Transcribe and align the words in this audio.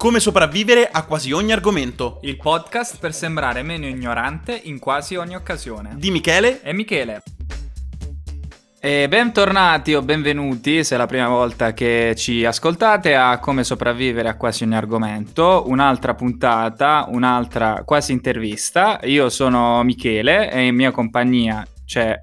Come 0.00 0.18
sopravvivere 0.18 0.88
a 0.90 1.04
quasi 1.04 1.30
ogni 1.30 1.52
argomento. 1.52 2.20
Il 2.22 2.38
podcast 2.38 2.98
per 2.98 3.12
sembrare 3.12 3.62
meno 3.62 3.86
ignorante 3.86 4.58
in 4.64 4.78
quasi 4.78 5.16
ogni 5.16 5.34
occasione. 5.34 5.90
Di 5.98 6.10
Michele 6.10 6.62
e 6.62 6.72
Michele. 6.72 7.22
E 8.80 9.08
bentornati 9.08 9.92
o 9.92 10.00
benvenuti, 10.00 10.84
se 10.84 10.94
è 10.94 10.98
la 10.98 11.04
prima 11.04 11.28
volta 11.28 11.74
che 11.74 12.14
ci 12.16 12.46
ascoltate, 12.46 13.14
a 13.14 13.38
Come 13.40 13.62
sopravvivere 13.62 14.30
a 14.30 14.38
quasi 14.38 14.64
ogni 14.64 14.74
argomento, 14.74 15.64
un'altra 15.66 16.14
puntata, 16.14 17.04
un'altra 17.06 17.82
quasi 17.84 18.12
intervista. 18.12 19.00
Io 19.02 19.28
sono 19.28 19.82
Michele 19.82 20.50
e 20.50 20.64
in 20.64 20.76
mia 20.76 20.92
compagnia 20.92 21.62
c'è 21.84 22.18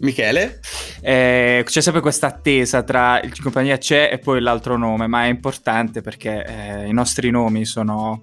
Michele. 0.00 0.60
Eh, 1.00 1.62
c'è 1.64 1.80
sempre 1.80 2.00
questa 2.02 2.26
attesa 2.26 2.82
tra 2.82 3.20
il 3.20 3.40
compagnia 3.40 3.78
c'è 3.78 4.10
e 4.12 4.18
poi 4.18 4.40
l'altro 4.40 4.76
nome, 4.76 5.06
ma 5.06 5.24
è 5.24 5.28
importante 5.28 6.00
perché 6.02 6.44
eh, 6.44 6.86
i 6.86 6.92
nostri 6.92 7.30
nomi 7.30 7.64
sono 7.64 8.20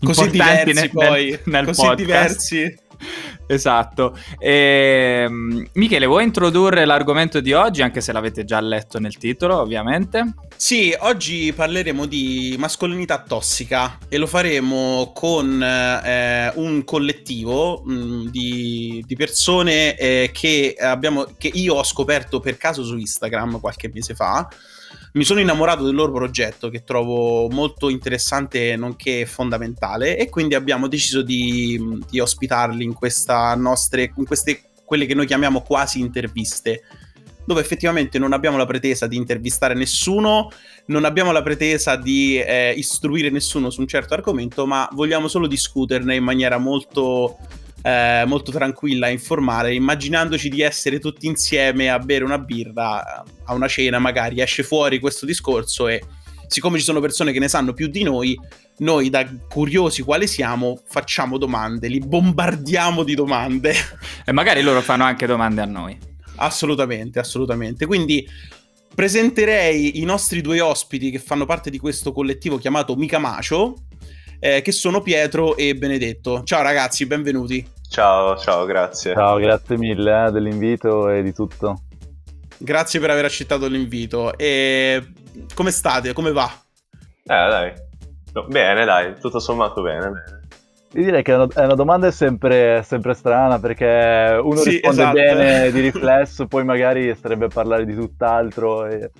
così 0.00 0.30
diversi 0.30 0.72
nel, 0.72 0.90
poi, 0.90 1.30
nel, 1.30 1.40
nel 1.44 1.64
così 1.66 1.80
podcast. 1.80 1.96
diversi. 2.04 2.78
Esatto. 3.50 4.16
E, 4.38 5.26
Michele, 5.72 6.06
vuoi 6.06 6.22
introdurre 6.24 6.84
l'argomento 6.84 7.40
di 7.40 7.52
oggi, 7.52 7.82
anche 7.82 8.00
se 8.00 8.12
l'avete 8.12 8.44
già 8.44 8.60
letto 8.60 9.00
nel 9.00 9.16
titolo, 9.16 9.58
ovviamente? 9.58 10.34
Sì, 10.56 10.94
oggi 11.00 11.52
parleremo 11.52 12.06
di 12.06 12.54
mascolinità 12.58 13.22
tossica 13.22 13.98
e 14.08 14.18
lo 14.18 14.26
faremo 14.26 15.10
con 15.14 15.60
eh, 15.60 16.52
un 16.54 16.84
collettivo 16.84 17.82
mh, 17.84 17.92
mm, 17.92 18.26
di, 18.26 19.04
di, 19.06 19.16
persone 19.16 19.96
eh, 19.96 20.30
che, 20.32 20.76
abbiamo, 20.78 21.26
che 21.36 21.50
io 21.52 21.74
ho 21.74 21.82
scoperto 21.82 22.38
per 22.40 22.56
caso 22.56 22.84
su 22.84 22.96
Instagram 22.96 23.58
qualche 23.58 23.90
mese 23.92 24.14
fa 24.14 24.48
mi 25.12 25.24
sono 25.24 25.40
innamorato 25.40 25.84
del 25.84 25.94
loro 25.94 26.12
progetto 26.12 26.68
che 26.68 26.84
trovo 26.84 27.48
molto 27.48 27.88
interessante 27.88 28.76
nonché 28.76 29.26
fondamentale 29.26 30.16
e 30.16 30.28
quindi 30.28 30.54
abbiamo 30.54 30.86
deciso 30.86 31.22
di, 31.22 32.00
di 32.08 32.20
ospitarli 32.20 32.84
in, 32.84 32.94
nostre, 33.56 34.12
in 34.14 34.24
queste 34.24 34.62
quelle 34.84 35.06
che 35.06 35.14
noi 35.14 35.26
chiamiamo 35.26 35.62
quasi 35.62 36.00
interviste 36.00 36.82
dove 37.44 37.60
effettivamente 37.62 38.18
non 38.18 38.32
abbiamo 38.32 38.56
la 38.56 38.66
pretesa 38.66 39.08
di 39.08 39.16
intervistare 39.16 39.74
nessuno, 39.74 40.50
non 40.86 41.04
abbiamo 41.04 41.32
la 41.32 41.42
pretesa 41.42 41.96
di 41.96 42.38
eh, 42.38 42.72
istruire 42.76 43.28
nessuno 43.30 43.70
su 43.70 43.80
un 43.80 43.88
certo 43.88 44.14
argomento, 44.14 44.66
ma 44.66 44.88
vogliamo 44.92 45.26
solo 45.26 45.48
discuterne 45.48 46.14
in 46.14 46.22
maniera 46.22 46.58
molto 46.58 47.38
eh, 47.82 48.24
molto 48.26 48.50
tranquilla 48.50 49.08
e 49.08 49.12
informale, 49.12 49.74
immaginandoci 49.74 50.48
di 50.48 50.60
essere 50.60 50.98
tutti 50.98 51.26
insieme 51.26 51.90
a 51.90 51.98
bere 51.98 52.24
una 52.24 52.38
birra 52.38 53.24
a 53.44 53.54
una 53.54 53.68
cena, 53.68 53.98
magari 53.98 54.40
esce 54.40 54.62
fuori 54.62 54.98
questo 54.98 55.26
discorso 55.26 55.88
e 55.88 56.02
siccome 56.46 56.78
ci 56.78 56.84
sono 56.84 57.00
persone 57.00 57.32
che 57.32 57.38
ne 57.38 57.48
sanno 57.48 57.72
più 57.72 57.86
di 57.86 58.02
noi, 58.02 58.38
noi 58.78 59.08
da 59.10 59.26
curiosi 59.48 60.02
quali 60.02 60.26
siamo 60.26 60.80
facciamo 60.86 61.38
domande, 61.38 61.88
li 61.88 62.00
bombardiamo 62.00 63.02
di 63.02 63.14
domande. 63.14 63.74
E 64.24 64.32
magari 64.32 64.62
loro 64.62 64.80
fanno 64.80 65.04
anche 65.04 65.26
domande 65.26 65.60
a 65.60 65.64
noi. 65.64 65.98
Assolutamente, 66.36 67.18
assolutamente. 67.18 67.86
Quindi 67.86 68.26
presenterei 68.94 70.00
i 70.00 70.04
nostri 70.04 70.40
due 70.40 70.60
ospiti 70.60 71.10
che 71.10 71.18
fanno 71.18 71.46
parte 71.46 71.70
di 71.70 71.78
questo 71.78 72.12
collettivo 72.12 72.58
chiamato 72.58 72.94
Mica 72.96 73.18
Macio 73.18 73.74
eh, 74.40 74.62
che 74.62 74.72
sono 74.72 75.02
Pietro 75.02 75.56
e 75.56 75.74
Benedetto. 75.74 76.42
Ciao 76.42 76.62
ragazzi, 76.62 77.06
benvenuti. 77.06 77.64
Ciao, 77.88 78.36
ciao, 78.36 78.64
grazie. 78.64 79.14
Ciao, 79.14 79.36
grazie 79.36 79.76
mille 79.76 80.26
eh, 80.26 80.30
dell'invito 80.30 81.10
e 81.10 81.22
di 81.22 81.32
tutto. 81.32 81.82
Grazie 82.56 83.00
per 83.00 83.10
aver 83.10 83.26
accettato 83.26 83.66
l'invito. 83.66 84.36
E 84.36 85.12
come 85.54 85.70
state? 85.70 86.12
Come 86.12 86.32
va? 86.32 86.50
Eh, 86.92 86.98
dai. 87.24 87.72
No, 88.32 88.46
bene, 88.46 88.84
dai, 88.84 89.18
tutto 89.20 89.38
sommato 89.38 89.82
bene, 89.82 90.00
bene. 90.00 90.38
Io 90.94 91.04
direi 91.04 91.22
che 91.22 91.32
è 91.32 91.36
una, 91.36 91.46
è 91.54 91.64
una 91.64 91.74
domanda 91.74 92.10
sempre, 92.10 92.82
sempre, 92.84 93.14
strana 93.14 93.60
perché 93.60 94.40
uno 94.42 94.56
sì, 94.56 94.70
risponde 94.70 95.02
esatto. 95.02 95.14
bene 95.14 95.70
di 95.70 95.80
riflesso, 95.80 96.46
poi 96.46 96.64
magari 96.64 97.14
starebbe 97.14 97.44
a 97.44 97.48
parlare 97.48 97.84
di 97.84 97.94
tutt'altro. 97.94 98.86
E 98.86 99.10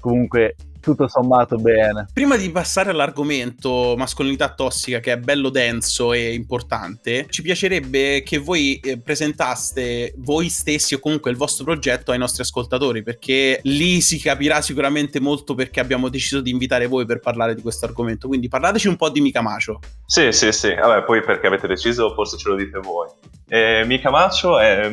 comunque 0.00 0.56
tutto 0.82 1.08
sommato 1.08 1.56
bene. 1.56 2.08
Prima 2.12 2.36
di 2.36 2.50
passare 2.50 2.90
all'argomento 2.90 3.94
mascolinità 3.96 4.52
tossica, 4.52 5.00
che 5.00 5.12
è 5.12 5.16
bello 5.16 5.48
denso 5.48 6.12
e 6.12 6.34
importante, 6.34 7.26
ci 7.30 7.40
piacerebbe 7.42 8.22
che 8.22 8.38
voi 8.38 8.78
eh, 8.80 8.98
presentaste 8.98 10.12
voi 10.18 10.48
stessi 10.48 10.94
o 10.94 10.98
comunque 10.98 11.30
il 11.30 11.36
vostro 11.36 11.64
progetto 11.64 12.10
ai 12.10 12.18
nostri 12.18 12.42
ascoltatori, 12.42 13.02
perché 13.02 13.60
lì 13.62 14.00
si 14.00 14.18
capirà 14.18 14.60
sicuramente 14.60 15.20
molto 15.20 15.54
perché 15.54 15.80
abbiamo 15.80 16.08
deciso 16.08 16.40
di 16.40 16.50
invitare 16.50 16.86
voi 16.86 17.06
per 17.06 17.20
parlare 17.20 17.54
di 17.54 17.62
questo 17.62 17.86
argomento. 17.86 18.26
Quindi 18.26 18.48
parlateci 18.48 18.88
un 18.88 18.96
po' 18.96 19.08
di 19.08 19.20
Micamacio. 19.20 19.78
Sì, 20.04 20.32
sì, 20.32 20.52
sì. 20.52 20.74
Vabbè, 20.74 21.04
poi 21.04 21.22
perché 21.22 21.46
avete 21.46 21.66
deciso, 21.68 22.12
forse 22.14 22.36
ce 22.36 22.48
lo 22.48 22.56
dite 22.56 22.80
voi. 22.80 23.08
Eh, 23.48 23.84
Micamacio 23.86 24.58
è 24.58 24.90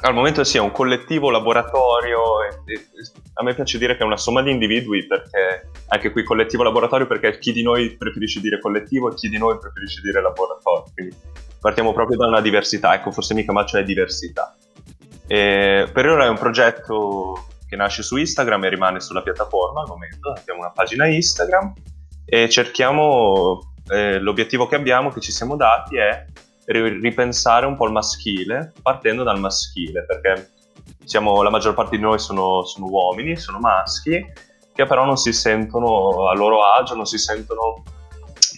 al 0.00 0.14
momento 0.14 0.42
sia 0.44 0.62
un 0.62 0.72
collettivo 0.72 1.30
laboratorio 1.30 2.42
e, 2.42 2.72
e, 2.72 2.86
a 3.34 3.42
me 3.42 3.54
piace 3.54 3.78
dire 3.78 3.96
che 3.96 4.02
è 4.02 4.06
una 4.06 4.16
somma 4.16 4.42
di 4.42 4.50
individui 4.50 5.06
perché 5.06 5.70
anche 5.88 6.10
qui 6.10 6.24
collettivo 6.24 6.62
laboratorio 6.62 7.06
perché 7.06 7.38
chi 7.38 7.52
di 7.52 7.62
noi 7.62 7.96
preferisce 7.96 8.40
dire 8.40 8.58
collettivo 8.58 9.10
e 9.10 9.14
chi 9.14 9.28
di 9.28 9.38
noi 9.38 9.58
preferisce 9.58 10.00
dire 10.02 10.20
laboratorio 10.20 10.92
quindi 10.92 11.16
partiamo 11.60 11.92
proprio 11.92 12.16
da 12.16 12.26
una 12.26 12.40
diversità 12.40 12.94
ecco 12.94 13.10
forse 13.10 13.34
mica 13.34 13.52
ma 13.52 13.64
c'è 13.64 13.84
diversità. 13.84 14.54
E 15.26 15.88
per 15.90 16.08
ora 16.08 16.26
è 16.26 16.28
un 16.28 16.38
progetto 16.38 17.46
che 17.66 17.76
nasce 17.76 18.02
su 18.02 18.16
Instagram 18.16 18.64
e 18.64 18.68
rimane 18.68 19.00
sulla 19.00 19.22
piattaforma 19.22 19.80
al 19.80 19.88
momento 19.88 20.30
abbiamo 20.30 20.60
una 20.60 20.70
pagina 20.70 21.06
Instagram 21.06 21.72
e 22.26 22.48
cerchiamo 22.48 23.74
eh, 23.88 24.18
l'obiettivo 24.18 24.66
che 24.66 24.74
abbiamo 24.74 25.10
che 25.10 25.20
ci 25.20 25.32
siamo 25.32 25.56
dati 25.56 25.96
è 25.96 26.26
ripensare 26.66 27.66
un 27.66 27.76
po' 27.76 27.86
il 27.86 27.92
maschile, 27.92 28.72
partendo 28.80 29.22
dal 29.22 29.38
maschile, 29.38 30.04
perché 30.04 30.50
siamo, 31.04 31.42
la 31.42 31.50
maggior 31.50 31.74
parte 31.74 31.96
di 31.96 32.02
noi 32.02 32.18
sono, 32.18 32.64
sono, 32.64 32.86
uomini, 32.86 33.36
sono 33.36 33.58
maschi, 33.58 34.24
che 34.72 34.86
però 34.86 35.04
non 35.04 35.16
si 35.16 35.32
sentono 35.32 36.28
a 36.28 36.34
loro 36.34 36.64
agio, 36.64 36.94
non 36.94 37.06
si 37.06 37.18
sentono 37.18 37.82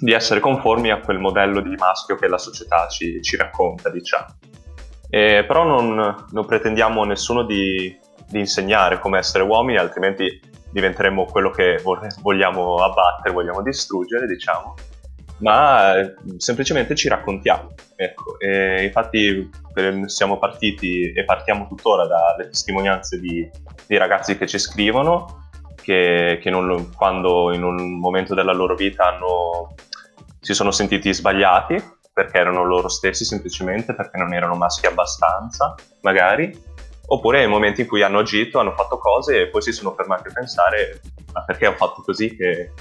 di 0.01 0.13
essere 0.13 0.41
conformi 0.41 0.91
a 0.91 1.01
quel 1.01 1.19
modello 1.19 1.61
di 1.61 1.75
maschio 1.77 2.17
che 2.17 2.29
la 2.29 2.39
società 2.39 2.87
ci, 2.89 3.21
ci 3.23 3.37
racconta, 3.37 3.91
diciamo. 3.91 4.27
E, 5.09 5.45
però 5.47 5.65
non, 5.65 6.27
non, 6.31 6.47
pretendiamo 6.47 7.05
nessuno 7.05 7.45
di, 7.45 7.97
di 8.29 8.39
insegnare 8.39 8.99
come 8.99 9.19
essere 9.19 9.45
uomini, 9.45 9.79
altrimenti 9.79 10.41
diventeremo 10.71 11.25
quello 11.27 11.51
che 11.51 11.81
vogliamo 12.21 12.77
abbattere, 12.77 13.33
vogliamo 13.33 13.63
distruggere, 13.63 14.27
diciamo 14.27 14.75
ma 15.39 15.95
semplicemente 16.39 16.95
ci 16.95 17.09
raccontiamo. 17.09 17.75
Ecco, 17.95 18.37
infatti 18.81 19.51
siamo 20.07 20.39
partiti 20.39 21.13
e 21.13 21.25
partiamo 21.25 21.67
tuttora 21.69 22.07
dalle 22.07 22.49
testimonianze 22.49 23.19
di, 23.21 23.49
di 23.87 23.97
ragazzi 23.97 24.37
che 24.37 24.47
ci 24.47 24.59
scrivono, 24.59 25.49
che, 25.81 26.39
che 26.43 26.51
non, 26.51 26.91
quando 26.95 27.53
in 27.53 27.63
un 27.63 27.99
momento 27.99 28.35
della 28.35 28.53
loro 28.53 28.75
vita 28.75 29.07
hanno, 29.07 29.75
si 30.41 30.55
sono 30.55 30.71
sentiti 30.71 31.13
sbagliati, 31.13 31.83
perché 32.13 32.39
erano 32.39 32.65
loro 32.65 32.89
stessi 32.89 33.25
semplicemente, 33.25 33.95
perché 33.95 34.19
non 34.19 34.33
erano 34.33 34.55
maschi 34.55 34.87
abbastanza, 34.87 35.75
magari, 36.01 36.51
oppure 37.09 37.39
nei 37.39 37.49
momenti 37.49 37.83
in 37.83 37.87
cui 37.87 38.03
hanno 38.03 38.21
agito, 38.21 38.59
hanno 38.59 38.73
fatto 38.73 38.99
cose 38.99 39.43
e 39.43 39.49
poi 39.49 39.63
si 39.63 39.73
sono 39.73 39.95
fermati 39.95 40.29
a 40.29 40.33
pensare 40.33 41.01
ma 41.37 41.45
perché 41.45 41.67
ho 41.67 41.75
fatto 41.75 42.03
così 42.03 42.35
che 42.35 42.73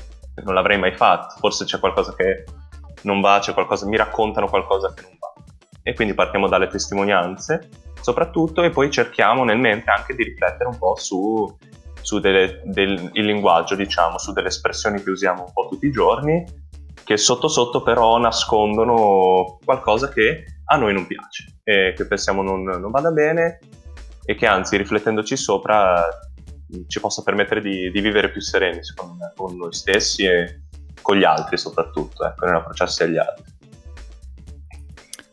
non 0.44 0.54
l'avrei 0.54 0.78
mai 0.78 0.94
fatto, 0.94 1.36
forse 1.40 1.66
c'è 1.66 1.80
qualcosa 1.80 2.14
che 2.16 2.44
non 3.04 3.22
va, 3.22 3.40
c'è 3.40 3.54
qualcosa, 3.54 3.88
mi 3.88 3.98
raccontano 3.98 4.48
qualcosa 4.48 4.94
che 4.94 5.02
non 5.04 5.18
va. 5.20 5.34
E 5.82 5.94
quindi 5.94 6.14
partiamo 6.14 6.48
dalle 6.48 6.68
testimonianze, 6.68 7.70
soprattutto, 8.02 8.64
e 8.64 8.70
poi 8.70 8.90
cerchiamo 8.90 9.44
nel 9.44 9.60
mente 9.60 9.92
anche 9.92 10.16
di 10.16 10.24
riflettere 10.24 10.70
un 10.70 10.78
po' 10.78 10.96
su, 10.96 11.56
su 12.02 12.20
delle, 12.20 12.62
del, 12.66 13.10
il 13.14 13.26
linguaggio, 13.26 13.76
diciamo, 13.76 14.18
su 14.18 14.34
delle 14.34 14.48
espressioni 14.48 15.02
che 15.02 15.12
usiamo 15.12 15.44
un 15.44 15.54
po' 15.54 15.68
tutti 15.70 15.86
i 15.86 15.92
giorni, 15.92 16.44
che 17.04 17.18
sotto 17.18 17.48
sotto 17.48 17.84
però 17.84 18.18
nascondono 18.18 19.60
qualcosa 19.64 20.10
che 20.10 20.44
a 20.66 20.78
noi 20.78 20.94
non 20.94 21.06
piace 21.06 21.60
e 21.64 21.94
che 21.96 22.08
pensiamo 22.08 22.42
non, 22.42 22.64
non 22.64 22.90
vada 22.90 23.12
bene 23.12 23.60
e 24.26 24.34
che 24.34 24.48
anzi 24.48 24.76
riflettendoci 24.78 25.38
sopra 25.38 26.04
ci 26.88 27.00
possa 27.00 27.22
permettere 27.22 27.62
di, 27.62 27.92
di 27.92 28.02
vivere 28.02 28.32
più 28.32 28.42
sereni 28.42 28.84
secondo 28.84 29.16
me, 29.16 29.32
con 29.36 29.56
noi 29.56 29.74
stessi 29.74 30.26
e 30.26 30.62
con 31.02 31.18
gli 31.18 31.24
altri 31.24 31.58
soprattutto, 31.58 32.26
ecco, 32.26 32.46
nell'approcciarsi 32.46 33.04
agli 33.04 33.18
altri. 33.18 33.54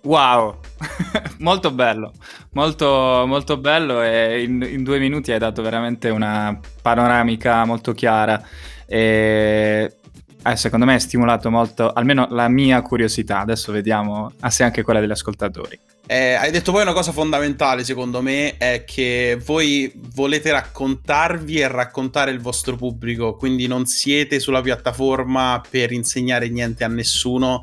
Wow, 0.02 0.58
molto 1.38 1.70
bello, 1.70 2.12
molto, 2.52 3.25
molto 3.26 3.56
bello 3.56 4.02
e 4.02 4.43
in, 4.43 4.61
in, 4.69 4.82
due 4.82 4.99
minuti 4.99 5.31
hai 5.31 5.38
dato 5.38 5.62
veramente 5.62 6.08
una 6.08 6.58
panoramica 6.82 7.64
molto 7.64 7.93
chiara. 7.93 8.43
E 8.85 9.96
eh, 10.44 10.56
secondo 10.56 10.84
me 10.84 10.94
ha 10.94 10.98
stimolato 10.98 11.50
molto, 11.50 11.92
almeno 11.92 12.26
la 12.30 12.48
mia 12.48 12.80
curiosità, 12.82 13.40
adesso 13.40 13.72
vediamo 13.72 14.32
se 14.48 14.62
anche 14.64 14.82
quella 14.82 15.00
degli 15.00 15.10
ascoltatori. 15.10 15.78
Eh, 16.04 16.34
hai 16.34 16.50
detto 16.50 16.72
poi 16.72 16.82
una 16.82 16.92
cosa 16.92 17.12
fondamentale, 17.12 17.84
secondo 17.84 18.20
me, 18.20 18.56
è 18.56 18.84
che 18.84 19.40
voi 19.44 19.92
volete 20.14 20.50
raccontarvi 20.50 21.60
e 21.60 21.68
raccontare 21.68 22.32
il 22.32 22.40
vostro 22.40 22.76
pubblico, 22.76 23.36
quindi 23.36 23.66
non 23.66 23.86
siete 23.86 24.40
sulla 24.40 24.60
piattaforma 24.60 25.62
per 25.68 25.92
insegnare 25.92 26.48
niente 26.48 26.84
a 26.84 26.88
nessuno 26.88 27.62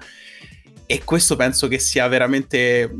e 0.86 1.04
questo 1.04 1.36
penso 1.36 1.68
che 1.68 1.78
sia 1.78 2.08
veramente 2.08 2.96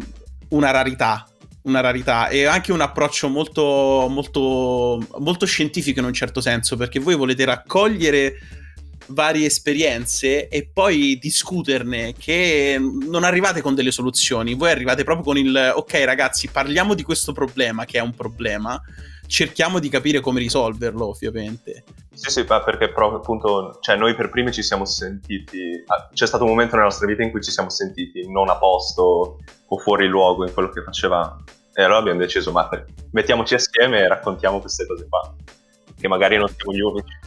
una 0.50 0.70
rarità, 0.70 1.28
una 1.64 1.80
rarità 1.80 2.28
e 2.28 2.46
anche 2.46 2.72
un 2.72 2.82
approccio 2.82 3.30
molto, 3.30 4.08
molto, 4.10 5.04
molto 5.18 5.46
scientifico 5.46 6.00
in 6.00 6.06
un 6.06 6.14
certo 6.14 6.42
senso, 6.42 6.78
perché 6.78 7.00
voi 7.00 7.16
volete 7.16 7.46
raccogliere 7.46 8.36
varie 9.10 9.46
esperienze 9.46 10.48
e 10.48 10.70
poi 10.72 11.18
discuterne 11.20 12.14
che 12.18 12.78
non 12.80 13.24
arrivate 13.24 13.62
con 13.62 13.76
delle 13.76 13.92
soluzioni, 13.92 14.54
voi 14.54 14.72
arrivate 14.72 15.04
proprio 15.04 15.26
con 15.26 15.38
il 15.38 15.74
ok 15.76 16.04
ragazzi 16.04 16.50
parliamo 16.50 16.94
di 16.94 17.04
questo 17.04 17.32
problema 17.32 17.86
che 17.86 18.00
è 18.00 18.02
un 18.02 18.14
problema, 18.14 18.80
cerchiamo 19.28 19.80
di 19.80 19.90
capire 19.90 20.20
come 20.20 20.40
risolverlo 20.40 21.08
ovviamente. 21.08 21.84
Sì 22.14 22.32
sì, 22.32 22.46
ma 22.48 22.62
perché 22.62 22.92
proprio 22.92 23.20
appunto, 23.20 23.78
cioè 23.82 23.96
noi 23.96 24.16
per 24.16 24.30
primi 24.30 24.52
ci 24.52 24.62
siamo 24.62 24.86
sentiti, 24.86 25.84
ah, 25.88 26.10
c'è 26.14 26.28
stato 26.28 26.44
un 26.44 26.50
momento 26.50 26.76
nella 26.76 26.88
nostra 26.88 27.08
vita 27.08 27.24
in 27.24 27.32
cui 27.32 27.42
ci 27.42 27.52
siamo 27.52 27.70
sentiti 27.70 28.30
non 28.30 28.50
a 28.50 28.58
posto 28.58 29.40
o 29.68 29.78
fuori 29.78 30.08
luogo 30.08 30.46
in 30.46 30.54
quello 30.54 30.70
che 30.70 30.82
facevamo 30.82 31.44
e 31.74 31.84
allora 31.84 32.00
abbiamo 32.00 32.20
deciso 32.20 32.52
ma 32.52 32.68
mettiamoci 33.12 33.54
assieme 33.54 34.00
e 34.00 34.08
raccontiamo 34.08 34.60
queste 34.60 34.86
cose 34.86 35.08
qua, 35.08 35.34
che 35.98 36.08
magari 36.10 36.36
non 36.36 36.50
siamo 36.50 36.74
gli 36.74 36.82
unici 36.82 37.18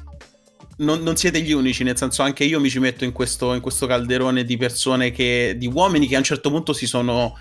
non, 0.82 1.02
non, 1.02 1.16
siete 1.16 1.40
gli 1.40 1.52
unici, 1.52 1.84
nel 1.84 1.96
senso 1.96 2.22
anche 2.22 2.44
io 2.44 2.60
mi 2.60 2.68
ci 2.68 2.78
metto 2.78 3.04
in 3.04 3.12
questo, 3.12 3.54
in 3.54 3.60
questo 3.60 3.86
calderone 3.86 4.44
di 4.44 4.56
persone 4.56 5.10
che, 5.10 5.54
di 5.56 5.66
uomini 5.66 6.06
che 6.06 6.14
a 6.14 6.18
un 6.18 6.24
certo 6.24 6.50
punto 6.50 6.72
si 6.72 6.86
sono 6.86 7.38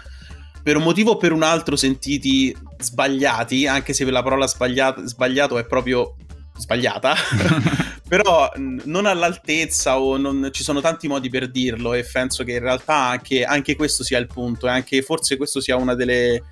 per 0.64 0.78
un 0.78 0.84
motivo 0.84 1.12
o 1.12 1.18
per 1.18 1.32
un 1.32 1.44
altro 1.44 1.76
sentiti 1.76 2.56
sbagliati, 2.78 3.68
anche 3.68 3.94
se 3.94 4.06
la 4.06 4.24
parola 4.24 4.48
sbagliato 4.48 5.58
è 5.58 5.66
proprio 5.66 6.16
sbagliata, 6.56 7.16
però 8.08 8.52
non 8.56 9.06
all'altezza 9.06 10.00
o 10.00 10.18
non, 10.18 10.50
ci 10.52 10.64
sono 10.64 10.82
tanti 10.82 11.08
modi 11.08 11.30
per 11.30 11.50
dirlo 11.50 11.94
e 11.94 12.04
penso 12.04 12.44
che 12.44 12.54
in 12.54 12.60
realtà 12.60 12.96
anche, 12.96 13.44
anche 13.44 13.76
questo 13.76 14.04
sia 14.04 14.20
il 14.20 14.28
punto 14.28 14.68
e 14.68 14.70
anche 14.70 15.02
forse 15.02 15.38
questo 15.38 15.60
sia 15.60 15.76
una 15.76 15.96
delle 15.96 16.44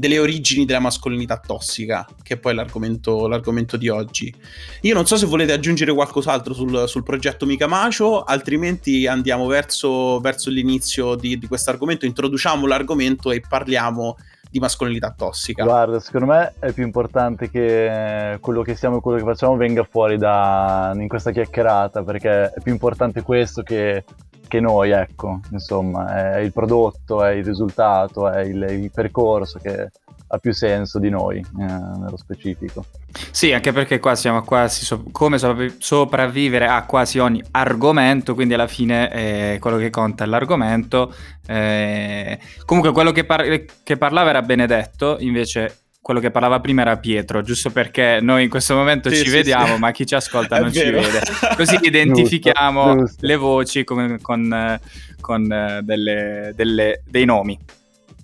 delle 0.00 0.18
origini 0.18 0.64
della 0.64 0.80
mascolinità 0.80 1.36
tossica, 1.36 2.08
che 2.22 2.34
è 2.34 2.36
poi 2.38 2.54
l'argomento, 2.54 3.28
l'argomento 3.28 3.76
di 3.76 3.90
oggi. 3.90 4.34
Io 4.80 4.94
non 4.94 5.04
so 5.04 5.18
se 5.18 5.26
volete 5.26 5.52
aggiungere 5.52 5.92
qualcos'altro 5.92 6.54
sul, 6.54 6.88
sul 6.88 7.02
progetto 7.02 7.44
Micamacio, 7.44 8.22
altrimenti 8.22 9.06
andiamo 9.06 9.44
verso, 9.44 10.18
verso 10.20 10.48
l'inizio 10.48 11.16
di, 11.16 11.38
di 11.38 11.46
questo 11.46 11.68
argomento, 11.68 12.06
introduciamo 12.06 12.66
l'argomento 12.66 13.30
e 13.30 13.42
parliamo 13.46 14.16
di 14.50 14.58
mascolinità 14.58 15.14
tossica. 15.16 15.64
Guarda, 15.64 16.00
secondo 16.00 16.26
me 16.26 16.54
è 16.58 16.72
più 16.72 16.84
importante 16.84 17.48
che 17.48 18.38
quello 18.40 18.62
che 18.62 18.74
siamo 18.74 18.98
e 18.98 19.00
quello 19.00 19.18
che 19.18 19.24
facciamo 19.24 19.56
venga 19.56 19.84
fuori 19.84 20.18
da, 20.18 20.92
in 20.94 21.08
questa 21.08 21.30
chiacchierata, 21.30 22.02
perché 22.02 22.50
è 22.50 22.60
più 22.62 22.72
importante 22.72 23.22
questo 23.22 23.62
che 23.62 24.04
che 24.50 24.58
noi, 24.58 24.90
ecco, 24.90 25.38
insomma, 25.52 26.32
è 26.34 26.38
il 26.38 26.52
prodotto, 26.52 27.22
è 27.22 27.30
il 27.30 27.44
risultato, 27.44 28.28
è 28.28 28.40
il, 28.40 28.60
il 28.68 28.90
percorso 28.90 29.60
che 29.60 29.92
ha 30.32 30.38
più 30.38 30.52
senso 30.52 30.98
di 30.98 31.10
noi 31.10 31.38
eh, 31.38 31.44
nello 31.64 32.16
specifico. 32.16 32.84
Sì, 33.30 33.52
anche 33.52 33.72
perché 33.72 33.98
qua 33.98 34.14
siamo 34.14 34.42
quasi 34.42 34.84
so- 34.84 35.04
come 35.10 35.38
sopravvivere 35.78 36.66
a 36.66 36.84
quasi 36.84 37.18
ogni 37.18 37.42
argomento, 37.50 38.34
quindi 38.34 38.54
alla 38.54 38.68
fine 38.68 39.12
eh, 39.12 39.58
quello 39.60 39.76
che 39.76 39.90
conta 39.90 40.24
è 40.24 40.26
l'argomento. 40.28 41.12
Eh, 41.46 42.38
comunque 42.64 42.92
quello 42.92 43.10
che, 43.10 43.24
par- 43.24 43.64
che 43.82 43.96
parlava 43.96 44.30
era 44.30 44.42
Benedetto, 44.42 45.16
invece 45.18 45.78
quello 46.00 46.20
che 46.20 46.30
parlava 46.30 46.60
prima 46.60 46.82
era 46.82 46.96
Pietro, 46.96 47.42
giusto 47.42 47.70
perché 47.70 48.20
noi 48.22 48.44
in 48.44 48.50
questo 48.50 48.74
momento 48.74 49.10
sì, 49.10 49.16
ci 49.16 49.24
sì, 49.24 49.30
vediamo, 49.30 49.74
sì. 49.74 49.80
ma 49.80 49.90
chi 49.90 50.06
ci 50.06 50.14
ascolta 50.14 50.58
non 50.60 50.72
ci 50.72 50.88
vede. 50.90 51.22
Così 51.56 51.76
identifichiamo 51.82 52.84
giusto, 52.84 53.04
giusto. 53.04 53.26
le 53.26 53.36
voci 53.36 53.84
con, 53.84 54.18
con, 54.22 54.80
con 55.20 55.52
eh, 55.52 55.80
delle, 55.82 56.52
delle, 56.54 57.02
dei 57.04 57.24
nomi. 57.24 57.58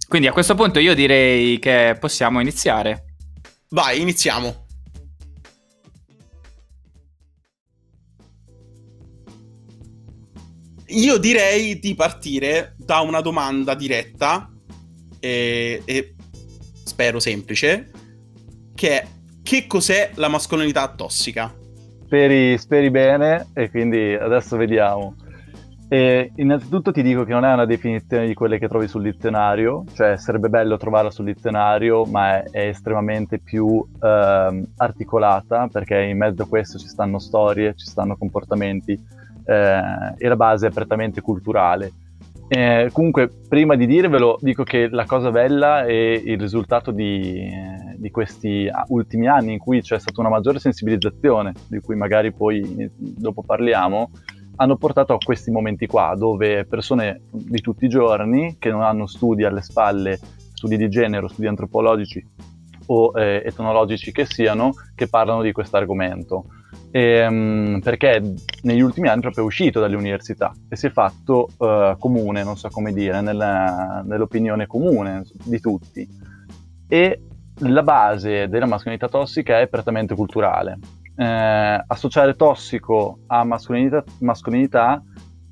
Quindi 0.09 0.29
a 0.29 0.33
questo 0.33 0.55
punto 0.55 0.79
io 0.79 0.95
direi 0.95 1.59
che 1.59 1.97
possiamo 1.99 2.41
iniziare. 2.41 3.15
Vai, 3.71 4.01
iniziamo. 4.01 4.65
Io 10.89 11.19
direi 11.19 11.81
di 11.81 11.95
partire 11.95 12.75
da 12.79 13.01
una 13.01 13.21
domanda 13.21 13.75
diretta 13.75 14.49
e, 15.19 15.83
e 15.85 16.15
spero 16.85 17.19
semplice, 17.19 17.91
che 18.75 19.01
è 19.01 19.07
che 19.47 19.69
cos'è 19.69 20.11
la 20.15 20.27
mascolinità 20.27 20.89
tossica? 20.89 21.55
Speri, 22.05 22.59
speri 22.59 22.91
bene 22.91 23.51
e 23.55 23.71
quindi 23.71 24.13
adesso 24.13 24.57
vediamo. 24.57 25.15
E 25.89 26.33
innanzitutto 26.37 26.91
ti 26.91 27.01
dico 27.01 27.23
che 27.23 27.33
non 27.33 27.45
è 27.45 27.53
una 27.53 27.65
definizione 27.65 28.27
di 28.27 28.35
quelle 28.35 28.59
che 28.59 28.67
trovi 28.67 28.89
sul 28.89 29.03
dizionario, 29.03 29.85
cioè 29.95 30.17
sarebbe 30.17 30.49
bello 30.49 30.77
trovarla 30.77 31.13
sul 31.13 31.27
dizionario, 31.27 32.05
ma 32.05 32.43
è, 32.43 32.51
è 32.51 32.69
estremamente 32.69 33.39
più 33.39 33.87
eh, 34.03 34.67
articolata 34.77 35.69
perché 35.71 36.01
in 36.01 36.19
mezzo 36.19 36.43
a 36.43 36.49
questo 36.49 36.79
ci 36.79 36.89
stanno 36.89 37.21
storie, 37.21 37.75
ci 37.77 37.87
stanno 37.87 38.17
comportamenti 38.17 39.01
eh, 39.45 40.15
e 40.19 40.29
la 40.29 40.37
base 40.37 40.67
è 40.67 40.71
prettamente 40.71 41.21
culturale. 41.21 41.93
Eh, 42.49 42.91
comunque, 42.93 43.29
prima 43.49 43.75
di 43.75 43.87
dirvelo, 43.87 44.39
dico 44.41 44.63
che 44.63 44.89
la 44.89 45.05
cosa 45.05 45.31
bella 45.31 45.85
è 45.85 45.93
il 45.93 46.39
risultato 46.39 46.93
di, 46.93 47.49
di, 47.97 48.11
questi 48.11 48.71
ultimi 48.89 49.27
anni 49.27 49.55
in 49.55 49.59
cui 49.59 49.83
c'è 49.83 49.99
stata 49.99 50.21
una 50.21 50.31
maggiore 50.31 50.61
sensibilizzazione, 50.61 51.53
di 51.69 51.81
cui 51.81 51.97
magari 51.97 52.33
poi 52.33 52.89
dopo 52.97 53.43
parliamo, 53.43 54.11
hanno 54.57 54.77
portato 54.77 55.15
a 55.15 55.19
questi 55.19 55.51
momenti 55.51 55.87
qua, 55.87 56.15
dove 56.17 56.65
persone 56.65 57.23
di 57.31 57.61
tutti 57.61 57.85
i 57.85 57.89
giorni, 57.89 58.57
che 58.59 58.71
non 58.71 58.83
hanno 58.83 59.07
studi 59.07 59.45
alle 59.45 59.63
spalle, 59.63 60.19
studi 60.53 60.77
di 60.77 60.89
genere, 60.89 61.29
studi 61.29 61.47
antropologici 61.47 62.25
o 62.87 63.13
eh, 63.15 63.43
etnologici 63.45 64.13
che 64.13 64.27
siano, 64.27 64.73
che 64.95 65.09
parlano 65.09 65.43
di 65.43 65.53
questo 65.53 65.77
argomento 65.77 66.47
ehm, 66.91 67.81
perché 67.83 68.35
negli 68.63 68.81
ultimi 68.81 69.09
anni 69.09 69.21
proprio 69.21 69.45
è 69.45 69.47
uscito 69.47 69.81
dalle 69.81 69.97
università 69.97 70.53
e 70.69 70.77
si 70.77 70.87
è 70.87 70.91
fatto 70.91 71.49
uh, 71.59 71.97
comune, 71.99 72.43
non 72.43 72.57
so 72.57 72.69
come 72.69 72.93
dire, 72.93 73.21
nella, 73.21 74.03
nell'opinione 74.05 74.67
comune 74.67 75.25
di 75.45 75.61
tutti. 75.61 76.09
E 76.89 77.21
la 77.61 77.83
base 77.83 78.49
della 78.49 78.67
mascolinità 78.67 79.09
tossica 79.09 79.61
è 79.61 79.69
prettamente 79.69 80.15
culturale. 80.15 80.79
Eh, 81.17 81.85
associare 81.87 82.35
tossico 82.35 83.21
a 83.27 83.43
mascolinità, 83.45 84.05
mascolinità 84.21 85.03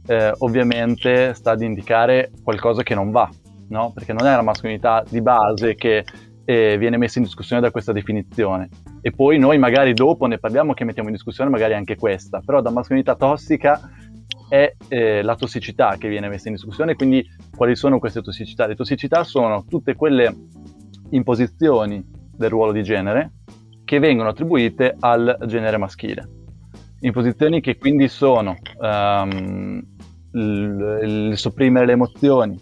eh, 0.06 0.32
ovviamente 0.38 1.32
sta 1.34 1.52
ad 1.52 1.62
indicare 1.62 2.30
qualcosa 2.42 2.82
che 2.82 2.94
non 2.94 3.10
va, 3.10 3.28
no? 3.68 3.92
perché 3.92 4.12
non 4.12 4.26
è 4.26 4.34
la 4.34 4.42
mascolinità 4.42 5.02
di 5.08 5.22
base 5.22 5.74
che 5.74 6.04
eh, 6.44 6.76
viene 6.76 6.98
messa 6.98 7.18
in 7.18 7.24
discussione 7.24 7.62
da 7.62 7.70
questa 7.70 7.92
definizione. 7.92 8.68
E 9.00 9.10
poi 9.12 9.38
noi 9.38 9.58
magari 9.58 9.94
dopo 9.94 10.26
ne 10.26 10.38
parliamo 10.38 10.74
che 10.74 10.84
mettiamo 10.84 11.08
in 11.08 11.14
discussione 11.14 11.50
magari 11.50 11.74
anche 11.74 11.96
questa, 11.96 12.40
però 12.44 12.60
da 12.60 12.70
mascolinità 12.70 13.14
tossica 13.14 13.80
è 14.48 14.74
eh, 14.88 15.22
la 15.22 15.36
tossicità 15.36 15.96
che 15.96 16.08
viene 16.08 16.28
messa 16.28 16.48
in 16.48 16.54
discussione, 16.54 16.94
quindi 16.94 17.24
quali 17.56 17.74
sono 17.74 17.98
queste 17.98 18.20
tossicità? 18.20 18.66
Le 18.66 18.74
tossicità 18.74 19.24
sono 19.24 19.64
tutte 19.68 19.94
quelle 19.94 20.34
imposizioni 21.10 22.04
del 22.36 22.50
ruolo 22.50 22.72
di 22.72 22.82
genere 22.82 23.32
che 23.84 23.98
vengono 23.98 24.30
attribuite 24.30 24.96
al 24.98 25.38
genere 25.46 25.76
maschile. 25.76 26.28
Imposizioni 27.00 27.60
che 27.60 27.76
quindi 27.76 28.08
sono 28.08 28.56
um, 28.78 29.82
il, 30.32 31.00
il 31.02 31.36
sopprimere 31.36 31.86
le 31.86 31.92
emozioni, 31.92 32.58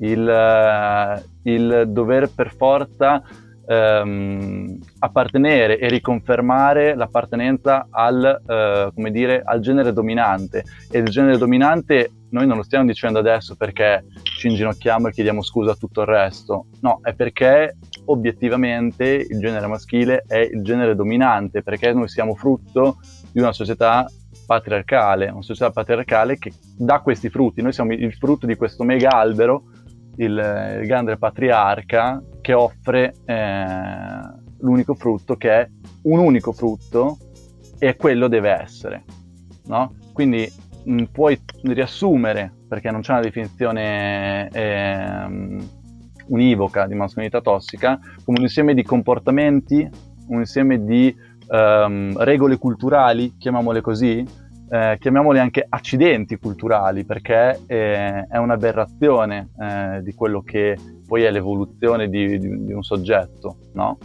il, 0.00 0.28
eh, 0.28 1.22
il 1.50 1.84
dover 1.88 2.30
per 2.34 2.52
forza 2.52 3.22
ehm, 3.66 4.78
appartenere 5.00 5.78
e 5.78 5.88
riconfermare 5.88 6.94
l'appartenenza 6.94 7.88
al, 7.90 8.40
eh, 8.46 9.10
dire, 9.10 9.42
al 9.44 9.60
genere 9.60 9.92
dominante. 9.92 10.64
E 10.90 10.98
il 10.98 11.08
genere 11.08 11.38
dominante 11.38 12.10
noi 12.30 12.46
non 12.46 12.56
lo 12.56 12.62
stiamo 12.62 12.86
dicendo 12.86 13.18
adesso 13.18 13.56
perché 13.56 14.04
ci 14.22 14.48
inginocchiamo 14.48 15.08
e 15.08 15.12
chiediamo 15.12 15.42
scusa 15.42 15.72
a 15.72 15.76
tutto 15.76 16.02
il 16.02 16.06
resto, 16.06 16.66
no, 16.80 17.00
è 17.02 17.14
perché 17.14 17.76
obiettivamente 18.06 19.04
il 19.06 19.38
genere 19.38 19.66
maschile 19.66 20.24
è 20.26 20.38
il 20.38 20.62
genere 20.62 20.94
dominante, 20.94 21.62
perché 21.62 21.92
noi 21.92 22.08
siamo 22.08 22.34
frutto 22.34 22.98
di 23.32 23.40
una 23.40 23.52
società 23.52 24.06
patriarcale, 24.44 25.28
una 25.28 25.42
società 25.42 25.70
patriarcale 25.70 26.38
che 26.38 26.52
dà 26.76 27.00
questi 27.00 27.30
frutti, 27.30 27.62
noi 27.62 27.72
siamo 27.72 27.92
il 27.92 28.14
frutto 28.14 28.46
di 28.46 28.54
questo 28.54 28.84
mega 28.84 29.10
albero 29.10 29.64
il, 30.16 30.78
il 30.80 30.86
grande 30.86 31.16
patriarca 31.16 32.22
che 32.40 32.52
offre 32.52 33.14
eh, 33.24 34.44
l'unico 34.60 34.94
frutto 34.94 35.36
che 35.36 35.50
è 35.50 35.68
un 36.02 36.18
unico 36.18 36.52
frutto 36.52 37.18
e 37.78 37.96
quello 37.96 38.28
deve 38.28 38.50
essere. 38.50 39.04
No? 39.66 39.94
Quindi 40.12 40.50
mh, 40.84 41.04
puoi 41.12 41.40
riassumere, 41.62 42.52
perché 42.68 42.90
non 42.90 43.00
c'è 43.00 43.12
una 43.12 43.20
definizione 43.20 44.48
eh, 44.50 45.58
univoca 46.28 46.86
di 46.86 46.94
mascolinità 46.94 47.40
tossica, 47.40 47.98
come 48.24 48.38
un 48.38 48.44
insieme 48.44 48.74
di 48.74 48.82
comportamenti, 48.82 49.88
un 50.28 50.38
insieme 50.38 50.84
di 50.84 51.14
um, 51.48 52.16
regole 52.18 52.58
culturali, 52.58 53.36
chiamiamole 53.36 53.80
così, 53.80 54.24
eh, 54.68 54.96
chiamiamoli 54.98 55.38
anche 55.38 55.64
accidenti 55.68 56.38
culturali, 56.38 57.04
perché 57.04 57.60
eh, 57.66 58.26
è 58.26 58.36
un'aberrazione 58.36 59.50
eh, 59.58 60.02
di 60.02 60.12
quello 60.14 60.42
che 60.42 60.76
poi 61.06 61.22
è 61.22 61.30
l'evoluzione 61.30 62.08
di, 62.08 62.38
di, 62.38 62.64
di 62.64 62.72
un 62.72 62.82
soggetto, 62.82 63.56
no? 63.74 63.98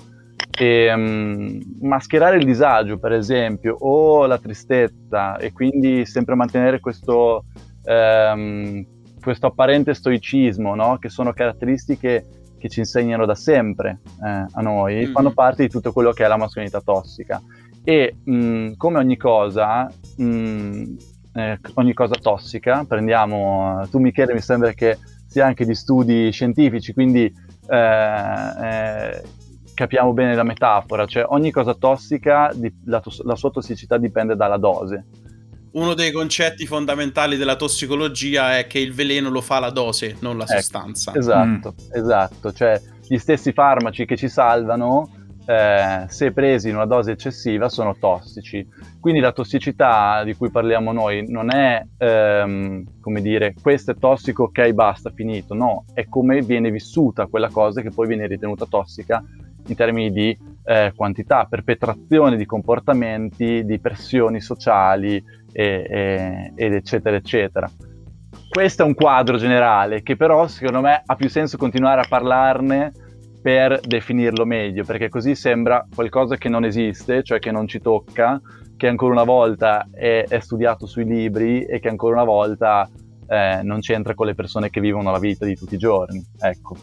E, 0.51 0.93
um, 0.93 1.59
mascherare 1.79 2.37
il 2.37 2.45
disagio, 2.45 2.99
per 2.99 3.13
esempio, 3.13 3.75
o 3.79 4.25
la 4.27 4.37
tristezza, 4.37 5.37
e 5.37 5.51
quindi 5.53 6.05
sempre 6.05 6.35
mantenere 6.35 6.79
questo, 6.79 7.45
um, 7.85 8.85
questo 9.19 9.47
apparente 9.47 9.93
stoicismo, 9.93 10.75
no? 10.75 10.97
che 10.99 11.09
sono 11.09 11.33
caratteristiche 11.33 12.25
che 12.59 12.69
ci 12.69 12.79
insegnano 12.79 13.25
da 13.25 13.33
sempre 13.33 14.01
eh, 14.23 14.45
a 14.51 14.61
noi, 14.61 15.07
mm. 15.07 15.13
fanno 15.13 15.31
parte 15.31 15.63
di 15.63 15.69
tutto 15.69 15.91
quello 15.91 16.11
che 16.11 16.25
è 16.25 16.27
la 16.27 16.37
mascolinità 16.37 16.79
tossica. 16.79 17.41
E 17.83 18.17
mh, 18.23 18.73
come 18.77 18.99
ogni 18.99 19.17
cosa, 19.17 19.91
mh, 20.15 20.97
eh, 21.33 21.59
ogni 21.75 21.93
cosa 21.93 22.15
tossica, 22.15 22.83
prendiamo, 22.87 23.87
tu 23.89 23.99
Michele 23.99 24.33
mi 24.33 24.41
sembra 24.41 24.73
che 24.73 24.97
sia 25.27 25.45
anche 25.45 25.65
di 25.65 25.75
studi 25.75 26.31
scientifici, 26.31 26.93
quindi 26.93 27.23
eh, 27.69 28.63
eh, 28.63 29.23
capiamo 29.73 30.13
bene 30.13 30.35
la 30.35 30.43
metafora, 30.43 31.05
cioè 31.05 31.25
ogni 31.29 31.51
cosa 31.51 31.73
tossica, 31.73 32.51
di, 32.53 32.73
la, 32.85 32.99
tos- 32.99 33.23
la 33.23 33.35
sua 33.35 33.49
tossicità 33.49 33.97
dipende 33.97 34.35
dalla 34.35 34.57
dose. 34.57 35.05
Uno 35.71 35.93
dei 35.93 36.11
concetti 36.11 36.65
fondamentali 36.65 37.37
della 37.37 37.55
tossicologia 37.55 38.57
è 38.57 38.67
che 38.67 38.79
il 38.79 38.93
veleno 38.93 39.29
lo 39.29 39.39
fa 39.39 39.59
la 39.59 39.69
dose, 39.69 40.17
non 40.19 40.37
la 40.37 40.43
ecco, 40.43 40.53
sostanza. 40.53 41.13
Esatto, 41.15 41.75
mm. 41.81 41.93
esatto, 41.93 42.51
cioè 42.51 42.81
gli 43.07 43.17
stessi 43.17 43.53
farmaci 43.53 44.05
che 44.05 44.17
ci 44.17 44.27
salvano 44.27 45.20
eh, 45.51 46.05
se 46.07 46.31
presi 46.31 46.69
in 46.69 46.75
una 46.75 46.85
dose 46.85 47.11
eccessiva 47.11 47.67
sono 47.67 47.97
tossici. 47.99 48.65
Quindi 49.01 49.19
la 49.19 49.33
tossicità 49.33 50.23
di 50.23 50.33
cui 50.33 50.49
parliamo 50.49 50.93
noi 50.93 51.29
non 51.29 51.53
è 51.53 51.85
ehm, 51.97 52.99
come 53.01 53.21
dire 53.21 53.53
questo 53.61 53.91
è 53.91 53.95
tossico, 53.95 54.43
ok, 54.43 54.71
basta, 54.71 55.11
finito. 55.13 55.53
No, 55.53 55.83
è 55.93 56.07
come 56.07 56.41
viene 56.41 56.71
vissuta 56.71 57.25
quella 57.25 57.49
cosa 57.49 57.81
che 57.81 57.91
poi 57.91 58.07
viene 58.07 58.27
ritenuta 58.27 58.65
tossica 58.65 59.21
in 59.67 59.75
termini 59.75 60.11
di 60.11 60.37
eh, 60.63 60.93
quantità, 60.95 61.45
perpetrazione 61.49 62.37
di 62.37 62.45
comportamenti, 62.45 63.65
di 63.65 63.79
pressioni 63.79 64.39
sociali 64.39 65.21
e, 65.51 65.85
e, 65.89 66.53
ed 66.55 66.73
eccetera 66.73 67.17
eccetera. 67.17 67.69
Questo 68.49 68.83
è 68.83 68.85
un 68.85 68.93
quadro 68.93 69.37
generale 69.37 70.01
che 70.01 70.15
però 70.15 70.47
secondo 70.47 70.79
me 70.79 71.01
ha 71.05 71.15
più 71.15 71.29
senso 71.29 71.57
continuare 71.57 72.01
a 72.01 72.05
parlarne 72.07 72.91
per 73.41 73.79
definirlo 73.81 74.45
meglio, 74.45 74.83
perché 74.83 75.09
così 75.09 75.35
sembra 75.35 75.85
qualcosa 75.93 76.37
che 76.37 76.49
non 76.49 76.63
esiste, 76.63 77.23
cioè 77.23 77.39
che 77.39 77.51
non 77.51 77.67
ci 77.67 77.79
tocca, 77.79 78.39
che 78.77 78.87
ancora 78.87 79.13
una 79.13 79.23
volta 79.23 79.87
è, 79.91 80.25
è 80.27 80.39
studiato 80.39 80.85
sui 80.85 81.05
libri 81.05 81.63
e 81.65 81.79
che 81.79 81.87
ancora 81.87 82.15
una 82.15 82.25
volta 82.25 82.89
eh, 83.27 83.61
non 83.63 83.79
c'entra 83.79 84.13
con 84.13 84.27
le 84.27 84.35
persone 84.35 84.69
che 84.69 84.81
vivono 84.81 85.11
la 85.11 85.19
vita 85.19 85.45
di 85.45 85.55
tutti 85.55 85.75
i 85.75 85.77
giorni. 85.77 86.23
Ecco. 86.39 86.75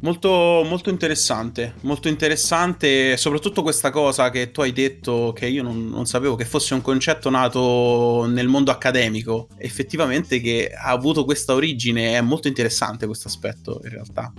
Molto, 0.00 0.28
molto 0.66 0.90
interessante, 0.90 1.76
molto 1.80 2.08
interessante, 2.08 3.16
soprattutto 3.16 3.62
questa 3.62 3.88
cosa 3.88 4.28
che 4.28 4.50
tu 4.50 4.60
hai 4.60 4.72
detto 4.72 5.32
che 5.34 5.46
io 5.46 5.62
non, 5.62 5.88
non, 5.88 6.04
sapevo 6.04 6.34
che 6.34 6.44
fosse 6.44 6.74
un 6.74 6.82
concetto 6.82 7.30
nato 7.30 8.26
nel 8.26 8.46
mondo 8.46 8.70
accademico, 8.70 9.48
effettivamente 9.56 10.40
che 10.40 10.70
ha 10.76 10.90
avuto 10.90 11.24
questa 11.24 11.54
origine, 11.54 12.18
è 12.18 12.20
molto 12.20 12.48
interessante 12.48 13.06
questo 13.06 13.28
aspetto 13.28 13.80
in 13.82 13.90
realtà. 13.90 14.30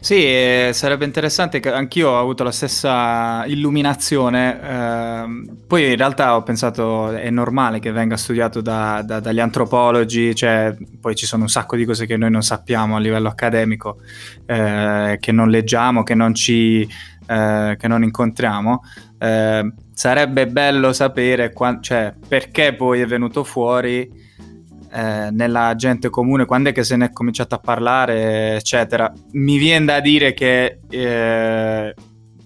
Sì, 0.00 0.16
eh, 0.16 0.70
sarebbe 0.74 1.06
interessante 1.06 1.60
anch'io 1.60 2.10
ho 2.10 2.18
avuto 2.20 2.44
la 2.44 2.52
stessa 2.52 3.44
illuminazione, 3.46 4.60
eh, 4.60 5.56
poi 5.66 5.90
in 5.92 5.96
realtà 5.96 6.36
ho 6.36 6.42
pensato 6.42 7.10
è 7.12 7.30
normale 7.30 7.78
che 7.78 7.90
venga 7.90 8.18
studiato 8.18 8.60
da, 8.60 9.02
da, 9.02 9.20
dagli 9.20 9.40
antropologi, 9.40 10.34
cioè 10.34 10.76
poi 11.00 11.14
ci 11.14 11.24
sono 11.24 11.44
un 11.44 11.48
sacco 11.48 11.76
di 11.76 11.86
cose 11.86 12.04
che 12.04 12.18
noi 12.18 12.30
non 12.30 12.42
sappiamo 12.42 12.96
a 12.96 12.98
livello 12.98 13.28
accademico. 13.28 13.98
Eh, 14.44 15.16
che 15.20 15.32
non 15.32 15.48
leggiamo, 15.48 16.02
che 16.02 16.14
non 16.14 16.34
ci 16.34 16.86
eh, 17.26 17.76
che 17.78 17.88
non 17.88 18.02
incontriamo, 18.02 18.82
eh, 19.18 19.72
sarebbe 19.94 20.46
bello 20.46 20.92
sapere 20.92 21.52
qua- 21.52 21.78
cioè, 21.80 22.12
perché 22.28 22.74
poi 22.74 23.00
è 23.00 23.06
venuto 23.06 23.44
fuori 23.44 24.10
eh, 24.94 25.30
nella 25.32 25.74
gente 25.74 26.08
comune, 26.08 26.44
quando 26.44 26.68
è 26.68 26.72
che 26.72 26.84
se 26.84 26.94
ne 26.94 27.06
è 27.06 27.12
cominciato 27.12 27.56
a 27.56 27.58
parlare, 27.58 28.54
eccetera. 28.54 29.12
Mi 29.32 29.58
viene 29.58 29.86
da 29.86 29.98
dire 29.98 30.34
che 30.34 30.78
eh, 30.88 31.94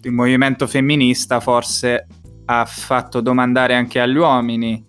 il 0.00 0.12
movimento 0.12 0.66
femminista 0.66 1.40
forse 1.40 2.06
ha 2.46 2.64
fatto 2.64 3.20
domandare 3.20 3.74
anche 3.74 4.00
agli 4.00 4.16
uomini. 4.16 4.82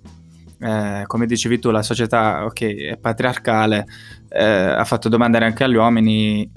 Eh, 0.61 1.03
come 1.05 1.25
dicevi 1.25 1.59
tu, 1.59 1.69
la 1.69 1.83
società 1.83 2.45
okay, 2.45 2.77
è 2.77 2.97
patriarcale, 2.97 3.85
eh, 4.29 4.43
ha 4.43 4.85
fatto 4.85 5.09
domandare 5.09 5.43
anche 5.43 5.65
agli 5.65 5.75
uomini 5.75 6.49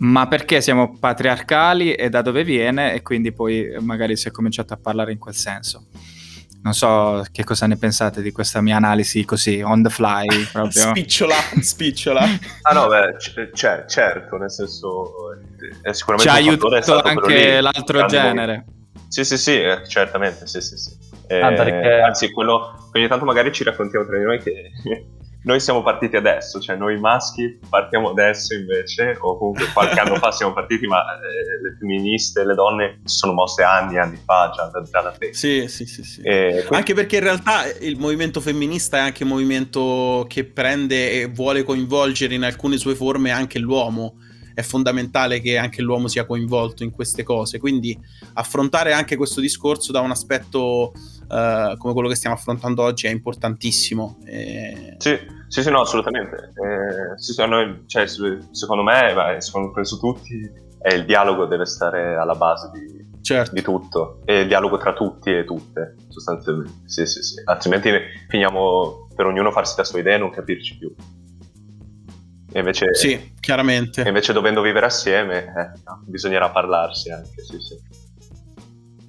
ma 0.00 0.28
perché 0.28 0.60
siamo 0.60 0.96
patriarcali 0.96 1.92
e 1.92 2.08
da 2.08 2.22
dove 2.22 2.44
viene 2.44 2.94
e 2.94 3.02
quindi 3.02 3.32
poi 3.32 3.76
magari 3.80 4.16
si 4.16 4.28
è 4.28 4.30
cominciato 4.30 4.72
a 4.72 4.78
parlare 4.80 5.10
in 5.10 5.18
quel 5.18 5.34
senso. 5.34 5.88
Non 6.68 6.76
so 6.76 7.24
che 7.32 7.44
cosa 7.44 7.66
ne 7.66 7.78
pensate 7.78 8.20
di 8.20 8.30
questa 8.30 8.60
mia 8.60 8.76
analisi 8.76 9.24
così, 9.24 9.62
on 9.62 9.82
the 9.82 9.88
fly 9.88 10.26
proprio. 10.52 10.88
spicciola, 10.88 11.34
spicciola. 11.60 12.20
ah 12.62 12.72
no, 12.74 12.88
beh, 12.88 13.16
c- 13.16 13.50
cioè, 13.54 13.86
certo, 13.88 14.36
nel 14.36 14.50
senso 14.50 15.30
è 15.80 15.92
sicuramente 15.92 16.30
Ci 16.30 16.36
ha 16.36 16.50
aiutato 16.50 17.00
anche 17.00 17.62
l'altro 17.62 18.04
genere. 18.04 18.66
Sì, 19.08 19.24
sì, 19.24 19.38
sì, 19.38 19.58
eh, 19.58 19.88
certamente, 19.88 20.46
sì, 20.46 20.60
sì, 20.60 20.76
sì. 20.76 20.90
Eh, 21.26 21.40
ah, 21.40 21.54
perché... 21.54 22.00
Anzi, 22.00 22.30
quello 22.32 22.90
ogni 22.92 23.08
tanto 23.08 23.24
magari 23.24 23.50
ci 23.50 23.64
raccontiamo 23.64 24.04
tra 24.04 24.18
di 24.18 24.24
noi 24.24 24.38
che 24.42 24.70
noi 25.44 25.60
siamo 25.60 25.82
partiti 25.82 26.16
adesso, 26.16 26.60
cioè 26.60 26.76
noi 26.76 26.98
maschi 26.98 27.58
partiamo 27.68 28.10
adesso 28.10 28.54
invece, 28.54 29.16
o 29.20 29.38
comunque 29.38 29.66
qualche 29.72 30.00
anno 30.00 30.16
fa 30.16 30.32
siamo 30.32 30.52
partiti, 30.52 30.86
ma 30.86 31.00
eh, 31.14 31.62
le 31.62 31.76
femministe, 31.78 32.44
le 32.44 32.54
donne 32.54 33.00
si 33.04 33.16
sono 33.18 33.32
mosse 33.32 33.62
anni 33.62 33.94
e 33.94 33.98
anni 33.98 34.20
fa, 34.24 34.50
già, 34.54 34.70
già 34.90 35.00
da 35.00 35.10
te. 35.10 35.32
Sì, 35.32 35.68
sì, 35.68 35.86
sì. 35.86 36.02
sì. 36.02 36.20
E, 36.22 36.48
quindi... 36.50 36.74
Anche 36.74 36.94
perché 36.94 37.16
in 37.16 37.22
realtà 37.22 37.64
il 37.80 37.98
movimento 37.98 38.40
femminista 38.40 38.96
è 38.96 39.00
anche 39.00 39.22
un 39.22 39.30
movimento 39.30 40.26
che 40.28 40.44
prende 40.44 41.12
e 41.12 41.26
vuole 41.26 41.62
coinvolgere 41.62 42.34
in 42.34 42.42
alcune 42.42 42.76
sue 42.76 42.94
forme 42.94 43.30
anche 43.30 43.58
l'uomo 43.58 44.16
è 44.58 44.62
fondamentale 44.62 45.40
che 45.40 45.56
anche 45.56 45.82
l'uomo 45.82 46.08
sia 46.08 46.26
coinvolto 46.26 46.82
in 46.82 46.90
queste 46.90 47.22
cose. 47.22 47.60
Quindi 47.60 47.96
affrontare 48.32 48.92
anche 48.92 49.14
questo 49.14 49.40
discorso 49.40 49.92
da 49.92 50.00
un 50.00 50.10
aspetto 50.10 50.92
uh, 51.28 51.76
come 51.76 51.92
quello 51.92 52.08
che 52.08 52.14
stiamo 52.14 52.36
affrontando 52.36 52.82
oggi 52.82 53.06
è 53.06 53.10
importantissimo. 53.10 54.18
E... 54.24 54.96
Sì, 54.98 55.18
sì, 55.48 55.62
sì, 55.62 55.70
no, 55.70 55.80
assolutamente. 55.80 56.52
Eh, 56.54 57.18
secondo, 57.18 57.84
cioè, 57.86 58.06
secondo 58.06 58.82
me, 58.82 59.12
beh, 59.14 59.40
secondo 59.40 59.72
penso 59.72 59.98
tutti, 59.98 60.50
è 60.80 60.94
il 60.94 61.04
dialogo 61.04 61.46
deve 61.46 61.66
stare 61.66 62.16
alla 62.16 62.34
base 62.34 62.70
di, 62.72 63.20
certo. 63.20 63.54
di 63.54 63.62
tutto. 63.62 64.20
E 64.24 64.40
il 64.40 64.46
dialogo 64.46 64.76
tra 64.78 64.92
tutti 64.92 65.30
e 65.30 65.44
tutte, 65.44 65.96
sostanzialmente. 66.08 66.72
Sì, 66.86 67.06
sì, 67.06 67.22
sì. 67.22 67.40
Altrimenti 67.44 67.90
finiamo 68.28 69.08
per 69.14 69.26
ognuno 69.26 69.50
farsi 69.50 69.74
la 69.76 69.84
sua 69.84 69.98
idea 69.98 70.14
e 70.14 70.18
non 70.18 70.30
capirci 70.30 70.78
più. 70.78 70.94
E 72.50 72.58
invece, 72.58 72.94
sì, 72.94 73.34
chiaramente. 73.40 74.02
Invece 74.06 74.32
dovendo 74.32 74.62
vivere 74.62 74.86
assieme, 74.86 75.44
eh, 75.44 75.80
bisognerà 76.06 76.48
parlarsi 76.50 77.10
anche, 77.10 77.42
sì, 77.42 77.58
sì. 77.58 77.97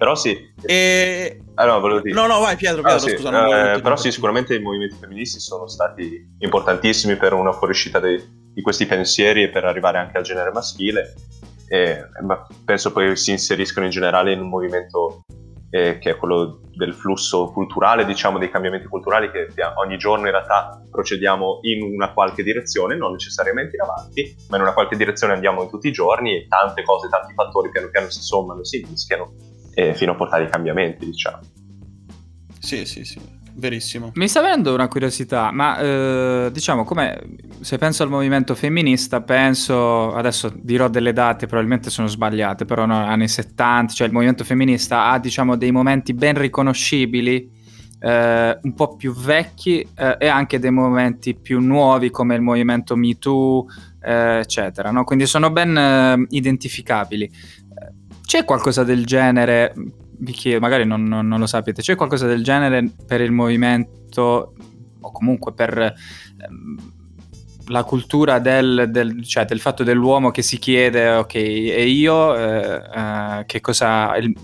Però 0.00 0.14
sì. 0.14 0.50
E... 0.62 1.42
Ah, 1.56 1.66
no, 1.66 1.78
volevo 1.78 2.00
dire. 2.00 2.14
No, 2.14 2.26
no, 2.26 2.40
vai 2.40 2.56
Pietro, 2.56 2.80
Pietro 2.80 2.96
ah, 2.96 2.98
sì. 2.98 3.16
scusa. 3.16 3.74
Eh, 3.74 3.80
però 3.82 3.96
sì, 3.96 4.10
sicuramente 4.10 4.54
i 4.54 4.58
movimenti 4.58 4.96
femministi 4.98 5.40
sono 5.40 5.66
stati 5.68 6.26
importantissimi 6.38 7.16
per 7.16 7.34
una 7.34 7.52
fuoriuscita 7.52 8.00
dei, 8.00 8.18
di 8.50 8.62
questi 8.62 8.86
pensieri 8.86 9.42
e 9.42 9.50
per 9.50 9.66
arrivare 9.66 9.98
anche 9.98 10.16
al 10.16 10.22
genere 10.22 10.52
maschile. 10.52 11.12
E, 11.68 12.02
ma 12.22 12.46
penso 12.64 12.92
poi 12.92 13.14
si 13.14 13.32
inseriscono 13.32 13.84
in 13.84 13.92
generale 13.92 14.32
in 14.32 14.40
un 14.40 14.48
movimento 14.48 15.26
eh, 15.68 15.98
che 15.98 16.12
è 16.12 16.16
quello 16.16 16.62
del 16.72 16.94
flusso 16.94 17.50
culturale, 17.52 18.06
diciamo, 18.06 18.38
dei 18.38 18.50
cambiamenti 18.50 18.86
culturali 18.86 19.30
che 19.30 19.48
ogni 19.74 19.98
giorno 19.98 20.24
in 20.24 20.32
realtà 20.32 20.82
procediamo 20.90 21.58
in 21.60 21.82
una 21.82 22.14
qualche 22.14 22.42
direzione, 22.42 22.96
non 22.96 23.12
necessariamente 23.12 23.76
in 23.76 23.82
avanti, 23.82 24.34
ma 24.48 24.56
in 24.56 24.62
una 24.62 24.72
qualche 24.72 24.96
direzione 24.96 25.34
andiamo 25.34 25.62
in 25.62 25.68
tutti 25.68 25.88
i 25.88 25.92
giorni 25.92 26.36
e 26.36 26.46
tante 26.48 26.84
cose, 26.84 27.10
tanti 27.10 27.34
fattori 27.34 27.68
piano 27.68 27.90
piano 27.90 28.08
si 28.08 28.22
sommano, 28.22 28.64
si 28.64 28.82
mischiano 28.88 29.34
eh, 29.74 29.94
fino 29.94 30.12
a 30.12 30.14
portare 30.14 30.44
i 30.44 30.48
cambiamenti, 30.48 31.04
diciamo. 31.06 31.40
Sì, 32.58 32.84
sì, 32.84 33.04
sì. 33.04 33.38
Verissimo. 33.52 34.12
Mi 34.14 34.28
sta 34.28 34.40
venendo 34.40 34.72
una 34.72 34.88
curiosità, 34.88 35.50
ma 35.50 35.78
eh, 35.78 36.50
diciamo 36.52 36.84
come 36.84 37.20
se 37.60 37.78
penso 37.78 38.02
al 38.02 38.08
movimento 38.08 38.54
femminista, 38.54 39.20
penso 39.20 40.14
adesso 40.14 40.52
dirò 40.54 40.88
delle 40.88 41.12
date, 41.12 41.46
probabilmente 41.46 41.90
sono 41.90 42.06
sbagliate, 42.06 42.64
però 42.64 42.86
no, 42.86 43.04
anni 43.04 43.28
70, 43.28 43.92
cioè 43.92 44.06
il 44.06 44.12
movimento 44.12 44.44
femminista 44.44 45.10
ha 45.10 45.18
diciamo 45.18 45.56
dei 45.56 45.72
momenti 45.72 46.14
ben 46.14 46.38
riconoscibili 46.38 47.58
eh, 48.00 48.58
un 48.62 48.74
po' 48.74 48.96
più 48.96 49.12
vecchi 49.12 49.86
eh, 49.94 50.16
e 50.18 50.26
anche 50.26 50.58
dei 50.58 50.70
movimenti 50.70 51.34
più 51.34 51.60
nuovi 51.60 52.10
come 52.10 52.34
il 52.34 52.40
movimento 52.40 52.96
Me 52.96 53.18
Too, 53.18 53.66
eh, 54.02 54.38
eccetera. 54.38 54.90
No? 54.90 55.04
Quindi 55.04 55.26
sono 55.26 55.50
ben 55.50 55.76
eh, 55.76 56.26
identificabili. 56.30 57.30
Eh, 58.30 58.36
c'è 58.38 58.44
qualcosa 58.44 58.84
del 58.84 59.04
genere, 59.04 59.74
vi 60.18 60.32
chiedo, 60.32 60.60
magari 60.60 60.84
non, 60.84 61.04
non, 61.04 61.26
non, 61.26 61.40
lo 61.40 61.46
sapete, 61.46 61.82
c'è 61.82 61.96
qualcosa 61.96 62.26
del 62.26 62.44
genere 62.44 62.88
per 63.06 63.20
il 63.20 63.32
movimento 63.32 64.54
o 65.00 65.12
comunque 65.12 65.52
per 65.52 65.78
ehm, 65.78 66.92
la 67.68 67.84
cultura 67.84 68.38
del, 68.38 68.86
del, 68.90 69.26
cioè 69.26 69.44
del, 69.44 69.60
fatto 69.60 69.82
dell'uomo 69.82 70.30
che 70.30 70.42
si 70.42 70.58
chiede, 70.58 71.10
ok, 71.10 71.34
e 71.34 71.86
io 71.88 72.36
eh, 72.36 73.44
che 73.46 73.60
cosa... 73.60 74.16
Il, 74.16 74.34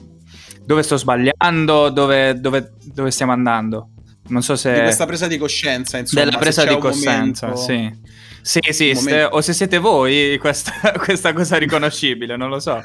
dove 0.64 0.82
sto 0.82 0.96
sbagliando, 0.96 1.90
dove, 1.90 2.40
dove, 2.40 2.72
dove, 2.82 3.12
stiamo 3.12 3.30
andando. 3.30 3.90
Non 4.28 4.42
so 4.42 4.56
se... 4.56 4.72
Di 4.72 4.80
questa 4.80 5.06
presa 5.06 5.28
di 5.28 5.38
coscienza, 5.38 5.96
insomma. 5.98 6.24
Della 6.24 6.38
presa 6.38 6.64
di 6.64 6.76
coscienza, 6.76 7.46
momento... 7.46 7.62
sì. 7.62 8.14
Sì, 8.42 8.60
sì, 8.72 8.94
ste... 8.94 9.24
o 9.24 9.40
se 9.40 9.52
siete 9.52 9.78
voi 9.78 10.38
questa, 10.38 10.72
questa 10.98 11.32
cosa 11.32 11.56
riconoscibile, 11.56 12.36
non 12.36 12.48
lo 12.48 12.58
so. 12.58 12.82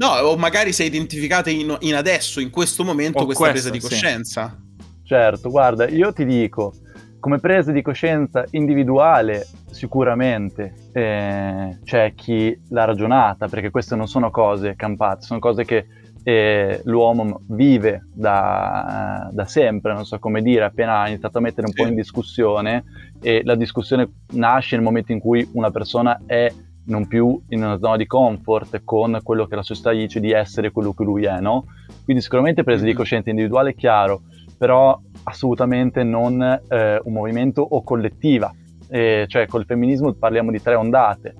No, 0.00 0.12
o 0.12 0.36
magari 0.36 0.72
se 0.72 0.84
identificate 0.84 1.50
in, 1.50 1.76
in 1.80 1.94
adesso, 1.94 2.40
in 2.40 2.48
questo 2.48 2.84
momento, 2.84 3.18
o 3.18 3.24
questa 3.26 3.50
questo, 3.50 3.68
presa 3.68 3.70
di 3.70 3.86
coscienza. 3.86 4.58
Sì. 4.58 4.88
Certo, 5.04 5.50
guarda, 5.50 5.86
io 5.88 6.10
ti 6.14 6.24
dico, 6.24 6.72
come 7.18 7.38
presa 7.38 7.70
di 7.70 7.82
coscienza 7.82 8.46
individuale 8.52 9.46
sicuramente 9.70 10.72
eh, 10.92 11.78
c'è 11.84 12.14
chi 12.14 12.58
l'ha 12.70 12.84
ragionata, 12.84 13.46
perché 13.48 13.68
queste 13.70 13.94
non 13.94 14.08
sono 14.08 14.30
cose 14.30 14.74
campate, 14.74 15.26
sono 15.26 15.38
cose 15.38 15.66
che 15.66 15.86
eh, 16.22 16.80
l'uomo 16.84 17.42
vive 17.48 18.06
da, 18.10 19.28
da, 19.30 19.44
sempre, 19.44 19.92
non 19.92 20.06
so 20.06 20.18
come 20.18 20.40
dire, 20.40 20.64
appena 20.64 21.00
ha 21.00 21.08
iniziato 21.08 21.36
a 21.36 21.40
mettere 21.42 21.66
un 21.66 21.74
sì. 21.74 21.82
po' 21.82 21.88
in 21.88 21.94
discussione 21.94 22.84
e 23.20 23.42
la 23.44 23.54
discussione 23.54 24.10
nasce 24.32 24.76
nel 24.76 24.84
momento 24.84 25.12
in 25.12 25.20
cui 25.20 25.46
una 25.52 25.70
persona 25.70 26.22
è 26.24 26.50
non 26.90 27.06
più 27.06 27.40
in 27.48 27.62
una 27.62 27.78
zona 27.78 27.96
di 27.96 28.06
comfort 28.06 28.82
con 28.84 29.18
quello 29.22 29.46
che 29.46 29.56
la 29.56 29.62
società 29.62 29.92
dice 29.92 30.20
di 30.20 30.32
essere 30.32 30.70
quello 30.70 30.92
che 30.92 31.04
lui 31.04 31.24
è, 31.24 31.40
no? 31.40 31.64
Quindi 32.04 32.22
sicuramente 32.22 32.62
presa 32.62 32.80
di 32.80 32.88
mm-hmm. 32.88 32.96
coscienza 32.96 33.30
individuale 33.30 33.70
è 33.70 33.74
chiaro, 33.74 34.22
però 34.58 35.00
assolutamente 35.24 36.02
non 36.02 36.42
eh, 36.42 37.00
un 37.02 37.12
movimento 37.12 37.62
o 37.62 37.82
collettiva, 37.82 38.52
eh, 38.88 39.24
cioè 39.28 39.46
col 39.46 39.64
femminismo 39.64 40.12
parliamo 40.12 40.50
di 40.50 40.60
tre 40.60 40.74
ondate, 40.74 41.34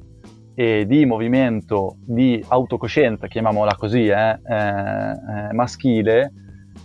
e 0.54 0.84
di 0.86 1.06
movimento 1.06 1.96
di 2.04 2.44
autocoscienza, 2.48 3.28
chiamiamola 3.28 3.76
così, 3.76 4.08
eh, 4.08 4.38
eh, 4.44 5.48
eh 5.48 5.52
maschile, 5.52 6.32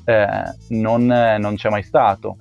eh, 0.06 0.28
non, 0.70 1.06
non, 1.06 1.56
c'è 1.56 1.70
mai 1.70 1.84
stato. 1.84 2.38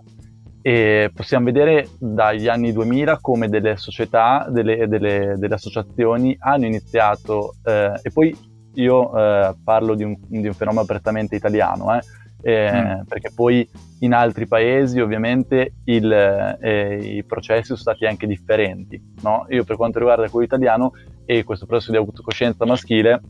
E 0.67 1.11
possiamo 1.15 1.45
vedere 1.45 1.91
dagli 1.99 2.49
anni 2.49 2.73
2000 2.73 3.19
come 3.21 3.51
delle 3.51 3.77
società, 3.77 4.47
delle, 4.49 4.89
delle, 4.89 5.35
delle 5.37 5.55
associazioni 5.55 6.35
hanno 6.41 6.65
iniziato, 6.65 7.57
eh, 7.63 7.93
e 8.03 8.11
poi 8.11 8.35
io 8.73 9.15
eh, 9.15 9.55
parlo 9.63 9.95
di 9.95 10.05
un, 10.05 10.17
di 10.27 10.47
un, 10.47 10.55
fenomeno 10.55 10.87
prettamente 10.87 11.37
italiano, 11.37 11.93
mm. 11.93 13.03
perché 13.07 13.31
poi 13.35 13.69
in 14.01 14.15
altri 14.15 14.47
paesi 14.47 15.01
ovviamente 15.01 15.75
il, 15.85 16.59
i 17.03 17.23
processi 17.25 17.67
sono 17.67 17.79
stati 17.79 18.07
anche 18.07 18.27
differenti. 18.27 18.99
No? 19.21 19.45
Io 19.51 19.65
per 19.65 19.77
quanto 19.77 19.99
riguarda 19.99 20.31
quello 20.31 20.47
italiano 20.47 20.93
e 21.27 21.45
questo 21.45 21.67
processo 21.67 21.91
di 21.91 21.99
autocoscienza 21.99 22.65
maschile 22.65 23.21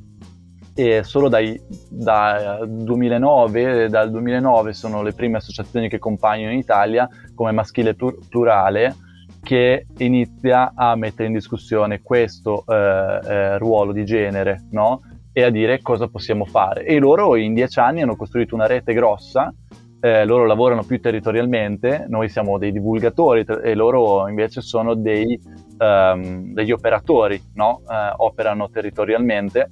e 0.74 1.04
solo 1.04 1.28
dai, 1.28 1.60
da 1.88 2.64
2009, 2.66 3.88
dal 3.88 4.10
2009 4.10 4.72
sono 4.72 5.02
le 5.02 5.12
prime 5.12 5.36
associazioni 5.36 5.88
che 5.88 5.98
compaiono 5.98 6.52
in 6.52 6.58
Italia 6.58 7.08
come 7.34 7.52
maschile 7.52 7.94
plurale 7.94 8.96
che 9.40 9.86
inizia 9.98 10.72
a 10.74 10.96
mettere 10.96 11.28
in 11.28 11.34
discussione 11.34 12.00
questo 12.02 12.64
eh, 12.66 12.74
eh, 12.74 13.58
ruolo 13.58 13.92
di 13.92 14.04
genere 14.04 14.64
no? 14.70 15.02
e 15.32 15.42
a 15.42 15.50
dire 15.50 15.80
cosa 15.80 16.08
possiamo 16.08 16.44
fare. 16.44 16.84
E 16.84 16.98
loro 16.98 17.36
in 17.36 17.54
dieci 17.54 17.78
anni 17.78 18.02
hanno 18.02 18.16
costruito 18.16 18.54
una 18.54 18.66
rete 18.66 18.94
grossa, 18.94 19.52
eh, 20.00 20.24
loro 20.24 20.46
lavorano 20.46 20.82
più 20.82 21.00
territorialmente, 21.00 22.06
noi 22.08 22.28
siamo 22.28 22.58
dei 22.58 22.72
divulgatori 22.72 23.44
e 23.62 23.74
loro 23.74 24.28
invece 24.28 24.60
sono 24.60 24.94
dei 24.94 25.38
um, 25.78 26.52
degli 26.52 26.72
operatori, 26.72 27.40
no? 27.54 27.82
uh, 27.86 28.22
operano 28.22 28.70
territorialmente 28.70 29.70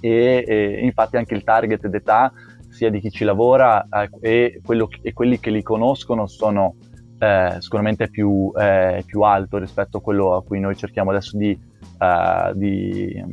e, 0.00 0.44
e, 0.46 0.80
infatti 0.84 1.16
anche 1.16 1.34
il 1.34 1.44
target 1.44 1.86
d'età 1.86 2.32
sia 2.70 2.90
di 2.90 3.00
chi 3.00 3.10
ci 3.10 3.24
lavora 3.24 3.86
uh, 3.90 4.18
e, 4.20 4.60
quello, 4.64 4.88
e, 5.02 5.12
quelli 5.12 5.40
che 5.40 5.50
li 5.50 5.62
conoscono 5.62 6.26
sono 6.26 6.76
uh, 7.18 7.60
sicuramente 7.60 8.08
più, 8.08 8.52
più, 9.04 9.22
alto 9.22 9.58
rispetto 9.58 9.98
a 9.98 10.00
quello 10.00 10.34
a 10.34 10.42
cui 10.42 10.60
noi 10.60 10.76
cerchiamo 10.76 11.10
adesso 11.10 11.36
di, 11.36 11.58
di, 12.54 13.24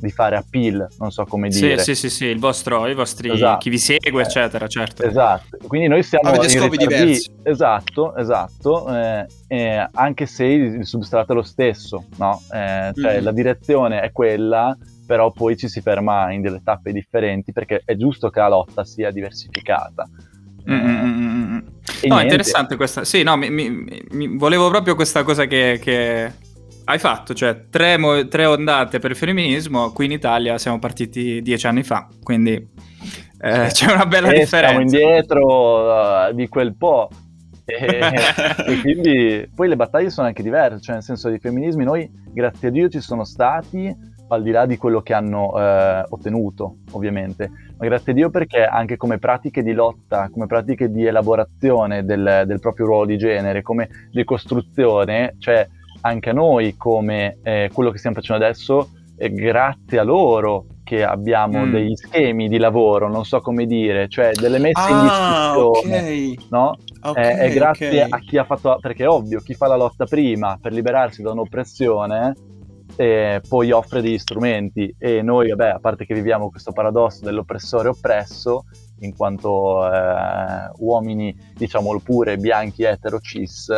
di 0.00 0.10
fare 0.10 0.36
appeal, 0.36 0.88
non 0.98 1.12
so 1.12 1.24
come 1.24 1.48
dire. 1.48 1.78
Sì, 1.78 1.94
sì, 1.94 2.08
sì, 2.08 2.10
sì 2.10 2.24
il 2.26 2.38
vostro, 2.38 2.86
i 2.86 2.94
vostri, 2.94 3.30
esatto. 3.30 3.58
chi 3.58 3.70
vi 3.70 3.78
segue, 3.78 4.22
eccetera, 4.22 4.66
certo. 4.66 5.04
Esatto, 5.04 5.58
quindi 5.66 5.86
noi 5.86 6.02
siamo... 6.02 6.28
Avete 6.28 6.48
scopi 6.48 6.76
diversi. 6.76 7.30
Esatto, 7.42 8.16
esatto, 8.16 8.94
eh, 8.94 9.26
eh, 9.46 9.88
anche 9.92 10.26
se 10.26 10.44
il 10.44 10.86
substrato 10.86 11.32
è 11.32 11.34
lo 11.34 11.42
stesso, 11.42 12.04
no? 12.16 12.42
Eh, 12.52 12.92
cioè 12.94 13.20
mm. 13.20 13.24
la 13.24 13.32
direzione 13.32 14.00
è 14.00 14.12
quella, 14.12 14.76
però 15.08 15.32
poi 15.32 15.56
ci 15.56 15.68
si 15.68 15.80
ferma 15.80 16.30
in 16.32 16.42
delle 16.42 16.60
tappe 16.62 16.92
differenti 16.92 17.50
perché 17.50 17.80
è 17.82 17.96
giusto 17.96 18.28
che 18.28 18.40
la 18.40 18.48
lotta 18.48 18.84
sia 18.84 19.10
diversificata. 19.10 20.06
Mm-hmm. 20.70 21.58
No, 22.08 22.18
è 22.18 22.22
interessante 22.24 22.76
questa. 22.76 23.04
Sì, 23.04 23.22
no, 23.22 23.38
mi, 23.38 23.48
mi, 23.48 23.86
mi, 24.10 24.36
volevo 24.36 24.68
proprio 24.68 24.94
questa 24.94 25.22
cosa 25.22 25.46
che, 25.46 25.78
che 25.82 26.30
hai 26.84 26.98
fatto, 26.98 27.32
cioè 27.32 27.70
tre, 27.70 27.96
mo- 27.96 28.28
tre, 28.28 28.44
ondate 28.44 28.98
per 28.98 29.12
il 29.12 29.16
femminismo. 29.16 29.92
Qui 29.92 30.04
in 30.04 30.12
Italia 30.12 30.58
siamo 30.58 30.78
partiti 30.78 31.40
dieci 31.40 31.66
anni 31.66 31.84
fa, 31.84 32.06
quindi 32.22 32.52
eh, 33.40 33.68
c'è 33.72 33.90
una 33.90 34.04
bella 34.04 34.28
e 34.28 34.40
differenza. 34.40 34.68
Siamo 34.68 34.80
indietro 34.80 36.28
uh, 36.28 36.34
di 36.34 36.46
quel 36.48 36.76
po'. 36.76 37.08
E, 37.64 37.98
e, 38.66 38.80
quindi 38.82 39.48
poi 39.54 39.68
le 39.68 39.76
battaglie 39.76 40.10
sono 40.10 40.26
anche 40.26 40.42
diverse, 40.42 40.82
cioè 40.82 40.96
nel 40.96 41.02
senso 41.02 41.30
dei 41.30 41.38
femminismi 41.38 41.82
noi 41.82 42.10
grazie 42.30 42.68
a 42.68 42.70
Dio 42.70 42.90
ci 42.90 43.00
sono 43.00 43.24
stati 43.24 44.16
al 44.28 44.42
di 44.42 44.50
là 44.50 44.66
di 44.66 44.76
quello 44.76 45.00
che 45.00 45.14
hanno 45.14 45.58
eh, 45.58 46.04
ottenuto 46.08 46.76
ovviamente, 46.92 47.50
ma 47.78 47.86
grazie 47.86 48.12
a 48.12 48.14
Dio 48.14 48.30
perché 48.30 48.64
anche 48.64 48.96
come 48.96 49.18
pratiche 49.18 49.62
di 49.62 49.72
lotta, 49.72 50.28
come 50.30 50.46
pratiche 50.46 50.90
di 50.90 51.04
elaborazione 51.04 52.04
del, 52.04 52.44
del 52.46 52.60
proprio 52.60 52.86
ruolo 52.86 53.06
di 53.06 53.18
genere, 53.18 53.62
come 53.62 53.88
ricostruzione, 54.12 55.34
cioè 55.38 55.66
anche 56.02 56.30
a 56.30 56.32
noi 56.32 56.76
come 56.76 57.38
eh, 57.42 57.70
quello 57.72 57.90
che 57.90 57.98
stiamo 57.98 58.16
facendo 58.16 58.44
adesso, 58.44 58.90
eh, 59.16 59.30
grazie 59.32 59.98
a 59.98 60.04
loro 60.04 60.66
che 60.84 61.04
abbiamo 61.04 61.66
mm. 61.66 61.70
degli 61.70 61.94
schemi 61.94 62.48
di 62.48 62.56
lavoro, 62.56 63.08
non 63.08 63.26
so 63.26 63.40
come 63.40 63.66
dire, 63.66 64.08
cioè 64.08 64.32
delle 64.32 64.58
messe 64.58 64.80
ah, 64.80 64.88
in 64.88 65.02
discussione, 65.02 65.98
okay. 65.98 66.38
no? 66.48 66.76
Okay, 67.02 67.24
eh, 67.24 67.36
è 67.36 67.52
grazie 67.52 67.88
okay. 67.88 68.06
a 68.08 68.18
chi 68.20 68.38
ha 68.38 68.44
fatto, 68.44 68.78
perché 68.80 69.04
è 69.04 69.08
ovvio, 69.08 69.40
chi 69.40 69.52
fa 69.52 69.66
la 69.66 69.76
lotta 69.76 70.06
prima 70.06 70.58
per 70.60 70.72
liberarsi 70.72 71.20
da 71.20 71.32
un'oppressione, 71.32 72.34
eh, 73.00 73.40
poi 73.48 73.70
offre 73.70 74.02
degli 74.02 74.18
strumenti 74.18 74.92
e 74.98 75.22
noi, 75.22 75.50
vabbè, 75.50 75.68
a 75.68 75.78
parte 75.78 76.04
che 76.04 76.14
viviamo 76.14 76.50
questo 76.50 76.72
paradosso 76.72 77.24
dell'oppressore 77.24 77.90
oppresso, 77.90 78.64
in 79.00 79.14
quanto 79.14 79.86
eh, 79.86 80.68
uomini, 80.78 81.32
diciamolo 81.54 82.00
pure, 82.00 82.38
bianchi, 82.38 82.82
etero, 82.82 83.20
cis, 83.20 83.68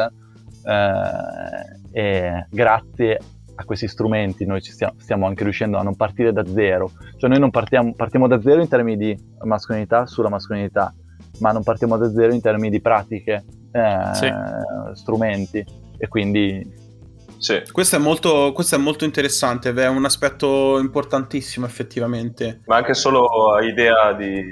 eh, 1.92 2.46
grazie 2.48 3.18
a 3.56 3.64
questi 3.64 3.88
strumenti 3.88 4.46
noi 4.46 4.62
ci 4.62 4.72
stiamo, 4.72 4.94
stiamo, 4.96 5.26
anche 5.26 5.42
riuscendo 5.44 5.76
a 5.76 5.82
non 5.82 5.96
partire 5.96 6.32
da 6.32 6.46
zero. 6.46 6.90
Cioè 7.18 7.28
noi 7.28 7.40
non 7.40 7.50
partiamo, 7.50 7.92
partiamo 7.92 8.26
da 8.26 8.40
zero 8.40 8.62
in 8.62 8.68
termini 8.68 8.96
di 8.96 9.22
mascolinità 9.44 10.06
sulla 10.06 10.30
mascolinità, 10.30 10.94
ma 11.40 11.52
non 11.52 11.62
partiamo 11.62 11.98
da 11.98 12.10
zero 12.10 12.32
in 12.32 12.40
termini 12.40 12.70
di 12.70 12.80
pratiche, 12.80 13.44
eh, 13.70 14.14
sì. 14.14 14.32
strumenti 14.94 15.62
e 15.98 16.08
quindi... 16.08 16.79
Sì. 17.40 17.62
Questo, 17.72 17.96
è 17.96 17.98
molto, 17.98 18.52
questo 18.52 18.74
è 18.74 18.78
molto 18.78 19.06
interessante, 19.06 19.72
è 19.72 19.88
un 19.88 20.04
aspetto 20.04 20.78
importantissimo 20.78 21.64
effettivamente. 21.64 22.60
Ma 22.66 22.76
anche 22.76 22.92
solo 22.92 23.58
idea 23.62 24.12
di... 24.12 24.44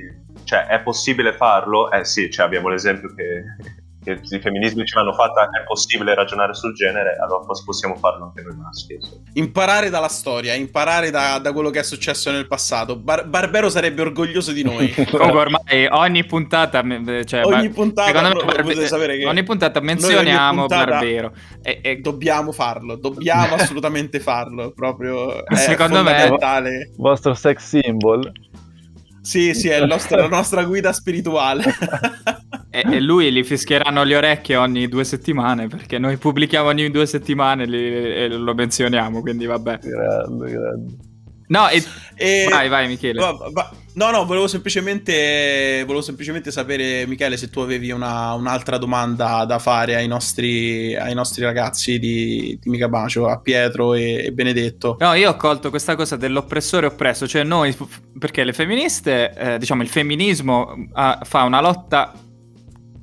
cioè 0.44 0.66
è 0.66 0.80
possibile 0.80 1.34
farlo? 1.34 1.90
Eh 1.90 2.06
sì, 2.06 2.30
cioè 2.30 2.46
abbiamo 2.46 2.70
l'esempio 2.70 3.12
che 3.14 3.44
che 4.14 4.36
i 4.36 4.40
femminismi 4.40 4.84
ce 4.84 4.96
l'hanno 4.96 5.12
fatta, 5.12 5.44
è 5.44 5.64
possibile 5.66 6.14
ragionare 6.14 6.54
sul 6.54 6.74
genere, 6.74 7.16
allora 7.16 7.44
possiamo 7.64 7.96
farlo 7.96 8.24
anche 8.24 8.42
noi 8.42 8.56
maschi. 8.56 8.98
Imparare 9.34 9.90
dalla 9.90 10.08
storia, 10.08 10.54
imparare 10.54 11.10
da, 11.10 11.38
da, 11.38 11.52
quello 11.52 11.70
che 11.70 11.80
è 11.80 11.82
successo 11.82 12.30
nel 12.30 12.46
passato. 12.46 12.96
Bar- 12.96 13.26
Barbero 13.26 13.68
sarebbe 13.68 14.02
orgoglioso 14.02 14.52
di 14.52 14.62
noi. 14.62 14.92
Comunque 15.10 15.40
ormai 15.40 15.86
ogni 15.90 16.24
puntata, 16.24 16.82
cioè, 17.24 17.44
ogni 17.44 17.68
puntata, 17.70 18.22
me, 18.22 18.32
Barbe- 18.44 18.86
sapere 18.86 19.18
che 19.18 19.26
ogni 19.26 19.42
puntata 19.42 19.80
menzioniamo 19.80 20.66
puntata 20.66 20.90
Barbero. 20.90 21.32
E, 21.62 21.80
e... 21.82 21.96
Dobbiamo 21.96 22.52
farlo, 22.52 22.96
dobbiamo 22.96 23.54
assolutamente 23.56 24.20
farlo, 24.20 24.72
proprio 24.72 25.42
secondo 25.52 26.02
me 26.02 26.24
il 26.24 26.92
vostro 26.96 27.34
sex 27.34 27.80
symbol. 27.80 28.32
Sì, 29.20 29.52
sì, 29.52 29.68
è 29.68 29.84
nostro, 29.84 30.16
la 30.16 30.28
nostra 30.28 30.64
guida 30.64 30.90
spirituale. 30.90 31.62
E, 32.70 32.84
e, 32.84 33.00
lui 33.00 33.32
gli 33.32 33.42
fischieranno 33.42 34.02
le 34.04 34.16
orecchie 34.16 34.56
ogni 34.56 34.88
due 34.88 35.04
settimane 35.04 35.68
perché 35.68 35.98
noi 35.98 36.18
pubblichiamo 36.18 36.68
ogni 36.68 36.90
due 36.90 37.06
settimane 37.06 37.64
e 37.64 38.28
lo 38.28 38.54
menzioniamo, 38.54 39.20
quindi 39.20 39.46
vabbè. 39.46 39.78
Grande, 39.78 40.50
grande. 40.50 40.96
No, 41.48 41.68
e... 41.68 41.82
E... 42.14 42.46
vai, 42.50 42.68
vai 42.68 42.88
Michele. 42.88 43.20
Va, 43.20 43.32
va, 43.50 43.70
no, 43.94 44.10
no, 44.10 44.26
volevo 44.26 44.46
semplicemente, 44.46 45.82
volevo 45.86 46.02
semplicemente 46.02 46.50
sapere, 46.50 47.06
Michele, 47.06 47.36
se 47.36 47.48
tu 47.48 47.60
avevi 47.60 47.90
una, 47.90 48.34
un'altra 48.34 48.76
domanda 48.76 49.44
da 49.46 49.58
fare 49.58 49.94
ai 49.94 50.06
nostri, 50.06 50.94
ai 50.94 51.14
nostri 51.14 51.42
ragazzi 51.44 51.98
di, 51.98 52.58
di 52.60 52.70
Mica 52.70 52.88
Bacio, 52.88 53.28
a 53.28 53.38
Pietro 53.40 53.94
e, 53.94 54.26
e, 54.26 54.32
Benedetto. 54.32 54.96
No, 55.00 55.14
io 55.14 55.30
ho 55.30 55.36
colto 55.36 55.70
questa 55.70 55.96
cosa 55.96 56.16
dell'oppressore 56.16 56.86
oppresso, 56.86 57.26
cioè 57.26 57.44
noi, 57.44 57.74
perché 58.18 58.44
le 58.44 58.52
femministe, 58.52 59.32
eh, 59.32 59.58
diciamo 59.58 59.82
il 59.82 59.88
femminismo 59.88 60.72
uh, 60.72 61.24
fa 61.24 61.44
una 61.44 61.62
lotta 61.62 62.12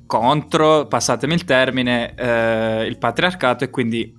contro, 0.06 0.88
passatemi 0.88 1.34
il 1.34 1.46
termine, 1.46 2.14
eh, 2.16 2.86
il 2.86 2.98
patriarcato 2.98 3.64
e 3.64 3.70
quindi 3.70 4.16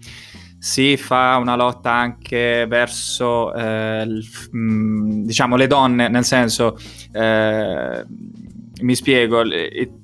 si 0.59 0.97
fa 0.97 1.37
una 1.37 1.55
lotta 1.55 1.93
anche 1.93 2.67
verso 2.69 3.55
eh, 3.55 4.03
il, 4.03 4.27
mh, 4.51 4.59
mm, 4.59 5.25
diciamo 5.25 5.57
le 5.57 5.67
donne, 5.67 6.09
nel 6.09 6.25
senso 6.25 6.77
eh, 7.13 8.05
mi 8.81 8.95
spiego, 8.95 9.43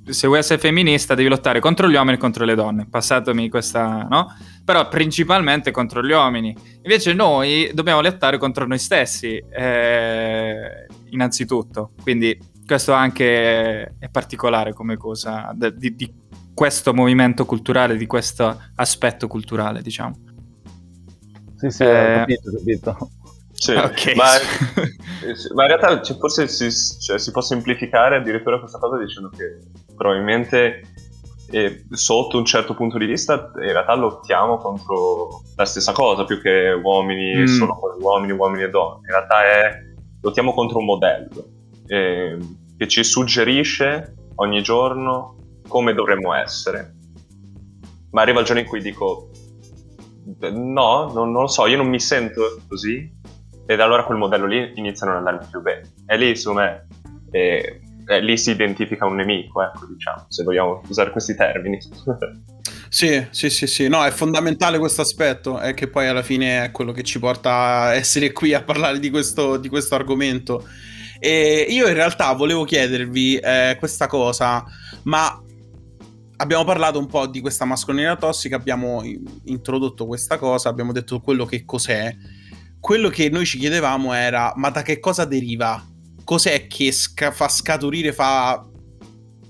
se 0.07 0.27
vuoi 0.27 0.38
essere 0.38 0.59
femminista 0.59 1.14
devi 1.14 1.29
lottare 1.29 1.61
contro 1.61 1.88
gli 1.88 1.95
uomini 1.95 2.16
e 2.16 2.21
contro 2.21 2.45
le 2.45 2.55
donne, 2.55 2.87
passatemi 2.88 3.49
questa, 3.49 4.07
no? 4.09 4.35
Però 4.64 4.88
principalmente 4.88 5.71
contro 5.71 6.03
gli 6.03 6.12
uomini. 6.12 6.55
Invece 6.83 7.12
noi 7.12 7.71
dobbiamo 7.75 8.01
lottare 8.01 8.38
contro 8.38 8.66
noi 8.66 8.79
stessi, 8.79 9.42
eh, 9.51 10.87
innanzitutto. 11.11 11.90
Quindi 12.01 12.38
questo 12.66 12.92
anche 12.92 13.96
è 13.98 14.09
particolare 14.11 14.72
come 14.72 14.96
cosa 14.96 15.53
di, 15.55 15.94
di 15.94 16.14
questo 16.55 16.94
movimento 16.94 17.44
culturale, 17.44 17.96
di 17.96 18.07
questo 18.07 18.61
aspetto 18.77 19.27
culturale, 19.27 19.83
diciamo. 19.83 20.16
Sì, 21.57 21.70
sì, 21.70 21.83
eh... 21.83 22.14
ho 22.14 22.18
capito, 22.18 22.51
ho 22.51 22.57
capito. 22.57 23.11
Sì, 23.53 23.72
okay. 23.75 24.14
ma, 24.14 24.25
ma, 25.55 25.62
in 25.62 25.68
realtà 25.68 26.03
cioè, 26.03 26.16
forse 26.18 26.48
si, 26.48 26.70
cioè, 27.01 27.18
si, 27.18 27.31
può 27.31 27.40
semplificare 27.40 28.16
addirittura 28.16 28.59
questa 28.59 28.79
cosa 28.79 28.98
dicendo 28.98 29.29
che 29.29 29.59
probabilmente 29.94 30.83
eh, 31.51 31.85
sotto 31.90 32.38
un 32.38 32.44
certo 32.44 32.75
punto 32.75 32.98
di 32.98 33.07
vista 33.07 33.53
in 33.57 33.72
realtà 33.72 33.94
lottiamo 33.94 34.57
contro 34.57 35.42
la 35.55 35.64
stessa 35.64 35.92
cosa 35.92 36.25
più 36.25 36.40
che 36.40 36.72
uomini 36.72 37.42
mm. 37.42 37.44
solo 37.44 37.79
uomini, 38.01 38.33
uomini 38.33 38.64
e 38.64 38.70
donne. 38.70 39.01
In 39.05 39.12
realtà 39.12 39.44
è, 39.44 39.70
lottiamo 40.20 40.53
contro 40.53 40.79
un 40.79 40.85
modello 40.87 41.61
eh, 41.92 42.38
che 42.78 42.88
ci 42.88 43.05
suggerisce 43.05 44.14
ogni 44.37 44.62
giorno 44.62 45.61
come 45.68 45.92
dovremmo 45.92 46.33
essere. 46.35 46.94
Ma 48.12 48.22
arriva 48.22 48.40
il 48.40 48.46
giorno 48.46 48.62
in 48.62 48.66
cui 48.66 48.81
dico 48.81 49.31
No, 50.24 51.11
non, 51.12 51.33
non, 51.33 51.42
lo 51.42 51.48
so, 51.48 51.66
io 51.66 51.76
non 51.76 51.88
mi 51.88 52.00
sento 52.00 52.62
così. 52.66 53.11
Ed 53.66 53.81
allora 53.81 54.05
quel 54.05 54.18
modello 54.18 54.46
lì 54.46 54.72
inizia 54.76 55.07
a 55.07 55.11
non 55.11 55.18
andarmi 55.18 55.46
più 55.50 55.61
bene. 55.61 55.83
E 56.07 56.16
lì, 56.16 56.35
secondo 56.35 56.61
me, 56.61 56.87
eh, 57.31 57.81
lì 58.20 58.38
si 58.38 58.50
identifica 58.50 59.05
un 59.05 59.16
nemico, 59.16 59.62
ecco, 59.62 59.87
diciamo, 59.87 60.26
se 60.28 60.42
vogliamo 60.44 60.81
usare 60.88 61.11
questi 61.11 61.35
termini. 61.35 61.78
Sì, 62.92 63.26
sì, 63.31 63.48
sì, 63.48 63.66
sì, 63.66 63.88
no, 63.88 64.05
è 64.05 64.11
fondamentale 64.11 64.78
questo 64.78 65.00
aspetto, 65.00 65.59
è 65.59 65.72
che 65.72 65.88
poi 65.88 66.09
alla 66.09 66.22
fine 66.22 66.66
è 66.66 66.70
quello 66.72 66.92
che 66.92 67.02
ci 67.02 67.18
porta 67.18 67.50
a 67.85 67.94
essere 67.94 68.33
qui 68.33 68.52
a 68.52 68.62
parlare 68.62 68.98
di 68.98 69.09
questo, 69.09 69.57
di 69.57 69.70
questo 69.70 69.94
argomento. 69.94 70.68
E 71.24 71.66
io 71.68 71.87
in 71.87 71.94
realtà 71.94 72.32
volevo 72.32 72.64
chiedervi 72.64 73.37
eh, 73.37 73.76
questa 73.78 74.08
cosa, 74.08 74.64
ma 75.04 75.40
abbiamo 76.38 76.64
parlato 76.64 76.98
un 76.98 77.06
po' 77.06 77.28
di 77.28 77.40
questa 77.40 77.64
mascolinità 77.64 78.16
tossica, 78.16 78.56
abbiamo 78.56 79.04
introdotto 79.44 80.04
questa 80.06 80.37
cosa, 80.37 80.68
abbiamo 80.68 80.90
detto 80.90 81.20
quello 81.20 81.44
che 81.44 81.64
cos'è. 81.64 82.12
Quello 82.80 83.08
che 83.08 83.28
noi 83.28 83.46
ci 83.46 83.58
chiedevamo 83.58 84.12
era: 84.12 84.52
ma 84.56 84.70
da 84.70 84.82
che 84.82 84.98
cosa 84.98 85.24
deriva? 85.24 85.80
Cos'è 86.24 86.66
che 86.66 86.90
sca- 86.90 87.30
fa 87.30 87.46
scaturire, 87.46 88.12
fa 88.12 88.68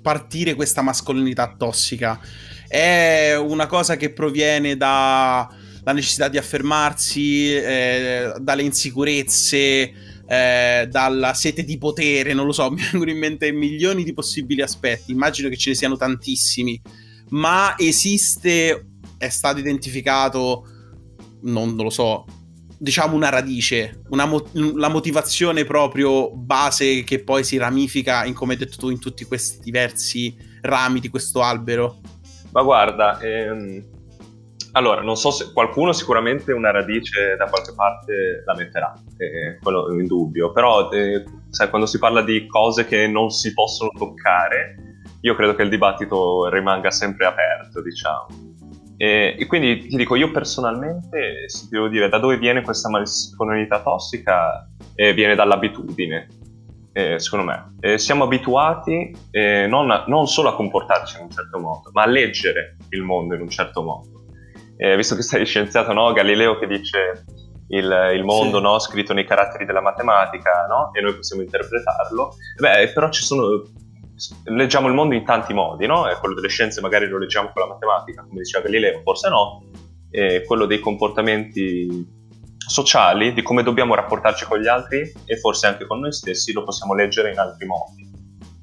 partire 0.02 0.52
questa 0.52 0.82
mascolinità 0.82 1.54
tossica? 1.56 2.20
È 2.68 3.35
una 3.35 3.66
cosa 3.66 3.96
che 3.96 4.12
proviene 4.12 4.76
dalla 4.76 5.48
necessità 5.87 6.28
di 6.28 6.37
affermarsi, 6.37 7.54
eh, 7.54 8.35
dalle 8.38 8.62
insicurezze, 8.62 10.12
eh, 10.33 10.88
dalla 10.88 11.35
sete 11.35 11.62
di 11.62 11.77
potere, 11.77 12.33
non 12.33 12.47
lo 12.47 12.53
so, 12.53 12.71
mi 12.73 12.81
vengono 12.81 13.11
in 13.11 13.18
mente 13.18 13.53
milioni 13.53 14.03
di 14.03 14.14
possibili 14.14 14.62
aspetti, 14.62 15.12
immagino 15.12 15.51
che 15.51 15.59
ce 15.59 15.71
ne 15.71 15.77
siano 15.77 15.97
tantissimi, 15.97 16.81
ma 17.31 17.75
esiste, 17.77 18.87
è 19.18 19.29
stato 19.29 19.59
identificato, 19.59 20.66
non, 21.42 21.75
non 21.75 21.85
lo 21.85 21.90
so, 21.90 22.25
diciamo 22.79 23.14
una 23.14 23.29
radice, 23.29 24.05
una 24.09 24.25
mo- 24.25 24.49
la 24.53 24.88
motivazione 24.88 25.66
proprio 25.66 26.35
base 26.35 27.05
che 27.05 27.23
poi 27.23 27.45
si 27.45 27.59
ramifica, 27.59 28.25
in, 28.25 28.33
come 28.33 28.55
hai 28.55 28.59
detto 28.59 28.79
tu, 28.79 28.88
in 28.88 28.99
tutti 28.99 29.25
questi 29.25 29.59
diversi 29.61 30.35
rami 30.62 31.01
di 31.01 31.11
questo 31.11 31.42
albero? 31.42 32.01
Ma 32.53 32.62
guarda, 32.62 33.21
ehm, 33.21 33.85
allora, 34.72 35.02
non 35.02 35.16
so 35.16 35.30
se 35.30 35.52
qualcuno 35.52 35.92
sicuramente 35.92 36.52
una 36.52 36.70
radice 36.70 37.37
da 37.37 37.46
qualche 37.46 37.74
parte 37.74 38.42
la 38.46 38.54
metterà, 38.54 38.94
eh, 39.18 39.58
quello 39.62 39.92
in 39.92 40.06
dubbio, 40.06 40.50
però 40.50 40.90
eh, 40.90 41.24
sai, 41.50 41.68
quando 41.68 41.87
si 41.87 41.98
parla 41.98 42.22
di 42.22 42.46
cose 42.46 42.87
che 42.87 43.06
non 43.06 43.30
si 43.30 43.52
possono 43.52 43.90
toccare, 43.90 45.02
io 45.20 45.35
credo 45.35 45.54
che 45.54 45.62
il 45.62 45.68
dibattito 45.68 46.48
rimanga 46.48 46.90
sempre 46.90 47.26
aperto, 47.26 47.82
diciamo. 47.82 48.26
E, 48.96 49.37
e 49.38 49.46
quindi 49.46 49.88
ti 49.88 49.96
dico, 49.96 50.16
io 50.16 50.30
personalmente, 50.30 51.48
se 51.48 51.66
devo 51.68 51.88
dire 51.88 52.08
da 52.08 52.18
dove 52.18 52.38
viene 52.38 52.62
questa 52.62 52.88
mascolinità 52.88 53.82
tossica, 53.82 54.66
eh, 54.94 55.12
viene 55.12 55.35
dall'abitudine, 55.35 56.28
eh, 56.94 57.18
secondo 57.18 57.44
me. 57.44 57.74
Eh, 57.80 57.98
siamo 57.98 58.24
abituati 58.24 59.14
eh, 59.30 59.66
non, 59.66 60.04
non, 60.06 60.26
solo 60.28 60.48
a 60.48 60.54
comportarci 60.54 61.18
in 61.18 61.24
un 61.24 61.30
certo 61.30 61.58
modo, 61.58 61.90
ma 61.92 62.04
a 62.04 62.06
leggere 62.06 62.78
il 62.88 63.02
mondo 63.02 63.35
in 63.35 63.42
un 63.42 63.50
certo 63.50 63.82
modo 63.82 64.21
eh, 64.76 64.96
visto 64.96 65.14
che 65.14 65.22
sei 65.22 65.44
scienziato, 65.44 65.92
no? 65.92 66.12
Galileo 66.12 66.58
che 66.58 66.66
dice 66.66 67.24
il, 67.68 68.12
il 68.14 68.24
mondo 68.24 68.58
sì. 68.58 68.62
no? 68.62 68.78
scritto 68.78 69.12
nei 69.12 69.26
caratteri 69.26 69.64
della 69.64 69.80
matematica 69.80 70.66
no? 70.68 70.90
e 70.92 71.00
noi 71.00 71.14
possiamo 71.14 71.42
interpretarlo, 71.42 72.35
beh, 72.58 72.92
però 72.92 73.08
ci 73.11 73.22
sono 73.22 73.62
leggiamo 74.44 74.88
il 74.88 74.94
mondo 74.94 75.14
in 75.14 75.24
tanti 75.24 75.52
modi, 75.52 75.87
no? 75.87 76.08
E 76.08 76.16
quello 76.16 76.35
delle 76.35 76.48
scienze 76.48 76.80
magari 76.80 77.08
lo 77.08 77.18
leggiamo 77.18 77.50
con 77.52 77.62
la 77.62 77.68
matematica, 77.68 78.22
come 78.22 78.40
diceva 78.42 78.64
Galileo, 78.64 79.00
forse 79.02 79.28
no, 79.28 79.64
e 80.11 80.44
quello 80.44 80.66
dei 80.66 80.78
comportamenti 80.78 82.20
sociali, 82.56 83.32
di 83.32 83.42
come 83.42 83.62
dobbiamo 83.62 83.94
rapportarci 83.94 84.44
con 84.44 84.61
gli 84.61 84.68
altri 84.68 85.12
e 85.24 85.37
forse 85.38 85.66
anche 85.66 85.87
con 85.87 85.98
noi 85.98 86.12
stessi, 86.12 86.52
lo 86.52 86.62
possiamo 86.62 86.94
leggere 86.94 87.32
in 87.32 87.38
altri 87.38 87.66
modi. 87.66 88.11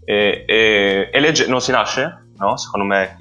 E, 0.05 0.45
e, 0.47 1.09
e 1.11 1.19
legge- 1.19 1.47
non 1.47 1.61
si 1.61 1.71
nasce 1.71 2.28
no? 2.39 2.57
Secondo 2.57 2.85
me 2.85 3.15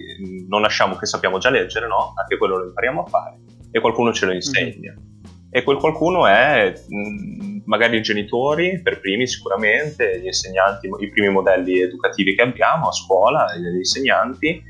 non 0.48 0.60
lasciamo 0.60 0.96
che 0.96 1.06
sappiamo 1.06 1.38
già 1.38 1.50
leggere, 1.50 1.86
no? 1.86 2.12
Anche 2.14 2.36
quello 2.36 2.58
lo 2.58 2.66
impariamo 2.66 3.02
a 3.02 3.06
fare 3.06 3.38
e 3.70 3.80
qualcuno 3.80 4.12
ce 4.12 4.26
lo 4.26 4.32
insegna. 4.32 4.92
Mm-hmm. 4.92 5.06
E 5.50 5.62
quel 5.62 5.78
qualcuno 5.78 6.26
è 6.26 6.72
mh, 6.86 7.62
magari 7.64 7.96
i 7.96 8.02
genitori, 8.02 8.80
per 8.82 9.00
primi 9.00 9.26
sicuramente, 9.26 10.20
gli 10.20 10.26
insegnanti, 10.26 10.88
i 10.98 11.10
primi 11.10 11.30
modelli 11.30 11.80
educativi 11.80 12.34
che 12.34 12.42
abbiamo 12.42 12.88
a 12.88 12.92
scuola, 12.92 13.46
gli 13.56 13.76
insegnanti, 13.76 14.62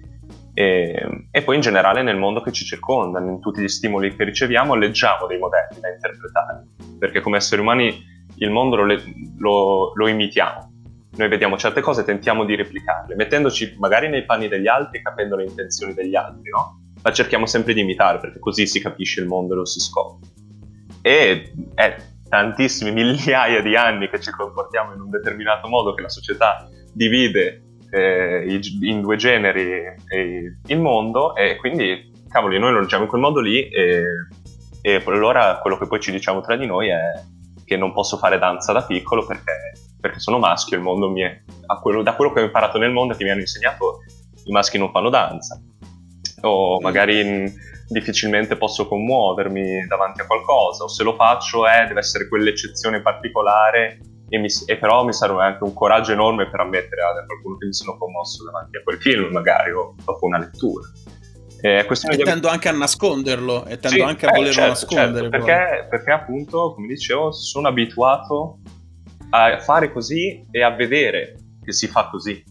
e, 0.55 1.27
e, 1.31 1.43
poi 1.43 1.55
in 1.55 1.61
generale 1.61 2.03
nel 2.03 2.17
mondo 2.17 2.41
che 2.41 2.51
ci 2.51 2.65
circonda, 2.65 3.21
in 3.21 3.41
tutti 3.41 3.61
gli 3.61 3.69
stimoli 3.69 4.15
che 4.17 4.25
riceviamo, 4.25 4.75
leggiamo 4.75 5.27
dei 5.27 5.39
modelli 5.39 5.81
da 5.81 5.89
interpretare, 5.89 6.67
perché 6.99 7.21
come 7.21 7.37
esseri 7.37 7.61
umani 7.61 8.05
il 8.39 8.51
mondo 8.51 8.75
lo, 8.75 8.85
lo, 9.39 9.93
lo 9.95 10.09
imitiamo, 10.09 10.68
noi 11.17 11.29
vediamo 11.29 11.57
certe 11.57 11.81
cose 11.81 12.03
e 12.03 12.05
tentiamo 12.05 12.45
di 12.45 12.55
replicarle, 12.55 13.15
mettendoci 13.15 13.77
magari 13.79 14.09
nei 14.09 14.25
panni 14.25 14.49
degli 14.49 14.69
altri, 14.69 15.03
capendo 15.03 15.37
le 15.37 15.45
intenzioni 15.45 15.95
degli 15.95 16.15
altri, 16.15 16.51
no? 16.51 16.81
Ma 17.03 17.13
cerchiamo 17.13 17.47
sempre 17.47 17.75
di 17.75 17.81
imitare, 17.81 18.19
perché 18.19 18.39
così 18.39 18.67
si 18.67 18.81
capisce 18.81 19.21
il 19.21 19.27
mondo 19.27 19.55
e 19.55 19.57
lo 19.57 19.65
si 19.65 19.81
scopre. 19.81 20.29
E 21.01 21.53
è 21.75 21.97
tantissimi 22.29 22.93
migliaia 22.93 23.63
di 23.63 23.75
anni 23.77 24.09
che 24.09 24.21
ci 24.21 24.31
comportiamo 24.31 24.93
in 24.95 25.01
un 25.01 25.11
determinato 25.11 25.69
modo, 25.69 25.95
che 25.95 26.03
la 26.03 26.09
società 26.09 26.69
divide 26.93 27.63
eh, 27.91 28.61
in 28.83 29.01
due 29.01 29.17
generi 29.17 29.95
eh, 30.09 30.57
il 30.67 30.81
mondo, 30.81 31.35
e 31.35 31.57
quindi, 31.57 32.13
cavoli, 32.29 32.59
noi 32.59 32.73
lo 32.73 32.81
leggiamo 32.81 33.05
in 33.05 33.09
quel 33.09 33.23
modo 33.23 33.41
lì, 33.41 33.69
e, 33.69 34.03
e 34.83 35.03
allora 35.07 35.59
quello 35.61 35.79
che 35.79 35.87
poi 35.87 36.01
ci 36.01 36.13
diciamo 36.13 36.41
tra 36.41 36.57
di 36.57 36.67
noi 36.67 36.89
è 36.89 37.01
che 37.65 37.77
non 37.77 37.93
posso 37.93 38.17
fare 38.17 38.39
danza 38.39 38.73
da 38.73 38.83
piccolo 38.83 39.27
perché 39.27 39.53
perché 40.01 40.21
sono 40.21 40.39
maschio, 40.39 40.77
il 40.77 40.83
mondo 40.83 41.11
mi 41.11 41.23
è, 41.23 41.41
quello, 41.81 42.03
da 42.03 42.15
quello 42.15 42.33
che 42.33 42.41
ho 42.41 42.45
imparato 42.45 42.79
nel 42.79 42.93
mondo 42.93 43.15
che 43.15 43.25
mi 43.25 43.31
hanno 43.31 43.41
insegnato, 43.41 44.03
i 44.45 44.53
maschi 44.53 44.79
non 44.79 44.91
fanno 44.91 45.11
danza. 45.11 45.61
O 46.43 46.79
mm. 46.79 46.83
magari 46.83 47.25
mh, 47.25 47.53
difficilmente 47.89 48.57
posso 48.57 48.87
commuovermi 48.87 49.87
davanti 49.87 50.21
a 50.21 50.27
qualcosa, 50.27 50.85
o 50.85 50.89
se 50.89 51.03
lo 51.03 51.15
faccio 51.15 51.67
è, 51.67 51.87
deve 51.87 52.01
essere 52.01 52.29
quell'eccezione 52.29 53.03
particolare 53.03 53.99
e, 54.29 54.39
mi, 54.39 54.49
e, 54.67 54.77
però 54.77 55.05
mi 55.05 55.13
serve 55.13 55.43
anche 55.43 55.65
un 55.65 55.73
coraggio 55.73 56.13
enorme 56.13 56.51
per 56.51 56.61
ammettere 56.61 57.01
a 57.03 57.25
qualcuno 57.25 57.57
che 57.57 57.67
mi 57.67 57.73
sono 57.73 57.97
commosso 57.97 58.45
davanti 58.45 58.77
a 58.77 58.83
quel 58.83 59.01
film, 59.01 59.33
magari, 59.33 59.73
o 59.73 59.95
dopo 60.05 60.27
una 60.27 60.39
lettura. 60.39 60.87
Eh, 61.61 61.85
e 61.89 62.17
di... 62.17 62.23
tendo 62.23 62.49
anche 62.49 62.69
a 62.69 62.73
nasconderlo, 62.73 63.65
e 63.65 63.79
tendo 63.79 63.97
sì, 63.97 64.01
anche 64.03 64.27
a 64.27 64.29
eh, 64.29 64.33
volerlo 64.33 64.53
certo, 64.53 64.69
nascondere. 64.69 65.31
Certo, 65.31 65.45
perché, 65.45 65.87
perché, 65.89 66.11
appunto, 66.11 66.75
come 66.75 66.87
dicevo, 66.87 67.33
sono 67.33 67.69
abituato 67.69 68.59
a 69.31 69.59
fare 69.59 69.93
così 69.93 70.47
e 70.51 70.63
a 70.63 70.71
vedere 70.71 71.37
che 71.63 71.73
si 71.73 71.87
fa 71.87 72.09
così, 72.09 72.43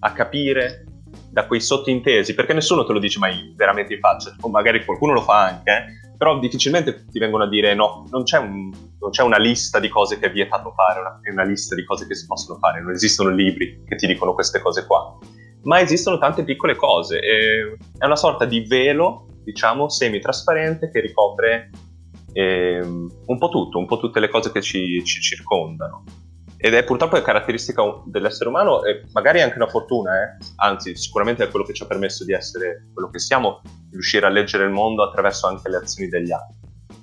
a 0.00 0.12
capire 0.12 0.84
da 1.30 1.46
quei 1.46 1.60
sottintesi, 1.60 2.34
perché 2.34 2.52
nessuno 2.52 2.84
te 2.84 2.92
lo 2.92 2.98
dice 2.98 3.18
mai 3.18 3.52
veramente 3.56 3.94
in 3.94 4.00
faccia, 4.00 4.34
o 4.40 4.48
magari 4.48 4.84
qualcuno 4.84 5.12
lo 5.12 5.20
fa 5.20 5.44
anche, 5.44 5.70
eh? 5.70 6.12
però 6.16 6.38
difficilmente 6.38 7.06
ti 7.10 7.18
vengono 7.18 7.44
a 7.44 7.48
dire 7.48 7.74
no, 7.74 8.06
non 8.10 8.22
c'è, 8.22 8.38
un, 8.38 8.70
non 9.00 9.10
c'è, 9.10 9.22
una 9.22 9.38
lista 9.38 9.78
di 9.78 9.88
cose 9.88 10.18
che 10.18 10.26
è 10.26 10.32
vietato 10.32 10.72
fare, 10.72 11.00
una, 11.00 11.20
una 11.30 11.44
lista 11.44 11.74
di 11.74 11.84
cose 11.84 12.06
che 12.06 12.14
si 12.14 12.26
possono 12.26 12.58
fare, 12.58 12.80
non 12.80 12.92
esistono 12.92 13.30
libri 13.30 13.82
che 13.86 13.96
ti 13.96 14.06
dicono 14.06 14.34
queste 14.34 14.60
cose 14.60 14.86
qua, 14.86 15.18
ma 15.62 15.80
esistono 15.80 16.18
tante 16.18 16.44
piccole 16.44 16.76
cose, 16.76 17.18
è 17.18 18.04
una 18.04 18.16
sorta 18.16 18.44
di 18.44 18.60
velo, 18.60 19.26
diciamo, 19.42 19.88
semi-trasparente 19.88 20.90
che 20.90 21.00
ricopre 21.00 21.70
eh, 22.32 22.80
un 22.80 23.38
po' 23.38 23.48
tutto, 23.48 23.78
un 23.78 23.86
po' 23.86 23.98
tutte 23.98 24.20
le 24.20 24.28
cose 24.28 24.52
che 24.52 24.60
ci, 24.60 25.02
ci 25.04 25.20
circondano 25.20 26.04
ed 26.64 26.72
è 26.72 26.82
purtroppo 26.82 27.20
caratteristica 27.20 27.82
dell'essere 28.06 28.48
umano 28.48 28.84
e 28.84 29.04
magari 29.12 29.42
anche 29.42 29.56
una 29.56 29.66
fortuna, 29.66 30.14
eh? 30.14 30.36
anzi 30.56 30.96
sicuramente 30.96 31.44
è 31.44 31.50
quello 31.50 31.66
che 31.66 31.74
ci 31.74 31.82
ha 31.82 31.86
permesso 31.86 32.24
di 32.24 32.32
essere 32.32 32.86
quello 32.94 33.10
che 33.10 33.18
siamo, 33.18 33.60
riuscire 33.90 34.24
a 34.24 34.30
leggere 34.30 34.64
il 34.64 34.70
mondo 34.70 35.02
attraverso 35.02 35.46
anche 35.46 35.68
le 35.68 35.76
azioni 35.76 36.08
degli 36.08 36.32
altri, 36.32 36.56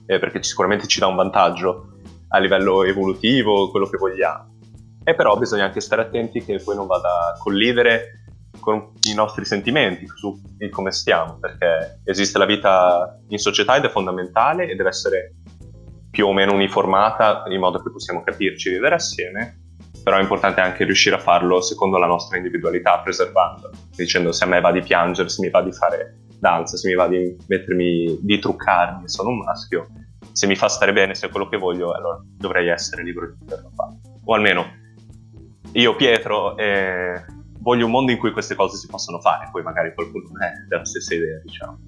eh, 0.07 0.17
perché 0.17 0.41
sicuramente 0.41 0.87
ci 0.87 0.97
dà 0.97 1.05
un 1.05 1.15
vantaggio 1.15 1.91
a 2.29 2.39
livello 2.39 2.83
evolutivo, 2.83 3.69
quello 3.69 3.87
che 3.87 3.97
vogliamo. 3.97 4.57
E 5.03 5.13
però 5.13 5.37
bisogna 5.37 5.65
anche 5.65 5.79
stare 5.79 6.01
attenti 6.01 6.43
che 6.43 6.57
poi 6.57 6.75
non 6.75 6.87
vada 6.87 7.09
a 7.09 7.37
collidere 7.37 8.23
con 8.59 8.93
i 9.03 9.13
nostri 9.13 9.45
sentimenti 9.45 10.07
su 10.07 10.41
come 10.71 10.89
stiamo, 10.89 11.37
perché 11.39 12.01
esiste 12.05 12.39
la 12.39 12.45
vita 12.45 13.15
in 13.27 13.37
società 13.37 13.75
ed 13.75 13.85
è 13.85 13.89
fondamentale 13.89 14.67
e 14.67 14.75
deve 14.75 14.89
essere 14.89 15.35
più 16.11 16.27
o 16.27 16.33
meno 16.33 16.53
uniformata 16.53 17.43
in 17.47 17.59
modo 17.59 17.81
che 17.81 17.89
possiamo 17.89 18.21
capirci 18.21 18.67
e 18.69 18.73
vivere 18.73 18.95
assieme, 18.95 19.61
però 20.03 20.17
è 20.17 20.21
importante 20.21 20.61
anche 20.61 20.83
riuscire 20.83 21.15
a 21.15 21.19
farlo 21.19 21.61
secondo 21.61 21.97
la 21.97 22.05
nostra 22.05 22.37
individualità, 22.37 22.99
preservandola, 22.99 23.73
dicendo 23.95 24.31
se 24.31 24.43
a 24.43 24.47
me 24.47 24.59
va 24.59 24.71
di 24.71 24.81
piangere, 24.81 25.29
se 25.29 25.41
mi 25.41 25.49
va 25.49 25.61
di 25.61 25.71
fare 25.71 26.17
danza, 26.39 26.75
se 26.75 26.87
mi 26.89 26.95
va 26.95 27.07
di 27.07 27.35
mettermi, 27.47 28.19
di 28.21 28.39
truccarmi, 28.39 29.07
sono 29.07 29.29
un 29.29 29.37
maschio, 29.39 29.87
se 30.31 30.47
mi 30.47 30.55
fa 30.55 30.67
stare 30.67 30.91
bene, 30.91 31.15
se 31.15 31.27
è 31.27 31.29
quello 31.29 31.47
che 31.47 31.57
voglio, 31.57 31.93
allora 31.93 32.19
dovrei 32.37 32.67
essere 32.67 33.03
libero 33.03 33.27
di 33.27 33.37
poterlo 33.39 33.71
fare. 33.75 33.99
O 34.25 34.33
almeno 34.33 34.79
io, 35.73 35.95
Pietro, 35.95 36.57
eh, 36.57 37.23
voglio 37.59 37.85
un 37.85 37.91
mondo 37.91 38.11
in 38.11 38.17
cui 38.17 38.31
queste 38.31 38.55
cose 38.55 38.75
si 38.75 38.87
possono 38.87 39.21
fare, 39.21 39.49
poi 39.51 39.63
magari 39.63 39.93
qualcuno 39.93 40.27
è 40.39 40.51
della 40.67 40.83
stessa 40.83 41.13
idea, 41.13 41.39
diciamo. 41.41 41.79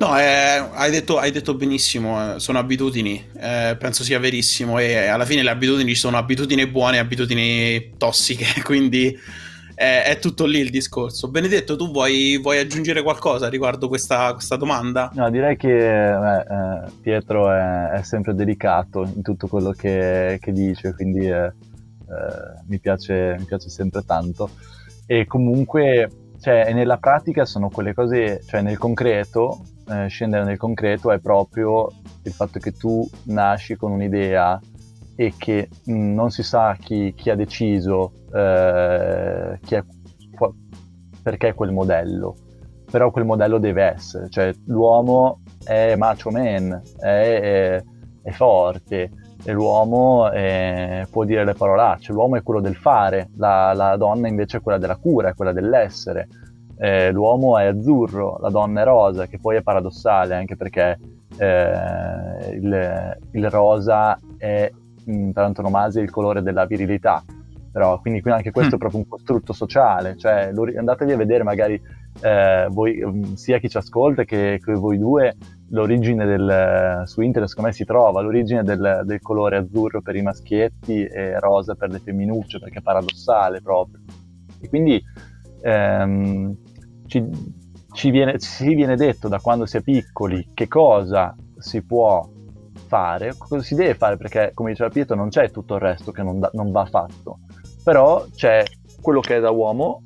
No, 0.00 0.18
eh, 0.18 0.66
hai, 0.72 0.90
detto, 0.90 1.18
hai, 1.18 1.30
detto, 1.30 1.54
benissimo, 1.54 2.36
eh, 2.36 2.40
sono 2.40 2.58
abitudini, 2.58 3.22
eh, 3.36 3.76
penso 3.78 4.02
sia 4.02 4.18
verissimo 4.18 4.78
e 4.78 4.96
alla 5.04 5.26
fine 5.26 5.42
le 5.42 5.50
abitudini 5.50 5.94
sono 5.94 6.16
abitudini 6.16 6.66
buone 6.66 6.96
e 6.96 7.00
abitudini 7.00 7.98
tossiche, 7.98 8.46
quindi 8.64 9.08
eh, 9.74 10.02
è 10.04 10.18
tutto 10.18 10.46
lì 10.46 10.60
il 10.60 10.70
discorso. 10.70 11.28
Benedetto, 11.28 11.76
tu 11.76 11.90
vuoi, 11.90 12.38
vuoi 12.38 12.60
aggiungere 12.60 13.02
qualcosa 13.02 13.50
riguardo 13.50 13.88
questa, 13.88 14.32
questa, 14.32 14.56
domanda? 14.56 15.10
No, 15.12 15.28
direi 15.28 15.58
che 15.58 15.68
beh, 15.68 16.40
eh, 16.40 16.90
Pietro 17.02 17.50
è, 17.50 17.88
è, 17.90 18.02
sempre 18.02 18.34
delicato 18.34 19.02
in 19.02 19.20
tutto 19.20 19.48
quello 19.48 19.72
che, 19.72 20.38
che 20.40 20.52
dice, 20.52 20.94
quindi 20.94 21.26
eh, 21.26 21.52
mi 22.68 22.80
piace, 22.80 23.36
mi 23.38 23.44
piace 23.44 23.68
sempre 23.68 24.02
tanto. 24.06 24.48
E 25.04 25.26
comunque 25.26 26.08
cioè, 26.40 26.72
nella 26.72 26.96
pratica 26.96 27.44
sono 27.44 27.68
quelle 27.68 27.92
cose, 27.92 28.40
cioè 28.46 28.62
nel 28.62 28.78
concreto, 28.78 29.62
eh, 29.90 30.08
scendere 30.08 30.44
nel 30.44 30.56
concreto 30.56 31.10
è 31.10 31.18
proprio 31.18 31.88
il 32.22 32.32
fatto 32.32 32.58
che 32.58 32.72
tu 32.72 33.08
nasci 33.24 33.76
con 33.76 33.92
un'idea 33.92 34.60
e 35.16 35.34
che 35.36 35.68
mh, 35.84 35.92
mm, 35.92 36.14
non 36.14 36.30
si 36.30 36.42
sa 36.42 36.76
chi, 36.78 37.12
chi 37.14 37.30
ha 37.30 37.34
deciso 37.34 38.12
eh, 38.32 39.58
chi 39.62 39.74
è, 39.74 39.84
qua, 40.34 40.52
perché 41.22 41.54
quel 41.54 41.72
modello, 41.72 42.36
però 42.90 43.10
quel 43.10 43.24
modello 43.24 43.58
deve 43.58 43.82
essere, 43.84 44.28
cioè 44.30 44.52
l'uomo 44.66 45.40
è 45.64 45.94
macho 45.96 46.30
man, 46.30 46.80
è, 46.98 47.04
è, 47.06 47.84
è 48.22 48.30
forte, 48.30 49.10
e 49.42 49.52
l'uomo 49.52 50.30
eh, 50.30 51.06
può 51.10 51.24
dire 51.24 51.44
le 51.44 51.54
parolacce, 51.54 52.12
l'uomo 52.12 52.36
è 52.36 52.42
quello 52.42 52.60
del 52.60 52.76
fare, 52.76 53.30
la, 53.36 53.72
la, 53.72 53.96
donna 53.96 54.28
invece 54.28 54.58
è 54.58 54.60
quella 54.60 54.78
della 54.78 54.96
cura, 54.96 55.30
è 55.30 55.34
quella 55.34 55.52
dell'essere. 55.52 56.28
Eh, 56.82 57.12
l'uomo 57.12 57.58
è 57.58 57.66
azzurro, 57.66 58.38
la 58.40 58.48
donna 58.48 58.80
è 58.80 58.84
rosa, 58.84 59.26
che 59.26 59.38
poi 59.38 59.56
è 59.56 59.62
paradossale 59.62 60.34
anche 60.34 60.56
perché 60.56 60.98
eh, 61.36 62.50
il, 62.54 63.18
il, 63.32 63.50
rosa 63.50 64.18
è 64.38 64.70
in 65.04 65.30
per 65.32 65.44
antonomasia 65.44 66.00
il 66.00 66.10
colore 66.10 66.40
della 66.40 66.64
virilità. 66.64 67.22
Però, 67.70 68.00
quindi, 68.00 68.22
quindi 68.22 68.38
anche 68.38 68.50
questo 68.50 68.72
mm. 68.72 68.76
è 68.76 68.78
proprio 68.78 69.00
un 69.00 69.08
costrutto 69.08 69.52
sociale, 69.52 70.16
cioè 70.16 70.50
andatevi 70.74 71.12
a 71.12 71.16
vedere 71.16 71.42
magari 71.42 71.80
eh, 72.22 72.66
voi, 72.70 72.98
mm, 73.04 73.34
sia 73.34 73.58
chi 73.58 73.68
ci 73.68 73.76
ascolta 73.76 74.24
che, 74.24 74.58
che 74.64 74.72
voi 74.72 74.98
due 74.98 75.36
l'origine 75.68 76.24
del, 76.24 77.02
su 77.04 77.20
internet 77.20 77.48
secondo 77.48 77.70
me 77.70 77.76
si 77.76 77.84
trova 77.84 78.20
l'origine 78.20 78.64
del, 78.64 79.02
del, 79.04 79.20
colore 79.20 79.56
azzurro 79.56 80.02
per 80.02 80.16
i 80.16 80.22
maschietti 80.22 81.04
e 81.04 81.38
rosa 81.38 81.76
per 81.76 81.90
le 81.90 82.00
femminucce 82.00 82.58
perché 82.58 82.80
è 82.80 82.82
paradossale 82.82 83.62
proprio 83.62 84.00
e 84.60 84.68
quindi 84.68 85.00
ehm, 85.62 86.56
ci, 87.10 87.28
ci, 87.92 88.10
viene, 88.10 88.38
ci 88.38 88.74
viene 88.74 88.94
detto 88.94 89.26
da 89.26 89.40
quando 89.40 89.66
si 89.66 89.76
è 89.76 89.82
piccoli 89.82 90.50
che 90.54 90.68
cosa 90.68 91.34
si 91.58 91.82
può 91.82 92.26
fare, 92.86 93.34
cosa 93.36 93.62
si 93.62 93.74
deve 93.74 93.94
fare 93.94 94.16
perché 94.16 94.52
come 94.54 94.70
diceva 94.70 94.88
Pietro 94.88 95.16
non 95.16 95.28
c'è 95.28 95.50
tutto 95.50 95.74
il 95.74 95.80
resto 95.80 96.12
che 96.12 96.22
non, 96.22 96.38
da, 96.38 96.50
non 96.54 96.70
va 96.70 96.86
fatto 96.86 97.40
però 97.82 98.24
c'è 98.34 98.62
quello 99.00 99.20
che 99.20 99.36
è 99.36 99.40
da 99.40 99.50
uomo 99.50 100.02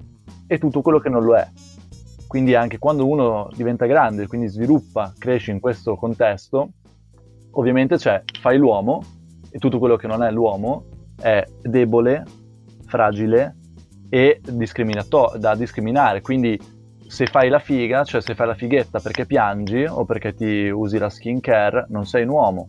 e 0.47 0.59
tutto 0.59 0.83
quello 0.83 0.99
che 0.99 1.09
non 1.09 1.23
lo 1.23 1.37
è 1.37 1.49
quindi 2.35 2.57
anche 2.57 2.81
quando 2.81 3.07
uno 3.07 3.49
diventa 3.55 3.87
grande, 3.87 4.27
quindi 4.27 4.49
sviluppa, 4.49 5.13
cresce 5.17 5.53
in 5.53 5.61
questo 5.61 5.95
contesto, 5.95 6.71
ovviamente 7.53 7.95
c'è, 7.95 8.25
fai 8.41 8.59
l'uomo 8.59 9.05
e 9.53 9.61
tutto 9.61 9.79
quello 9.79 9.95
che 9.95 10.09
non 10.09 10.21
è 10.21 10.33
l'uomo 10.33 10.87
è 11.17 11.45
debole, 11.63 12.25
fragile 12.87 13.55
e 14.09 14.41
discriminato- 14.51 15.35
da 15.39 15.55
discriminare. 15.55 16.23
Quindi 16.23 16.59
se 17.15 17.27
fai 17.27 17.49
la 17.49 17.61
figa, 17.61 18.03
cioè 18.03 18.21
se 18.21 18.35
fai 18.35 18.49
la 18.49 18.57
fighetta 18.57 18.99
perché 18.99 19.25
piangi 19.25 19.85
o 19.85 20.05
perché 20.05 20.35
ti 20.35 20.69
usi 20.69 20.99
la 20.99 21.09
skin 21.09 21.39
care, 21.39 21.87
non 21.91 22.07
sei 22.07 22.25
un 22.25 22.31
uomo. 22.31 22.69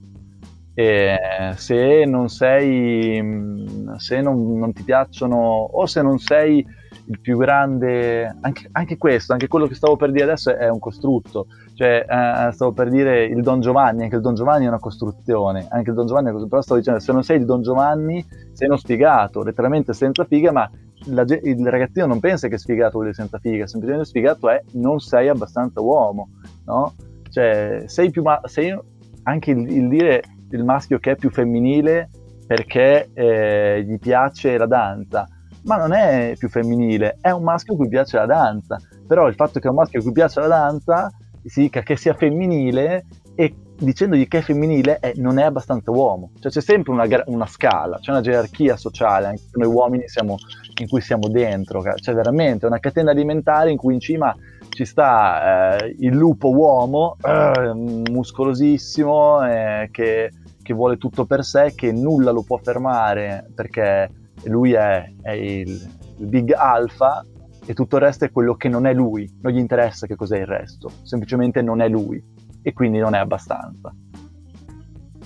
E 0.75 1.17
se 1.55 2.05
non 2.05 2.29
sei, 2.29 3.65
se 3.97 4.21
non, 4.21 4.59
non 4.59 4.71
ti 4.71 4.83
piacciono, 4.83 5.35
o 5.35 5.87
se 5.87 6.03
non 6.03 6.19
sei 6.19 6.63
il 7.07 7.19
più 7.19 7.37
grande, 7.37 8.37
anche, 8.41 8.69
anche, 8.71 8.97
questo, 8.97 9.33
anche 9.33 9.47
quello 9.47 9.65
che 9.65 9.73
stavo 9.73 9.95
per 9.95 10.11
dire 10.11 10.25
adesso 10.25 10.55
è, 10.55 10.69
un 10.69 10.79
costrutto, 10.79 11.47
cioè 11.73 12.05
eh, 12.07 12.51
stavo 12.51 12.71
per 12.71 12.89
dire 12.89 13.25
il 13.25 13.41
Don 13.41 13.61
Giovanni, 13.61 14.03
anche 14.03 14.17
il 14.17 14.21
Don 14.21 14.35
Giovanni 14.35 14.65
è 14.65 14.67
una 14.67 14.77
costruzione, 14.77 15.65
anche 15.71 15.89
il 15.89 15.95
Don 15.95 16.05
Giovanni 16.05 16.27
è 16.27 16.31
una 16.31 16.45
però 16.45 16.61
stavo 16.61 16.79
dicendo 16.79 16.99
se 16.99 17.11
non 17.11 17.23
sei 17.23 17.37
il 17.37 17.45
Don 17.45 17.63
Giovanni 17.63 18.23
sei 18.53 18.67
uno 18.67 18.77
sfigato, 18.77 19.43
letteralmente 19.43 19.93
senza 19.93 20.23
figa, 20.25 20.51
ma 20.51 20.69
la, 21.05 21.25
il 21.27 21.67
ragazzino 21.67 22.05
non 22.05 22.19
pensa 22.19 22.47
che 22.47 22.57
sfigato 22.57 22.93
vuol 22.93 23.05
dire 23.05 23.15
senza 23.15 23.37
figa, 23.39 23.67
semplicemente 23.67 24.07
sfigato 24.07 24.49
è 24.49 24.61
non 24.73 24.99
sei 24.99 25.27
abbastanza 25.27 25.81
uomo, 25.81 26.29
no? 26.65 26.93
Cioè 27.29 27.83
sei 27.85 28.09
più, 28.11 28.21
ma- 28.21 28.41
sei 28.45 28.77
anche 29.23 29.51
il, 29.51 29.69
il 29.69 29.87
dire 29.87 30.21
il 30.51 30.63
maschio 30.63 30.99
che 30.99 31.11
è 31.11 31.15
più 31.15 31.29
femminile 31.29 32.09
perché 32.47 33.09
eh, 33.13 33.83
gli 33.85 33.97
piace 33.97 34.57
la 34.57 34.67
danza, 34.67 35.27
ma 35.63 35.77
non 35.77 35.93
è 35.93 36.35
più 36.37 36.47
femminile, 36.47 37.17
è 37.21 37.31
un 37.31 37.43
maschio 37.43 37.73
a 37.73 37.77
cui 37.77 37.87
piace 37.87 38.17
la 38.17 38.25
danza. 38.25 38.77
Però 39.07 39.27
il 39.27 39.35
fatto 39.35 39.59
che 39.59 39.67
è 39.67 39.69
un 39.69 39.75
maschio 39.75 39.99
a 39.99 40.03
cui 40.03 40.11
piace 40.11 40.39
la 40.39 40.47
danza 40.47 41.11
significa 41.43 41.81
che 41.81 41.95
sia 41.95 42.13
femminile 42.13 43.05
e 43.35 43.55
dicendogli 43.77 44.27
che 44.27 44.39
è 44.39 44.41
femminile 44.41 44.99
è, 44.99 45.13
non 45.15 45.37
è 45.37 45.43
abbastanza 45.43 45.91
uomo. 45.91 46.31
Cioè 46.39 46.51
c'è 46.51 46.61
sempre 46.61 46.91
una, 46.91 47.07
una, 47.25 47.45
scala, 47.45 47.99
c'è 47.99 48.11
una 48.11 48.21
gerarchia 48.21 48.77
sociale, 48.77 49.27
anche 49.27 49.43
noi 49.53 49.67
uomini 49.67 50.07
siamo, 50.07 50.37
in 50.79 50.87
cui 50.87 51.01
siamo 51.01 51.27
dentro, 51.27 51.81
c'è 51.81 52.13
veramente 52.13 52.65
una 52.65 52.79
catena 52.79 53.11
alimentare 53.11 53.71
in 53.71 53.77
cui 53.77 53.93
in 53.93 53.99
cima 53.99 54.35
ci 54.69 54.85
sta 54.85 55.77
eh, 55.77 55.95
il 55.99 56.13
lupo 56.13 56.53
uomo, 56.53 57.17
eh, 57.21 57.73
muscolosissimo, 57.73 59.45
eh, 59.47 59.89
che, 59.91 60.31
che 60.61 60.73
vuole 60.73 60.97
tutto 60.97 61.25
per 61.25 61.43
sé, 61.43 61.73
che 61.75 61.91
nulla 61.91 62.31
lo 62.31 62.43
può 62.43 62.57
fermare 62.57 63.49
perché 63.53 64.09
lui 64.43 64.73
è, 64.73 65.11
è 65.21 65.31
il, 65.31 65.69
il, 66.17 66.27
big 66.27 66.51
alpha 66.51 67.25
e 67.65 67.73
tutto 67.73 67.95
il 67.95 68.03
resto 68.03 68.25
è 68.25 68.31
quello 68.31 68.55
che 68.55 68.69
non 68.69 68.85
è 68.85 68.93
lui, 68.93 69.29
non 69.41 69.53
gli 69.53 69.57
interessa 69.57 70.07
che 70.07 70.15
cos'è 70.15 70.37
il 70.37 70.45
resto, 70.45 70.91
semplicemente 71.03 71.61
non 71.61 71.81
è 71.81 71.87
lui 71.87 72.21
e 72.67 72.73
quindi 72.73 72.97
non 72.97 73.13
è 73.13 73.19
abbastanza. 73.19 73.93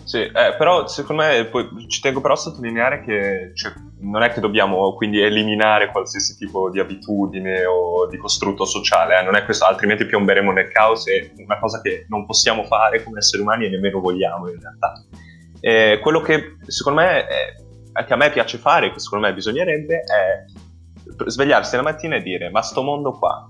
Sì, 0.04 0.24
eh, 0.24 0.56
però 0.58 0.88
secondo 0.88 1.22
me 1.22 1.46
poi, 1.46 1.88
ci 1.88 2.02
tengo 2.02 2.20
però 2.20 2.34
a 2.34 2.38
sottolineare 2.38 3.02
che 3.02 3.52
cioè, 3.54 3.72
non 4.00 4.24
è 4.24 4.32
che 4.32 4.42
dobbiamo 4.42 4.94
quindi 4.96 5.22
eliminare 5.22 5.90
qualsiasi 5.90 6.36
tipo 6.36 6.70
di 6.70 6.82
abitudine 6.82 7.64
o 7.66 8.08
di 8.08 8.18
costrutto 8.18 8.66
sociale, 8.66 9.18
eh, 9.18 9.46
questo, 9.46 9.66
altrimenti 9.66 10.06
piomberemo 10.06 10.52
nel 10.52 10.68
caos 10.68 11.08
e 11.08 11.32
una 11.38 11.60
cosa 11.60 11.80
che 11.80 12.06
non 12.10 12.26
possiamo 12.26 12.64
fare 12.64 13.04
come 13.04 13.20
esseri 13.20 13.42
umani 13.42 13.68
e 13.68 13.70
nemmeno 13.70 14.02
vogliamo 14.02 14.50
in 14.50 14.60
realtà. 14.60 15.02
Eh, 15.62 16.00
quello 16.02 16.20
che 16.20 16.58
secondo 16.68 17.00
me, 17.00 17.26
è, 17.26 18.04
che 18.04 18.14
a 18.14 18.18
me 18.18 18.32
piace 18.32 18.58
fare, 18.58 18.92
che 18.92 19.00
secondo 19.00 19.28
me 19.28 19.34
bisognerebbe, 19.34 20.00
è 20.00 20.44
svegliarsi 21.30 21.78
la 21.78 21.84
mattina 21.84 22.18
e 22.18 22.22
dire 22.22 22.50
ma 22.50 22.62
sto 22.62 22.82
mondo 22.82 23.12
qua 23.12 23.50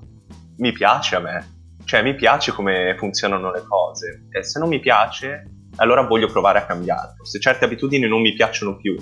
mi 0.57 0.71
piace 0.71 1.15
a 1.15 1.19
me, 1.19 1.58
cioè 1.85 2.01
mi 2.01 2.15
piace 2.15 2.51
come 2.51 2.95
funzionano 2.97 3.51
le 3.51 3.63
cose 3.67 4.27
e 4.31 4.43
se 4.43 4.59
non 4.59 4.69
mi 4.69 4.79
piace 4.79 5.43
allora 5.77 6.01
voglio 6.01 6.27
provare 6.27 6.59
a 6.59 6.65
cambiarlo. 6.65 7.25
Se 7.25 7.39
certe 7.39 7.65
abitudini 7.65 8.07
non 8.07 8.21
mi 8.21 8.33
piacciono 8.33 8.75
più, 8.75 8.95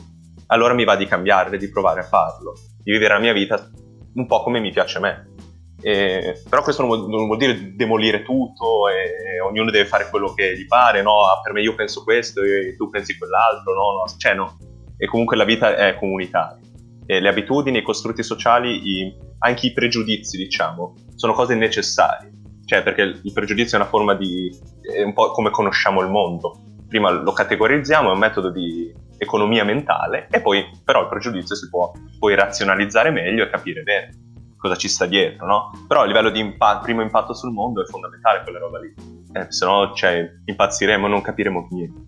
allora 0.48 0.74
mi 0.74 0.84
va 0.84 0.96
di 0.96 1.06
cambiarle, 1.06 1.58
di 1.58 1.70
provare 1.70 2.02
a 2.02 2.04
farlo, 2.04 2.54
di 2.84 2.92
vivere 2.92 3.13
la 3.13 3.20
mia 3.20 3.34
vita 3.34 3.70
un 4.13 4.26
po' 4.26 4.42
come 4.44 4.60
mi 4.60 4.72
piace 4.72 4.98
a 4.98 5.02
me. 5.02 5.36
E, 5.80 6.42
però 6.50 6.63
questo 6.63 6.84
non 6.84 6.96
vuol, 6.96 7.10
non 7.10 7.26
vuol, 7.28 7.38
dire 7.38 7.76
demolire 7.76 8.24
tutto 8.24 8.90
e 8.90 9.40
ognuno 9.40 9.70
deve 9.70 9.86
fare 9.86 10.10
quello 10.10 10.34
che 10.34 10.58
gli 10.58 10.66
pare, 10.66 11.02
no? 11.04 11.22
Ah, 11.22 11.40
per 11.44 11.54
me 11.54 11.62
io 11.62 11.76
penso 11.76 12.04
questo 12.04 12.42
e 12.42 12.76
tu 12.76 12.90
pensi 12.90 13.18
quell'altro, 13.18 13.74
no? 13.74 13.92
no. 13.92 14.18
Cioè 14.18 14.34
no. 14.34 14.58
E 14.98 15.06
comunque 15.08 15.38
la 15.38 15.44
vita 15.44 15.76
è 15.76 15.96
comunitaria. 15.96 16.66
E 17.06 17.20
le 17.20 17.30
abitudini, 17.30 17.78
i 17.78 17.84
costrutti 17.84 18.24
sociali, 18.24 18.82
i, 18.84 19.18
anche 19.40 19.68
i 19.68 19.74
pregiudizi, 19.74 20.38
diciamo, 20.38 20.96
sono 21.16 21.34
cose 21.34 21.54
necessarie. 21.54 22.34
Cioè, 22.67 22.84
perché 22.84 23.01
il 23.01 23.32
pregiudizio 23.34 23.77
è 23.77 23.82
una 23.82 23.89
forma 23.89 24.13
di... 24.13 24.53
è 24.82 25.01
un 25.01 25.13
po' 25.13 25.32
come 25.32 25.49
conosciamo 25.49 26.01
il 26.01 26.10
mondo 26.10 26.67
prima 26.88 27.12
lo 27.12 27.34
categorizziamo, 27.34 28.10
è 28.10 28.13
un 28.13 28.19
metodo 28.19 28.49
di 28.49 28.93
economia 29.17 29.63
mentale 29.63 30.27
e 30.32 30.41
poi 30.41 30.65
però 30.84 31.01
il 31.01 31.08
pregiudizio 31.08 31.56
si 31.56 31.69
può 31.69 31.91
poi 32.17 32.36
razionalizzare 32.36 33.10
meglio 33.10 33.43
e 33.43 33.49
capire 33.49 33.84
bene 33.84 34.25
cosa 34.58 34.75
ci 34.75 34.88
sta 34.88 35.06
dietro, 35.06 35.45
no? 35.45 35.71
Però 35.88 36.01
a 36.01 36.06
livello 36.06 36.30
di 36.30 36.39
impa- 36.39 36.80
primo 36.80 37.01
impatto 37.01 37.34
sul 37.34 37.51
mondo 37.51 37.82
è 37.82 37.86
fondamentale 37.86 38.41
quella 38.41 38.60
roba 38.60 38.80
lì, 38.80 38.93
eh, 39.34 39.51
se 39.51 39.65
no 39.65 39.93
cioè, 39.93 40.27
impazziremo 40.45 41.06
e 41.06 41.10
non 41.10 41.21
capiremo 41.21 41.67
niente. 41.69 42.01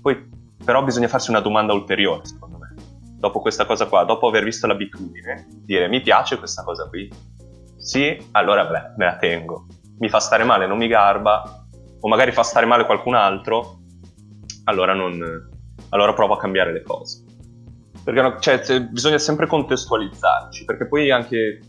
Poi 0.00 0.28
però 0.64 0.82
bisogna 0.82 1.08
farsi 1.08 1.30
una 1.30 1.40
domanda 1.40 1.72
ulteriore, 1.74 2.24
secondo 2.24 2.58
me. 2.58 2.74
Dopo 3.18 3.40
questa 3.40 3.66
cosa 3.66 3.86
qua, 3.86 4.04
dopo 4.04 4.26
aver 4.26 4.42
visto 4.42 4.66
l'abitudine, 4.66 5.46
dire 5.64 5.88
mi 5.88 6.00
piace 6.00 6.38
questa 6.38 6.64
cosa 6.64 6.88
qui? 6.88 7.08
Sì, 7.76 8.18
allora 8.32 8.64
beh, 8.64 8.94
me 8.96 9.04
la 9.04 9.16
tengo. 9.16 9.66
Mi 9.98 10.08
fa 10.08 10.20
stare 10.20 10.44
male, 10.44 10.66
non 10.66 10.78
mi 10.78 10.88
garba, 10.88 11.66
o 12.00 12.08
magari 12.08 12.32
fa 12.32 12.42
stare 12.42 12.66
male 12.66 12.84
qualcun 12.84 13.14
altro, 13.14 13.78
allora, 14.64 14.94
non, 14.94 15.20
allora 15.90 16.12
provo 16.12 16.34
a 16.34 16.38
cambiare 16.38 16.72
le 16.72 16.82
cose. 16.82 17.24
Perché 18.04 18.36
cioè, 18.40 18.80
bisogna 18.82 19.18
sempre 19.18 19.46
contestualizzarci, 19.46 20.64
perché 20.64 20.86
poi 20.86 21.10
anche 21.10 21.60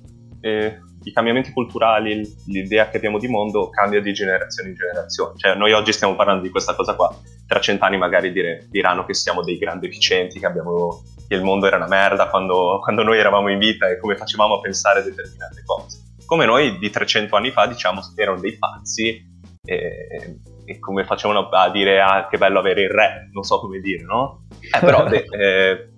eh, 0.41 0.79
i 1.03 1.11
cambiamenti 1.11 1.51
culturali, 1.51 2.21
l'idea 2.47 2.89
che 2.89 2.97
abbiamo 2.97 3.17
di 3.17 3.27
mondo 3.27 3.69
cambia 3.69 4.01
di 4.01 4.13
generazione 4.13 4.69
in 4.69 4.75
generazione. 4.75 5.37
Cioè, 5.37 5.55
noi 5.55 5.71
oggi 5.71 5.93
stiamo 5.93 6.15
parlando 6.15 6.43
di 6.43 6.49
questa 6.49 6.75
cosa 6.75 6.95
qua, 6.95 7.13
tra 7.47 7.59
cent'anni 7.59 7.97
magari 7.97 8.31
dire, 8.31 8.67
diranno 8.69 9.05
che 9.05 9.13
siamo 9.13 9.41
dei 9.41 9.57
grandi 9.57 9.87
efficienti, 9.87 10.39
che, 10.39 10.45
abbiamo, 10.45 11.01
che 11.27 11.35
il 11.35 11.43
mondo 11.43 11.65
era 11.65 11.77
una 11.77 11.87
merda 11.87 12.27
quando, 12.27 12.79
quando 12.83 13.03
noi 13.03 13.17
eravamo 13.17 13.49
in 13.49 13.57
vita 13.57 13.87
e 13.87 13.97
come 13.97 14.15
facevamo 14.15 14.55
a 14.55 14.61
pensare 14.61 15.01
determinate 15.01 15.63
cose. 15.65 16.06
Come 16.27 16.45
noi 16.45 16.77
di 16.77 16.89
300 16.89 17.35
anni 17.37 17.51
fa 17.51 17.67
diciamo 17.67 18.01
erano 18.15 18.41
dei 18.41 18.57
pazzi 18.57 19.25
e, 19.63 20.39
e 20.65 20.79
come 20.79 21.05
facevano 21.05 21.47
a 21.47 21.69
dire 21.69 22.01
ah 22.01 22.27
che 22.27 22.37
bello 22.37 22.59
avere 22.59 22.81
il 22.81 22.89
re, 22.89 23.29
non 23.31 23.43
so 23.43 23.61
come 23.61 23.79
dire, 23.79 24.03
no? 24.03 24.43
Eh, 24.59 24.79
però 24.79 25.07
de, 25.07 25.23
eh, 25.31 25.89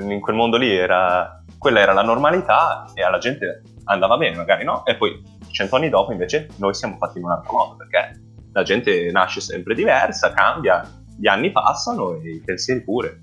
in 0.00 0.20
quel 0.20 0.36
mondo 0.36 0.56
lì 0.56 0.72
era, 0.72 1.42
quella 1.58 1.80
era 1.80 1.92
la 1.92 2.02
normalità 2.02 2.84
e 2.94 3.02
alla 3.02 3.18
gente 3.18 3.62
andava 3.84 4.16
bene 4.16 4.36
magari, 4.36 4.62
no? 4.62 4.84
E 4.86 4.94
poi 4.94 5.20
cento 5.50 5.74
anni 5.74 5.88
dopo 5.88 6.12
invece 6.12 6.46
noi 6.58 6.72
siamo 6.74 6.96
fatti 6.96 7.18
in 7.18 7.24
un 7.24 7.32
altro 7.32 7.52
modo 7.52 7.74
perché 7.74 8.20
la 8.52 8.62
gente 8.62 9.10
nasce 9.10 9.40
sempre 9.40 9.74
diversa, 9.74 10.32
cambia, 10.32 10.88
gli 11.18 11.26
anni 11.26 11.50
passano 11.50 12.14
e 12.14 12.34
i 12.34 12.42
pensieri 12.44 12.84
pure. 12.84 13.22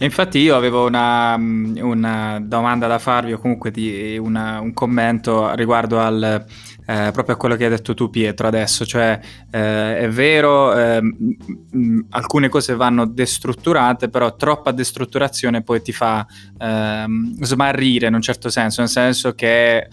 Infatti 0.00 0.38
io 0.38 0.54
avevo 0.54 0.86
una, 0.86 1.34
una, 1.36 2.40
domanda 2.40 2.86
da 2.86 2.98
farvi 2.98 3.32
o 3.32 3.38
comunque 3.38 3.72
una, 4.18 4.60
un 4.60 4.72
commento 4.72 5.52
riguardo 5.54 5.98
al, 5.98 6.46
eh, 6.90 7.10
proprio 7.12 7.34
a 7.34 7.36
quello 7.36 7.54
che 7.54 7.64
hai 7.64 7.70
detto 7.70 7.92
tu 7.92 8.08
Pietro 8.08 8.46
adesso, 8.46 8.86
cioè 8.86 9.20
eh, 9.50 9.98
è 9.98 10.08
vero, 10.08 10.74
eh, 10.74 11.02
mh, 11.02 12.06
alcune 12.10 12.48
cose 12.48 12.76
vanno 12.76 13.06
destrutturate, 13.06 14.08
però 14.08 14.36
troppa 14.36 14.70
destrutturazione 14.70 15.62
poi 15.62 15.82
ti 15.82 15.92
fa 15.92 16.26
ehm, 16.58 17.42
smarrire 17.42 18.06
in 18.06 18.14
un 18.14 18.22
certo 18.22 18.48
senso, 18.48 18.80
nel 18.80 18.88
senso 18.88 19.34
che 19.34 19.76
eh, 19.78 19.88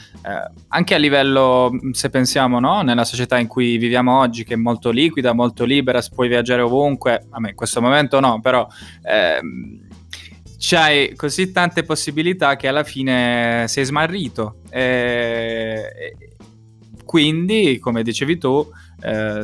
anche 0.70 0.96
a 0.96 0.98
livello, 0.98 1.72
se 1.92 2.10
pensiamo, 2.10 2.62
no? 2.62 2.82
nella 2.82 3.04
società 3.04 3.40
in 3.40 3.48
cui 3.48 3.78
viviamo 3.78 4.18
oggi, 4.20 4.46
che 4.46 4.54
è 4.54 4.58
molto 4.58 4.92
liquida, 4.92 5.34
molto 5.34 5.66
libera, 5.66 6.02
puoi 6.14 6.30
viaggiare 6.30 6.62
ovunque, 6.62 7.26
a 7.30 7.40
me 7.42 7.50
in 7.50 7.56
questo 7.56 7.82
momento 7.82 8.22
no, 8.22 8.40
però 8.40 8.66
ehm, 9.04 9.85
c'hai 10.68 11.16
così 11.16 11.52
tante 11.52 11.84
possibilità 11.84 12.56
che 12.56 12.68
alla 12.68 12.84
fine 12.84 13.66
sei 13.68 13.86
smarrito. 13.86 14.62
E, 14.72 16.16
quindi, 17.06 17.78
come 17.80 18.02
dicevi 18.02 18.40
tu, 18.40 18.68
eh, 19.02 19.44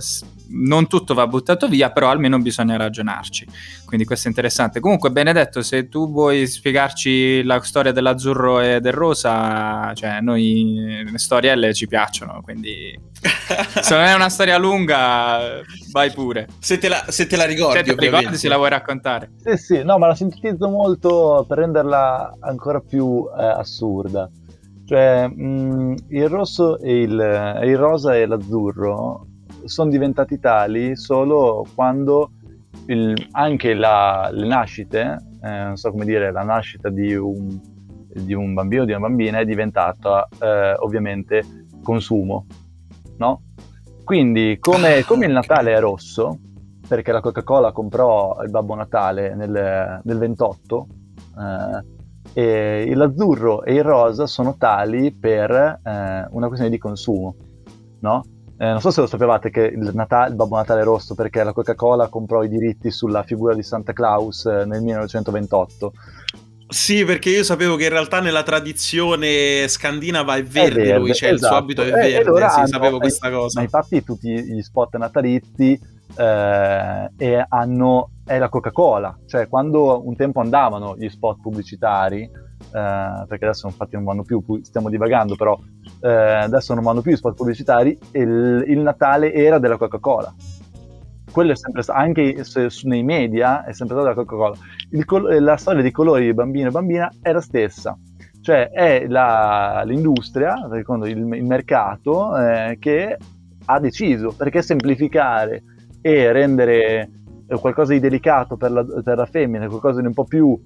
non 0.53 0.87
tutto 0.87 1.13
va 1.13 1.27
buttato 1.27 1.67
via, 1.67 1.91
però 1.91 2.09
almeno 2.09 2.37
bisogna 2.39 2.77
ragionarci. 2.77 3.47
Quindi 3.85 4.05
questo 4.05 4.27
è 4.27 4.29
interessante. 4.29 4.79
Comunque, 4.79 5.11
Benedetto, 5.11 5.61
se 5.61 5.87
tu 5.87 6.09
vuoi 6.11 6.47
spiegarci 6.47 7.43
la 7.43 7.61
storia 7.61 7.91
dell'azzurro 7.91 8.59
e 8.61 8.79
del 8.79 8.93
rosa, 8.93 9.93
cioè 9.93 10.21
noi 10.21 11.03
le 11.09 11.17
storielle 11.17 11.73
ci 11.73 11.87
piacciono, 11.87 12.41
quindi 12.43 12.97
se 13.81 13.95
non 13.95 14.03
è 14.03 14.13
una 14.13 14.29
storia 14.29 14.57
lunga, 14.57 15.61
vai 15.91 16.11
pure. 16.11 16.47
Se 16.59 16.77
te 16.77 16.87
la, 16.89 17.05
se 17.07 17.27
te 17.27 17.35
la 17.35 17.45
ricordi, 17.45 17.77
se 17.77 17.83
te 17.83 17.95
la 17.95 18.17
ricordi, 18.17 18.37
se 18.37 18.47
la 18.47 18.57
vuoi 18.57 18.69
raccontare. 18.69 19.31
Sì, 19.43 19.57
sì, 19.57 19.83
no, 19.83 19.97
ma 19.97 20.07
la 20.07 20.15
sintetizzo 20.15 20.69
molto 20.69 21.45
per 21.47 21.59
renderla 21.59 22.37
ancora 22.39 22.79
più 22.79 23.27
eh, 23.37 23.43
assurda. 23.43 24.29
Cioè, 24.85 25.27
mh, 25.27 25.43
mm, 25.43 25.95
il 26.09 26.27
rosso 26.27 26.79
e 26.79 27.01
il, 27.01 27.59
il, 27.63 27.77
rosa 27.77 28.15
e 28.15 28.25
l'azzurro 28.25 29.27
sono 29.65 29.89
diventati 29.89 30.39
tali 30.39 30.95
solo 30.95 31.65
quando 31.75 32.31
il, 32.87 33.13
anche 33.31 33.73
la, 33.73 34.29
le 34.31 34.47
nascite, 34.47 35.17
eh, 35.41 35.63
non 35.63 35.77
so 35.77 35.91
come 35.91 36.05
dire, 36.05 36.31
la 36.31 36.43
nascita 36.43 36.89
di 36.89 37.15
un, 37.15 37.59
di 38.13 38.33
un 38.33 38.53
bambino 38.53 38.83
o 38.83 38.85
di 38.85 38.91
una 38.91 39.07
bambina 39.07 39.39
è 39.39 39.45
diventata 39.45 40.27
eh, 40.39 40.73
ovviamente 40.79 41.43
consumo, 41.81 42.45
no? 43.17 43.41
Quindi 44.03 44.57
come, 44.59 44.97
ah, 44.97 45.05
come 45.05 45.25
il 45.25 45.31
Natale 45.31 45.73
è 45.73 45.79
rosso, 45.79 46.37
perché 46.87 47.11
la 47.11 47.21
Coca-Cola 47.21 47.71
comprò 47.71 48.41
il 48.43 48.49
Babbo 48.49 48.75
Natale 48.75 49.35
nel, 49.35 50.01
nel 50.03 50.17
28, 50.17 50.87
eh, 51.37 51.99
e 52.33 52.91
l'azzurro 52.95 53.63
e 53.63 53.73
il 53.73 53.83
rosa 53.83 54.25
sono 54.25 54.55
tali 54.57 55.11
per 55.11 55.51
eh, 55.51 56.27
una 56.29 56.47
questione 56.47 56.69
di 56.69 56.77
consumo, 56.77 57.35
no? 57.99 58.23
Eh, 58.61 58.67
non 58.67 58.79
so 58.79 58.91
se 58.91 59.01
lo 59.01 59.07
sapevate 59.07 59.49
che 59.49 59.61
il, 59.61 59.89
Natale, 59.95 60.29
il, 60.29 60.35
Babbo 60.35 60.55
Natale 60.55 60.81
è 60.81 60.83
rosso 60.83 61.15
perché 61.15 61.43
la 61.43 61.51
Coca-Cola 61.51 62.09
comprò 62.09 62.43
i 62.43 62.47
diritti 62.47 62.91
sulla 62.91 63.23
figura 63.23 63.55
di 63.55 63.63
Santa 63.63 63.91
Claus 63.91 64.45
eh, 64.45 64.65
nel 64.65 64.83
1928. 64.83 65.93
Sì, 66.67 67.03
perché 67.03 67.31
io 67.31 67.43
sapevo 67.43 67.75
che 67.75 67.85
in 67.85 67.89
realtà 67.89 68.19
nella 68.19 68.43
tradizione 68.43 69.67
scandinava 69.67 70.35
è 70.35 70.43
verde, 70.43 70.81
è 70.81 70.85
verde 70.85 70.97
lui, 70.99 71.13
cioè 71.15 71.31
esatto. 71.31 71.33
il 71.33 71.39
suo 71.39 71.47
esatto. 71.47 71.63
abito 71.63 71.81
è 71.81 71.87
eh, 71.87 72.11
verde, 72.11 72.29
allora 72.29 72.49
sì, 72.49 72.59
hanno, 72.59 72.67
sapevo 72.67 72.97
questa 72.99 73.31
cosa. 73.31 73.59
Ma 73.59 73.63
infatti 73.63 74.03
tutti 74.03 74.29
gli 74.29 74.61
spot 74.61 74.95
natalizi 74.95 75.79
eh, 76.17 77.45
hanno 77.49 78.09
è 78.31 78.39
la 78.39 78.47
Coca-Cola, 78.47 79.17
cioè 79.25 79.49
quando 79.49 80.07
un 80.07 80.15
tempo 80.15 80.39
andavano 80.39 80.95
gli 80.97 81.09
spot 81.09 81.41
pubblicitari, 81.41 82.21
eh, 82.21 82.29
perché 83.27 83.43
adesso 83.43 83.67
infatti 83.67 83.95
non 83.95 84.05
vanno 84.05 84.23
più, 84.23 84.41
stiamo 84.61 84.89
divagando, 84.89 85.35
però 85.35 85.59
eh, 86.01 86.09
adesso 86.09 86.73
non 86.73 86.83
vanno 86.83 87.01
più 87.01 87.11
gli 87.11 87.17
spot 87.17 87.35
pubblicitari, 87.35 87.97
il, 88.13 88.63
il 88.67 88.79
Natale 88.79 89.33
era 89.33 89.59
della 89.59 89.75
Coca-Cola. 89.75 90.33
Quello 91.29 91.51
è 91.51 91.55
sempre 91.55 91.81
stato, 91.81 91.99
anche 91.99 92.43
se, 92.45 92.69
nei 92.83 93.03
media 93.03 93.65
è 93.65 93.73
sempre 93.73 93.95
stata 93.95 94.09
la 94.09 94.15
Coca-Cola. 94.15 94.55
Col- 95.05 95.43
la 95.43 95.57
storia 95.57 95.81
dei 95.81 95.91
colori 95.91 96.23
di 96.23 96.33
bambino 96.33 96.69
e 96.69 96.71
bambina 96.71 97.11
è 97.21 97.33
la 97.33 97.41
stessa, 97.41 97.97
cioè 98.41 98.69
è 98.69 99.07
la, 99.07 99.81
l'industria, 99.85 100.55
secondo 100.71 101.05
il, 101.05 101.17
il 101.17 101.45
mercato, 101.45 102.37
eh, 102.37 102.77
che 102.79 103.17
ha 103.65 103.79
deciso, 103.79 104.33
perché 104.37 104.61
semplificare 104.61 105.63
e 106.01 106.31
rendere 106.31 107.09
qualcosa 107.59 107.93
di 107.93 107.99
delicato 107.99 108.57
per 108.57 108.71
la, 108.71 108.83
per 108.83 109.17
la 109.17 109.25
femmina, 109.25 109.67
qualcosa 109.67 110.01
di 110.01 110.07
un 110.07 110.13
po' 110.13 110.25
più 110.25 110.59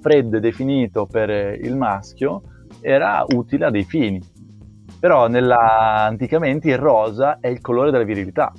freddo 0.00 0.36
e 0.36 0.40
definito 0.40 1.06
per 1.06 1.30
il 1.30 1.76
maschio, 1.76 2.42
era 2.80 3.24
utile 3.28 3.66
a 3.66 3.70
dei 3.70 3.84
fini. 3.84 4.20
Però 4.98 5.28
nella, 5.28 6.04
anticamente 6.04 6.68
il 6.68 6.78
rosa 6.78 7.38
è 7.40 7.48
il 7.48 7.60
colore 7.60 7.90
della 7.90 8.04
virilità. 8.04 8.52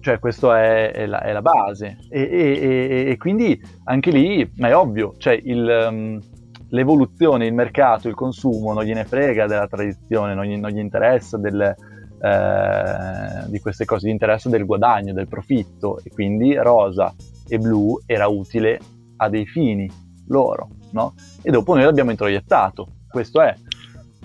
Cioè, 0.00 0.18
questa 0.18 0.60
è, 0.60 0.92
è, 0.92 1.08
è, 1.08 1.32
la, 1.32 1.42
base. 1.42 1.98
E, 2.08 2.20
e, 2.20 3.04
e, 3.08 3.16
quindi 3.16 3.60
anche 3.84 4.10
lì, 4.10 4.48
ma 4.56 4.68
è 4.68 4.76
ovvio, 4.76 5.14
cioè 5.18 5.40
il, 5.42 5.86
um, 5.90 6.20
l'evoluzione, 6.68 7.46
il 7.46 7.54
mercato, 7.54 8.08
il 8.08 8.14
consumo 8.14 8.72
non 8.72 8.84
gliene 8.84 9.04
frega 9.04 9.46
della 9.46 9.66
tradizione, 9.66 10.34
non 10.34 10.44
gli, 10.44 10.56
non 10.56 10.70
gli 10.70 10.78
interessa 10.78 11.38
del, 11.38 11.74
eh, 12.26 13.48
di 13.50 13.60
queste 13.60 13.84
cose, 13.84 14.08
gli 14.08 14.10
interessa 14.10 14.48
del 14.48 14.64
guadagno, 14.64 15.12
del 15.12 15.28
profitto. 15.28 15.98
E 16.02 16.10
quindi 16.10 16.54
rosa 16.54 17.14
e 17.48 17.58
blu 17.58 18.00
era 18.06 18.26
utile 18.26 18.78
a 19.16 19.28
dei 19.28 19.46
fini 19.46 19.88
loro, 20.28 20.68
no? 20.90 21.14
E 21.42 21.50
dopo 21.50 21.74
noi 21.74 21.84
l'abbiamo 21.84 22.10
introiettato, 22.10 22.88
questo 23.08 23.40
è. 23.40 23.54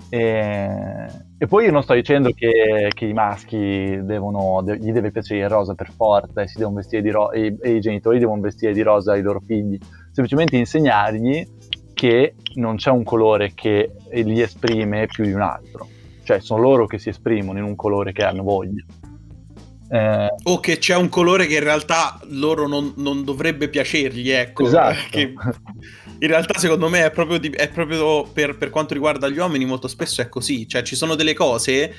E, 0.08 1.06
e 1.38 1.46
poi 1.46 1.64
io 1.64 1.72
non 1.72 1.82
sto 1.82 1.94
dicendo 1.94 2.30
che, 2.32 2.90
che 2.92 3.06
i 3.06 3.12
maschi 3.12 3.98
devono, 4.02 4.60
de, 4.62 4.76
gli 4.76 4.92
deve 4.92 5.10
piacere 5.10 5.40
il 5.40 5.48
rosa 5.48 5.74
per 5.74 5.90
forza 5.90 6.42
e, 6.42 6.48
si 6.48 6.58
devono 6.58 6.76
vestire 6.76 7.02
di 7.02 7.10
ro- 7.10 7.32
e, 7.32 7.56
e 7.60 7.76
i 7.76 7.80
genitori 7.80 8.18
devono 8.18 8.40
vestire 8.40 8.72
di 8.72 8.82
rosa 8.82 9.16
i 9.16 9.22
loro 9.22 9.40
figli, 9.40 9.78
semplicemente 10.10 10.56
insegnargli 10.56 11.46
che 11.94 12.34
non 12.54 12.76
c'è 12.76 12.90
un 12.90 13.04
colore 13.04 13.52
che 13.54 13.92
li 14.10 14.40
esprime 14.40 15.06
più 15.06 15.24
di 15.24 15.32
un 15.32 15.40
altro, 15.40 15.86
cioè 16.24 16.40
sono 16.40 16.60
loro 16.60 16.86
che 16.86 16.98
si 16.98 17.08
esprimono 17.08 17.58
in 17.58 17.64
un 17.64 17.76
colore 17.76 18.12
che 18.12 18.22
hanno 18.22 18.42
voglia. 18.42 18.84
Eh, 19.90 20.34
o 20.44 20.58
che 20.58 20.78
c'è 20.78 20.96
un 20.96 21.10
colore 21.10 21.46
che 21.46 21.56
in 21.56 21.64
realtà 21.64 22.18
loro 22.28 22.66
non, 22.66 22.94
non 22.96 23.24
dovrebbe 23.24 23.68
piacergli, 23.68 24.30
ecco. 24.30 24.64
Esatto. 24.64 25.18
In 25.18 26.28
realtà 26.28 26.58
secondo 26.58 26.88
me 26.88 27.04
è 27.04 27.10
proprio, 27.10 27.38
di, 27.38 27.50
è 27.50 27.68
proprio 27.68 28.22
per, 28.22 28.56
per, 28.56 28.70
quanto 28.70 28.94
riguarda 28.94 29.28
gli 29.28 29.38
uomini 29.38 29.66
molto 29.66 29.88
spesso 29.88 30.22
è 30.22 30.28
così, 30.28 30.66
cioè 30.66 30.82
ci 30.82 30.96
sono 30.96 31.14
delle 31.14 31.34
cose 31.34 31.94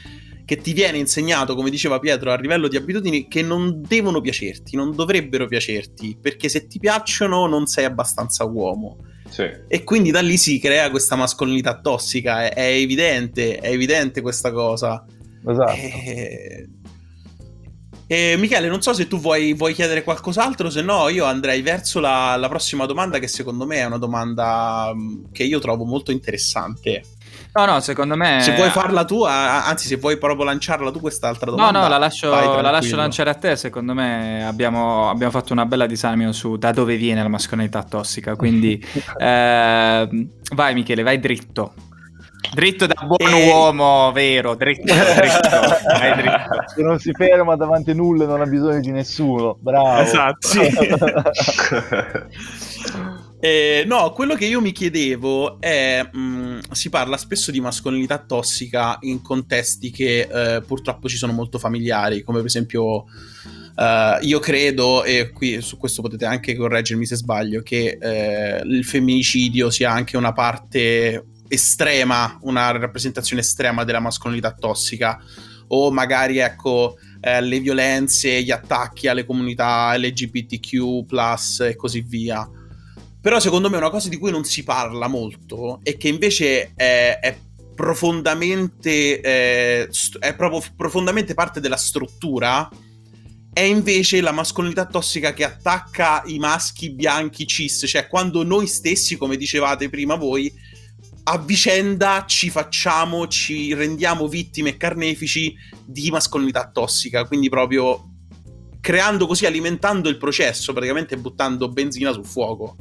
che 0.46 0.58
ti 0.58 0.74
viene 0.74 0.98
insegnato, 0.98 1.56
come 1.56 1.70
diceva 1.70 2.00
Pietro, 2.00 2.32
a 2.32 2.38
livello 2.38 2.68
di 2.68 2.78
abitudini 2.78 3.28
che 3.28 3.42
non 3.42 3.82
devono 3.86 4.22
piacerti, 4.22 4.76
non 4.76 4.96
dovrebbero 4.96 5.46
piacerti, 5.46 6.18
perché 6.20 6.50
se 6.50 6.68
ti 6.68 6.80
piacciono 6.80 7.46
non 7.48 7.66
sei 7.66 7.86
abbastanza 7.86 8.44
uomo. 8.46 8.98
Sì. 9.34 9.50
E 9.68 9.84
quindi 9.84 10.12
da 10.12 10.22
lì 10.22 10.38
si 10.38 10.60
crea 10.60 10.92
questa 10.92 11.16
mascolinità 11.16 11.80
tossica, 11.80 12.44
è, 12.44 12.54
è 12.54 12.68
evidente, 12.68 13.58
è 13.58 13.72
evidente 13.72 14.22
questa 14.22 14.52
cosa. 14.52 15.04
Esatto. 15.44 15.72
E 15.72 16.68
eh, 16.68 16.70
e 18.06 18.36
Michele, 18.38 18.68
non 18.68 18.82
so 18.82 18.94
se 18.94 19.08
tu 19.08 19.18
vuoi, 19.20 19.54
vuoi 19.54 19.74
chiedere 19.74 20.04
qualcos'altro, 20.04 20.70
se 20.70 20.84
no 20.84 21.10
io 21.10 21.26
andrei 21.26 21.64
verso 21.64 22.00
la, 22.00 22.36
la, 22.36 22.48
prossima 22.48 22.86
domanda 22.86 23.18
che 23.18 23.28
secondo 23.28 23.66
me 23.66 23.78
è 23.78 23.86
una 23.86 23.98
domanda 23.98 24.92
mm, 24.94 25.32
che 25.32 25.44
io 25.44 25.58
trovo 25.58 25.84
molto 25.84 26.12
interessante. 26.12 27.02
No, 27.56 27.66
no, 27.66 27.80
secondo 27.82 28.16
me... 28.16 28.40
Se 28.42 28.56
vuoi 28.56 28.70
farla 28.70 29.06
tu, 29.06 29.24
anzi 29.24 29.86
se 29.86 29.98
vuoi 29.98 30.18
proprio 30.18 30.44
lanciarla 30.44 30.90
tu 30.90 31.00
quest'altra 31.00 31.52
domanda. 31.52 31.72
No, 31.72 31.84
no, 31.84 31.88
la 31.88 32.00
lascio, 32.00 32.32
la 32.32 32.72
lascio 32.72 32.96
lanciare 32.96 33.30
a 33.30 33.36
te, 33.36 33.56
secondo 33.56 33.94
me 33.94 34.44
abbiamo, 34.44 35.08
abbiamo, 35.08 35.32
fatto 35.32 35.54
una 35.54 35.68
bella 35.68 35.86
disamina 35.86 36.32
su 36.32 36.58
da 36.58 36.72
dove 36.72 36.96
viene 36.96 37.22
la 37.22 37.28
mascolinità 37.28 37.84
tossica, 37.84 38.36
quindi 38.36 38.82
eh, 39.20 40.28
vai 40.56 40.74
Michele, 40.74 41.04
vai 41.04 41.20
dritto. 41.20 41.74
Dritto 42.52 42.88
da 42.88 42.96
buon 43.06 43.34
e... 43.34 43.52
uomo, 43.52 44.12
vero, 44.12 44.56
dritto, 44.56 44.92
dritto, 44.92 45.48
dritto. 46.18 46.64
Se 46.74 46.82
non 46.82 46.98
si 46.98 47.12
ferma 47.14 47.56
davanti 47.56 47.92
a 47.92 47.94
nulla 47.94 48.26
non 48.26 48.42
ha 48.42 48.46
bisogno 48.46 48.80
di 48.80 48.92
nessuno, 48.92 49.58
bravo. 49.60 50.02
Esatto, 50.02 50.48
sì. 50.48 50.60
eh, 53.46 53.84
no, 53.86 54.14
quello 54.14 54.36
che 54.36 54.46
io 54.46 54.62
mi 54.62 54.72
chiedevo 54.72 55.60
è, 55.60 56.02
mh, 56.10 56.18
mm, 56.18 56.60
si 56.72 56.90
parla 56.90 57.18
spesso 57.18 57.52
di 57.52 57.60
mascolinità 57.60 58.18
tossica 58.20 58.98
in 59.02 59.22
contesti 59.22 59.92
che 59.92 60.30
eh, 60.32 60.62
purtroppo 60.62 61.10
ci 61.10 61.18
sono 61.18 61.34
molto 61.34 61.60
familiari, 61.60 62.22
come 62.22 62.38
per 62.38 62.48
esempio... 62.48 63.06
Uh, 63.76 64.24
io 64.24 64.38
credo, 64.38 65.04
e 65.04 65.32
qui 65.32 65.60
su 65.60 65.78
questo 65.78 66.04
potete 66.04 66.26
anche 66.26 66.56
correggermi 66.56 67.08
se 67.08 67.16
sbaglio, 67.16 67.64
che 67.64 67.98
uh, 68.00 68.68
il 68.68 68.86
femminicidio 68.86 69.72
sia 69.72 69.90
anche 69.90 70.16
una 70.16 70.32
parte 70.32 71.26
estrema, 71.48 72.38
una 72.44 72.70
rappresentazione 72.70 73.42
estrema 73.42 73.84
della 73.84 74.00
mascolinità 74.00 74.54
tossica 74.54 75.20
o 75.70 75.92
magari 75.92 76.38
ecco 76.38 76.98
eh, 77.20 77.42
le 77.42 77.60
violenze, 77.60 78.44
gli 78.44 78.52
attacchi 78.52 79.08
alle 79.08 79.26
comunità 79.26 79.96
LGBTQ 79.98 81.06
e 81.62 81.76
così 81.76 82.02
via. 82.02 82.48
Però 83.24 83.40
secondo 83.40 83.70
me 83.70 83.78
una 83.78 83.90
cosa 83.90 84.10
di 84.10 84.18
cui 84.18 84.32
non 84.32 84.44
si 84.44 84.66
parla 84.66 85.08
molto 85.08 85.80
e 85.82 85.96
che 85.96 86.10
invece 86.10 86.74
è, 86.76 87.20
è 87.22 87.38
profondamente 87.74 89.22
eh, 89.22 89.88
st- 89.90 90.20
è 90.20 90.36
proprio 90.36 90.62
profondamente 90.76 91.34
parte 91.34 91.62
della 91.62 91.78
struttura 91.78 92.70
è 93.54 93.62
invece 93.62 94.20
la 94.20 94.34
mascolinità 94.34 94.86
tossica 94.86 95.32
che 95.32 95.46
attacca 95.46 96.24
i 96.26 96.38
maschi 96.38 96.92
bianchi 96.92 97.46
cis, 97.46 97.86
cioè 97.88 98.10
quando 98.10 98.44
noi 98.44 98.68
stessi, 98.68 99.16
come 99.16 99.38
dicevate 99.38 99.88
prima 99.88 100.16
voi, 100.16 100.52
a 101.26 101.38
vicenda 101.38 102.26
ci 102.28 102.50
facciamo, 102.50 103.28
ci 103.28 103.74
rendiamo 103.74 104.28
vittime 104.28 104.76
carnefici 104.76 105.56
di 105.86 106.12
mascolinità 106.12 106.70
tossica, 106.70 107.26
quindi 107.26 107.48
proprio 107.48 108.13
creando 108.84 109.28
così, 109.28 109.46
alimentando 109.46 110.10
il 110.10 110.18
processo, 110.18 110.74
praticamente 110.74 111.16
buttando 111.16 111.70
benzina 111.70 112.12
sul 112.12 112.26
fuoco. 112.26 112.76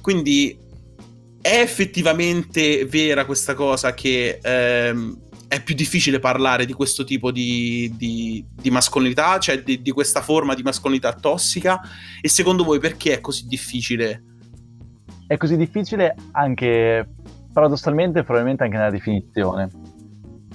Quindi 0.00 0.56
è 1.40 1.58
effettivamente 1.60 2.84
vera 2.84 3.24
questa 3.24 3.54
cosa 3.54 3.92
che 3.92 4.38
ehm, 4.40 5.18
è 5.48 5.60
più 5.60 5.74
difficile 5.74 6.20
parlare 6.20 6.64
di 6.64 6.72
questo 6.72 7.02
tipo 7.02 7.32
di, 7.32 7.92
di, 7.96 8.46
di 8.52 8.70
mascolinità, 8.70 9.40
cioè 9.40 9.64
di, 9.64 9.82
di 9.82 9.90
questa 9.90 10.22
forma 10.22 10.54
di 10.54 10.62
mascolinità 10.62 11.12
tossica, 11.12 11.80
e 12.20 12.28
secondo 12.28 12.62
voi 12.62 12.78
perché 12.78 13.14
è 13.14 13.20
così 13.20 13.48
difficile? 13.48 14.22
È 15.26 15.36
così 15.36 15.56
difficile 15.56 16.14
anche 16.30 17.08
paradossalmente 17.52 18.22
probabilmente 18.22 18.62
anche 18.62 18.76
nella 18.76 18.90
definizione 18.90 19.81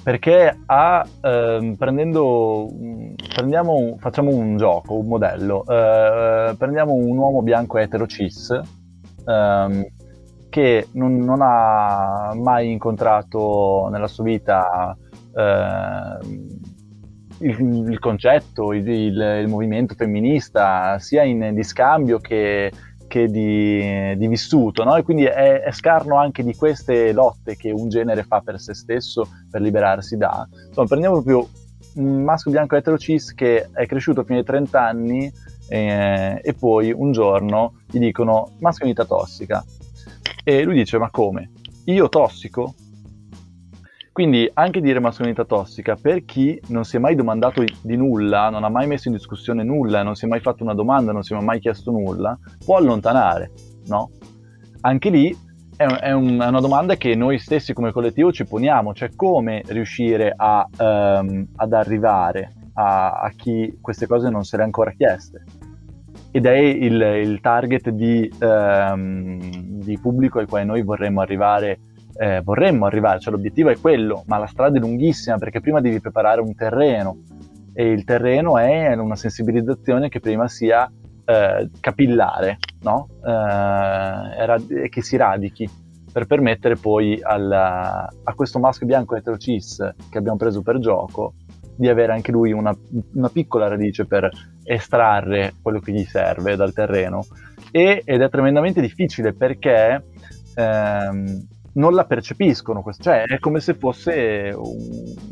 perché 0.08 0.58
a, 0.68 1.06
ehm, 1.22 1.76
prendendo, 1.76 2.70
prendiamo, 3.36 3.98
facciamo 4.00 4.34
un 4.34 4.56
gioco, 4.56 4.94
un 4.94 5.06
modello, 5.06 5.66
eh, 5.68 6.56
prendiamo 6.58 6.94
un 6.94 7.18
uomo 7.18 7.42
bianco 7.42 7.78
etero 7.78 8.08
cis 8.08 8.58
ehm, 9.26 9.86
che 10.48 10.88
non, 10.94 11.18
non, 11.18 11.42
ha 11.42 12.32
mai 12.36 12.72
incontrato 12.72 13.90
nella 13.92 14.08
sua 14.08 14.24
vita 14.24 14.96
eh, 15.36 16.18
il, 17.40 17.90
il, 17.90 18.00
concetto, 18.00 18.72
il, 18.72 18.88
il, 18.88 19.42
il, 19.42 19.48
movimento 19.50 19.94
femminista, 19.94 21.00
sia 21.00 21.24
in, 21.24 21.54
di 21.54 21.64
scambio 21.64 22.20
che 22.20 22.72
che 23.08 23.28
di, 23.30 24.16
di 24.18 24.28
vissuto, 24.28 24.84
no? 24.84 24.96
e 24.96 25.04
quindi 25.04 25.24
è, 25.24 25.62
è, 25.62 25.72
scarno 25.72 26.18
anche 26.18 26.44
di 26.44 26.56
queste 26.56 27.12
lotte 27.14 27.56
che 27.56 27.72
un 27.72 27.90
genere 27.90 28.24
fa 28.24 28.42
per 28.42 28.60
se 28.60 28.74
stesso 28.74 29.28
per 29.50 29.62
liberarsi 29.62 30.18
da. 30.18 30.48
Insomma, 30.68 30.88
prendiamo 30.88 31.22
proprio 31.22 31.48
un 31.96 32.24
maschio 32.24 32.52
bianco 32.52 32.76
etero 32.76 32.98
cis 32.98 33.34
che 33.34 33.70
è 33.72 33.86
cresciuto 33.88 34.24
fino 34.24 34.38
ai 34.38 34.46
30 34.46 34.80
anni 34.80 35.32
eh, 35.70 36.40
e 36.44 36.54
poi 36.54 36.92
un 36.92 37.12
giorno 37.12 37.80
gli 37.90 38.00
dicono 38.00 38.52
mascolinità 38.60 39.06
tossica. 39.06 39.64
E 40.44 40.64
lui 40.64 40.76
dice: 40.76 40.98
Ma 40.98 41.10
come? 41.10 41.52
Io 41.86 42.10
tossico? 42.10 42.76
Quindi 44.18 44.50
anche 44.52 44.82
dire 44.82 45.00
mascolinità 45.00 45.46
tossica 45.46 45.96
per 45.96 46.26
chi 46.26 46.60
non 46.70 46.86
si 46.86 46.96
è 46.96 47.00
mai 47.00 47.14
domandato 47.14 47.64
di 47.84 47.96
nulla, 47.96 48.50
non 48.50 48.64
ha 48.64 48.68
mai 48.68 48.88
messo 48.88 49.10
in 49.10 49.14
discussione 49.14 49.64
nulla, 49.64 50.02
non 50.02 50.16
si 50.16 50.26
è 50.26 50.28
mai 50.28 50.40
fatto 50.40 50.64
una 50.64 50.74
domanda, 50.74 51.12
non 51.12 51.22
si 51.22 51.36
è 51.36 51.40
mai 51.40 51.60
chiesto 51.60 51.92
nulla, 51.92 52.36
può 52.66 52.78
allontanare, 52.78 53.52
no? 53.86 54.10
Anche 54.82 55.12
lì 55.12 55.38
è, 55.76 55.84
è, 55.84 56.14
un, 56.14 56.40
è 56.40 56.48
una 56.48 56.60
domanda 56.60 56.96
che 56.96 57.14
noi 57.14 57.38
stessi 57.38 57.74
come 57.74 57.92
collettivo 57.92 58.32
ci 58.32 58.44
poniamo, 58.44 58.92
cioè 58.96 59.12
come 59.16 59.62
riuscire 59.68 60.34
a, 60.36 60.68
um, 60.80 61.46
ad 61.56 61.74
arrivare 61.74 62.54
a, 62.74 63.20
a, 63.20 63.30
chi 63.36 63.78
queste 63.80 64.08
cose 64.08 64.32
non 64.32 64.46
se 64.46 64.56
le 64.56 64.64
ha 64.64 64.66
ancora 64.66 64.94
chieste. 64.94 65.44
Ed 66.32 66.48
è 66.48 66.58
il, 66.58 67.00
il 67.00 67.40
target 67.40 67.92
di, 67.92 68.28
um, 68.40 69.38
di 69.40 70.00
pubblico 70.00 70.40
al 70.40 70.48
quale 70.48 70.66
noi 70.66 70.82
vorremmo 70.82 71.22
arrivare 71.22 71.82
eh, 72.20 72.42
vorremmo 72.42 72.86
arrivare, 72.86 73.20
cioè 73.20 73.34
l'obiettivo 73.34 73.70
è 73.70 73.80
quello, 73.80 74.24
ma 74.28 74.38
la 74.38 74.48
strada 74.48 74.78
è 74.78 74.80
lunghissima 74.80 75.38
perché 75.38 75.62
prima 75.62 75.82
devi 75.82 76.00
preparare 76.00 76.42
un 76.42 76.56
terreno 76.56 77.22
e 77.74 77.92
il 77.92 78.04
terreno 78.04 78.58
è 78.58 78.94
una 78.96 79.16
sensibilizzazione 79.16 80.10
che 80.10 80.20
prima 80.20 80.48
sia 80.48 80.92
eh, 81.26 81.70
capillare, 81.80 82.58
no? 82.82 83.08
eh, 83.24 84.90
che 84.90 85.02
si 85.02 85.18
radichi 85.18 85.70
per 86.12 86.26
permettere 86.26 86.76
poi 86.76 87.20
alla, 87.22 88.08
a 88.24 88.34
questo 88.34 88.58
maschio 88.58 88.88
bianco 88.88 89.16
etero 89.16 89.38
cis 89.38 89.78
che 90.10 90.18
abbiamo 90.18 90.38
preso 90.38 90.64
per 90.64 90.80
gioco 90.80 91.36
di 91.76 91.88
avere 91.88 92.14
anche 92.14 92.32
lui 92.32 92.52
una, 92.52 92.76
una, 93.14 93.30
piccola 93.30 93.68
radice 93.68 94.08
per 94.08 94.28
estrarre 94.64 95.54
quello 95.62 95.80
che 95.80 95.92
gli 95.92 96.04
serve 96.06 96.56
dal 96.56 96.74
terreno 96.74 97.24
e, 97.70 98.02
ed 98.04 98.22
è 98.22 98.30
tremendamente 98.30 98.82
difficile 98.82 99.34
perché 99.34 100.04
ehm, 100.56 101.48
non 101.78 101.94
la 101.94 102.06
percepiscono, 102.06 102.84
cioè 103.00 103.24
è 103.24 103.40
come 103.40 103.60
se 103.60 103.76
fosse 103.76 104.56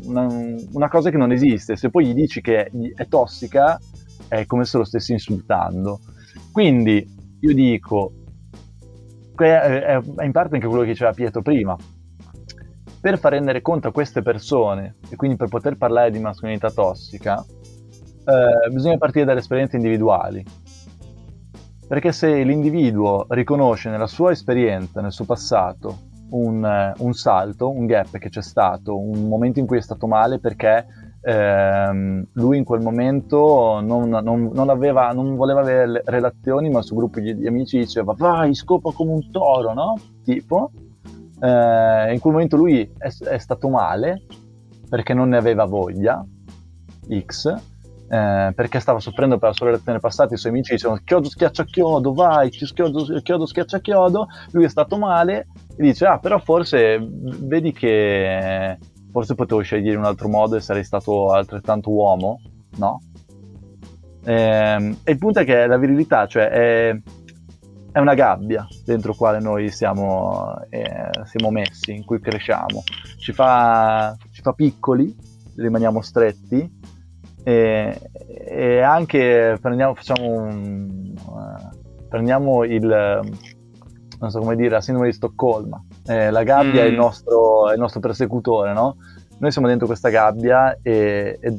una, 0.04 0.26
una, 0.72 0.88
cosa 0.88 1.10
che 1.10 1.16
non 1.16 1.32
esiste. 1.32 1.76
Se 1.76 1.90
poi 1.90 2.06
gli 2.06 2.14
dici 2.14 2.40
che 2.40 2.70
è 2.94 3.08
tossica, 3.08 3.78
è 4.28 4.46
come 4.46 4.64
se 4.64 4.78
lo 4.78 4.84
stessi 4.84 5.12
insultando. 5.12 6.00
Quindi 6.52 7.04
io 7.40 7.52
dico, 7.52 8.12
è 9.36 9.98
in 10.22 10.32
parte 10.32 10.54
anche 10.54 10.66
quello 10.66 10.82
che 10.82 10.90
diceva 10.90 11.10
Pietro 11.12 11.42
prima, 11.42 11.76
per 13.00 13.18
far 13.18 13.32
rendere 13.32 13.60
conto 13.60 13.88
a 13.88 13.92
queste 13.92 14.22
persone 14.22 14.96
e 15.08 15.16
quindi 15.16 15.36
per 15.36 15.48
poter 15.48 15.76
parlare 15.76 16.12
di 16.12 16.20
mascolinità 16.20 16.70
tossica, 16.70 17.44
eh, 17.44 18.70
bisogna 18.70 18.98
partire 18.98 19.24
dalle 19.24 19.40
esperienze 19.40 19.76
individuali. 19.76 20.44
Perché 21.88 22.12
se 22.12 22.42
l'individuo 22.42 23.26
riconosce 23.30 23.90
nella 23.90 24.08
sua 24.08 24.30
esperienza, 24.30 25.00
nel 25.00 25.12
suo 25.12 25.24
passato, 25.24 26.05
un, 26.30 26.94
un 26.96 27.12
salto, 27.12 27.70
un 27.70 27.86
gap 27.86 28.18
che 28.18 28.28
c'è 28.28 28.42
stato, 28.42 28.98
un 28.98 29.28
momento 29.28 29.58
in 29.58 29.66
cui 29.66 29.78
è 29.78 29.82
stato 29.82 30.06
male 30.06 30.38
perché 30.38 30.86
ehm, 31.20 32.26
lui 32.34 32.58
in 32.58 32.64
quel 32.64 32.80
momento 32.80 33.80
non, 33.80 34.08
non, 34.08 34.50
non, 34.52 34.68
aveva, 34.70 35.10
non, 35.12 35.34
voleva 35.34 35.60
avere 35.60 36.02
relazioni, 36.04 36.70
ma 36.70 36.78
il 36.78 36.84
suo 36.84 36.96
gruppo 36.96 37.20
di, 37.20 37.34
di 37.34 37.46
amici 37.46 37.78
diceva 37.78 38.14
vai, 38.16 38.54
scopa 38.54 38.92
come 38.92 39.12
un 39.12 39.30
toro, 39.30 39.72
no? 39.72 39.98
Tipo, 40.22 40.70
eh, 41.40 42.12
in 42.12 42.18
quel 42.20 42.32
momento 42.32 42.56
lui 42.56 42.80
è, 42.96 43.08
è, 43.24 43.38
stato 43.38 43.68
male 43.68 44.22
perché 44.88 45.14
non 45.14 45.30
ne 45.30 45.36
aveva 45.36 45.64
voglia, 45.64 46.24
X, 47.24 47.46
eh, 48.08 48.52
perché 48.54 48.78
stava 48.78 49.00
soffrendo 49.00 49.36
per 49.38 49.48
la 49.48 49.54
sua 49.54 49.66
relazione 49.66 49.98
passata, 49.98 50.34
i 50.34 50.38
suoi 50.38 50.52
amici 50.52 50.74
dicevano 50.74 51.00
chiodo 51.04 51.28
schiaccia 51.28 51.64
chiodo, 51.64 52.12
vai, 52.12 52.50
chiodo, 52.50 53.20
chiodo 53.20 53.46
schiaccia 53.46 53.80
chiodo, 53.80 54.28
lui 54.52 54.64
è 54.64 54.68
stato 54.68 54.96
male 54.96 55.48
e 55.76 55.82
dice 55.82 56.06
ah 56.06 56.18
però 56.18 56.38
forse 56.38 56.98
vedi 57.00 57.72
che 57.72 58.78
forse 59.16 59.34
potevo 59.34 59.62
scegliere 59.62 59.96
un 59.96 60.04
altro 60.04 60.28
modo 60.28 60.56
e 60.56 60.60
sarei 60.60 60.84
stato 60.84 61.30
altrettanto 61.30 61.90
uomo, 61.90 62.40
no? 62.76 63.00
E, 64.22 64.34
ehm, 64.34 64.98
e 65.04 65.12
il 65.12 65.18
punto 65.18 65.40
è 65.40 65.44
che 65.44 65.66
la 65.66 65.78
virilità, 65.78 66.26
cioè 66.26 66.48
è, 66.48 67.00
è 67.92 67.98
una 67.98 68.12
gabbia 68.12 68.66
dentro 68.84 69.14
quale 69.14 69.40
noi 69.40 69.70
siamo, 69.70 70.54
eh, 70.68 71.08
siamo, 71.24 71.50
messi, 71.50 71.94
in 71.94 72.04
cui 72.04 72.20
cresciamo. 72.20 72.82
Ci 73.16 73.32
fa, 73.32 74.14
ci 74.32 74.42
fa 74.42 74.52
piccoli, 74.52 75.16
rimaniamo 75.56 76.02
stretti 76.02 76.70
e, 77.42 78.10
e 78.48 78.80
anche 78.82 79.56
prendiamo, 79.62 79.94
facciamo 79.94 80.28
un, 80.28 81.14
uh, 81.16 82.06
prendiamo 82.08 82.64
il, 82.64 83.20
non 84.18 84.30
so 84.30 84.40
come 84.40 84.56
dire, 84.56 84.70
la 84.70 84.80
sindrome 84.80 85.10
di 85.10 85.14
Stoccolma. 85.14 85.82
Eh, 86.06 86.30
la 86.30 86.42
gabbia 86.42 86.82
mm. 86.82 86.84
è, 86.84 86.88
il 86.88 86.94
mm. 86.94 86.96
nostro, 86.96 87.68
è, 87.68 87.72
il 87.74 87.78
nostro, 87.78 88.00
persecutore, 88.00 88.72
no? 88.72 88.96
Noi 89.38 89.50
siamo 89.50 89.68
dentro 89.68 89.86
questa 89.86 90.08
gabbia 90.08 90.78
e, 90.82 91.38
e, 91.40 91.58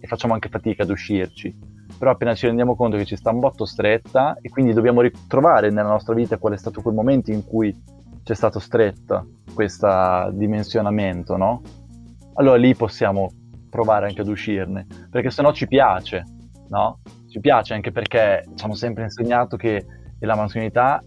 e 0.00 0.06
facciamo 0.06 0.34
anche 0.34 0.48
fatica 0.48 0.82
ad 0.82 0.90
uscirci 0.90 1.76
però 1.98 2.12
appena 2.12 2.34
ci 2.34 2.46
rendiamo 2.46 2.76
conto 2.76 2.96
che 2.96 3.04
ci 3.04 3.16
sta 3.16 3.30
un 3.30 3.40
botto 3.40 3.64
stretta 3.64 4.38
e 4.40 4.48
quindi 4.48 4.72
dobbiamo 4.72 5.00
ritrovare 5.00 5.70
nella 5.70 5.88
nostra 5.88 6.14
vita 6.14 6.38
qual 6.38 6.52
è 6.52 6.56
stato 6.56 6.80
quel 6.80 6.94
momento 6.94 7.32
in 7.32 7.44
cui 7.44 7.76
c'è 8.22 8.34
stato 8.34 8.60
stretta 8.60 9.26
questo 9.52 10.30
dimensionamento, 10.32 11.36
no? 11.36 11.62
Allora 12.34 12.56
lì 12.56 12.74
possiamo 12.76 13.32
provare 13.68 14.06
anche 14.06 14.20
ad 14.20 14.28
uscirne, 14.28 14.86
perché 15.10 15.30
se 15.30 15.42
no 15.42 15.52
ci 15.52 15.66
piace, 15.66 16.24
no? 16.68 17.00
Ci 17.28 17.40
piace 17.40 17.74
anche 17.74 17.90
perché 17.90 18.44
ci 18.54 18.64
hanno 18.64 18.74
sempre 18.74 19.02
insegnato 19.02 19.56
che 19.56 19.84
la 20.20 20.36
mascolinità 20.36 21.02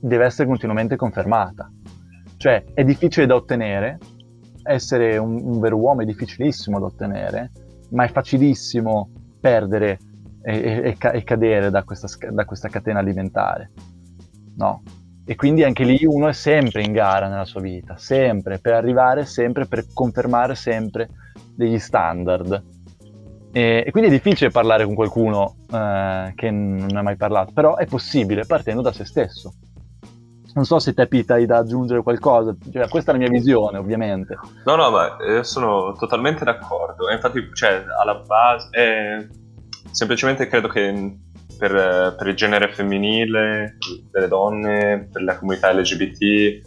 deve 0.00 0.24
essere 0.24 0.48
continuamente 0.48 0.96
confermata. 0.96 1.70
Cioè 2.36 2.64
è 2.74 2.84
difficile 2.84 3.26
da 3.26 3.34
ottenere, 3.34 3.98
essere 4.62 5.16
un, 5.16 5.40
un 5.42 5.60
vero 5.60 5.76
uomo 5.76 6.02
è 6.02 6.04
difficilissimo 6.04 6.78
da 6.78 6.86
ottenere, 6.86 7.50
ma 7.90 8.04
è 8.04 8.08
facilissimo 8.08 9.10
perdere 9.40 9.98
e, 10.42 10.96
e, 10.98 11.10
e 11.12 11.24
cadere 11.24 11.70
da 11.70 11.82
questa, 11.84 12.08
da 12.30 12.44
questa, 12.44 12.68
catena 12.68 12.98
alimentare. 12.98 13.70
No? 14.56 14.82
E 15.24 15.34
quindi 15.34 15.64
anche 15.64 15.84
lì 15.84 16.04
uno 16.04 16.28
è 16.28 16.32
sempre 16.32 16.82
in 16.82 16.92
gara 16.92 17.28
nella 17.28 17.44
sua 17.44 17.60
vita, 17.60 17.96
sempre, 17.96 18.58
per 18.58 18.74
arrivare 18.74 19.24
sempre, 19.24 19.66
per 19.66 19.86
confermare 19.92 20.54
sempre 20.54 21.08
degli 21.54 21.78
standard. 21.78 22.62
E, 23.52 23.84
e 23.86 23.90
quindi 23.90 24.10
è 24.10 24.12
difficile 24.12 24.50
parlare 24.50 24.84
con 24.84 24.94
qualcuno 24.94 25.56
eh, 25.72 26.32
che 26.36 26.50
non 26.50 26.94
ha 26.94 27.02
mai 27.02 27.16
parlato, 27.16 27.52
però 27.52 27.76
è 27.76 27.86
possibile 27.86 28.44
partendo 28.46 28.82
da 28.82 28.92
se 28.92 29.04
stesso. 29.04 29.54
Non 30.56 30.64
so 30.64 30.78
se 30.78 30.92
te 30.92 31.06
Pita 31.06 31.34
hai 31.34 31.46
da 31.46 31.58
aggiungere 31.58 32.02
qualcosa, 32.02 32.56
cioè, 32.72 32.88
questa 32.88 33.12
è 33.12 33.14
la 33.14 33.20
mia 33.20 33.30
visione 33.30 33.78
ovviamente. 33.78 34.36
No, 34.64 34.74
no, 34.74 34.90
ma 34.90 35.16
eh, 35.18 35.44
sono 35.44 35.92
totalmente 35.92 36.44
d'accordo. 36.44 37.10
Infatti, 37.10 37.48
cioè, 37.54 37.84
alla 38.00 38.16
base... 38.26 38.68
Eh 38.72 39.44
semplicemente 39.96 40.46
credo 40.46 40.68
che 40.68 41.16
per, 41.58 42.14
per, 42.18 42.26
il 42.26 42.34
genere 42.34 42.70
femminile, 42.70 43.78
delle 44.10 44.28
donne, 44.28 45.08
per 45.10 45.22
la 45.22 45.38
comunità 45.38 45.72
LGBT, 45.72 46.60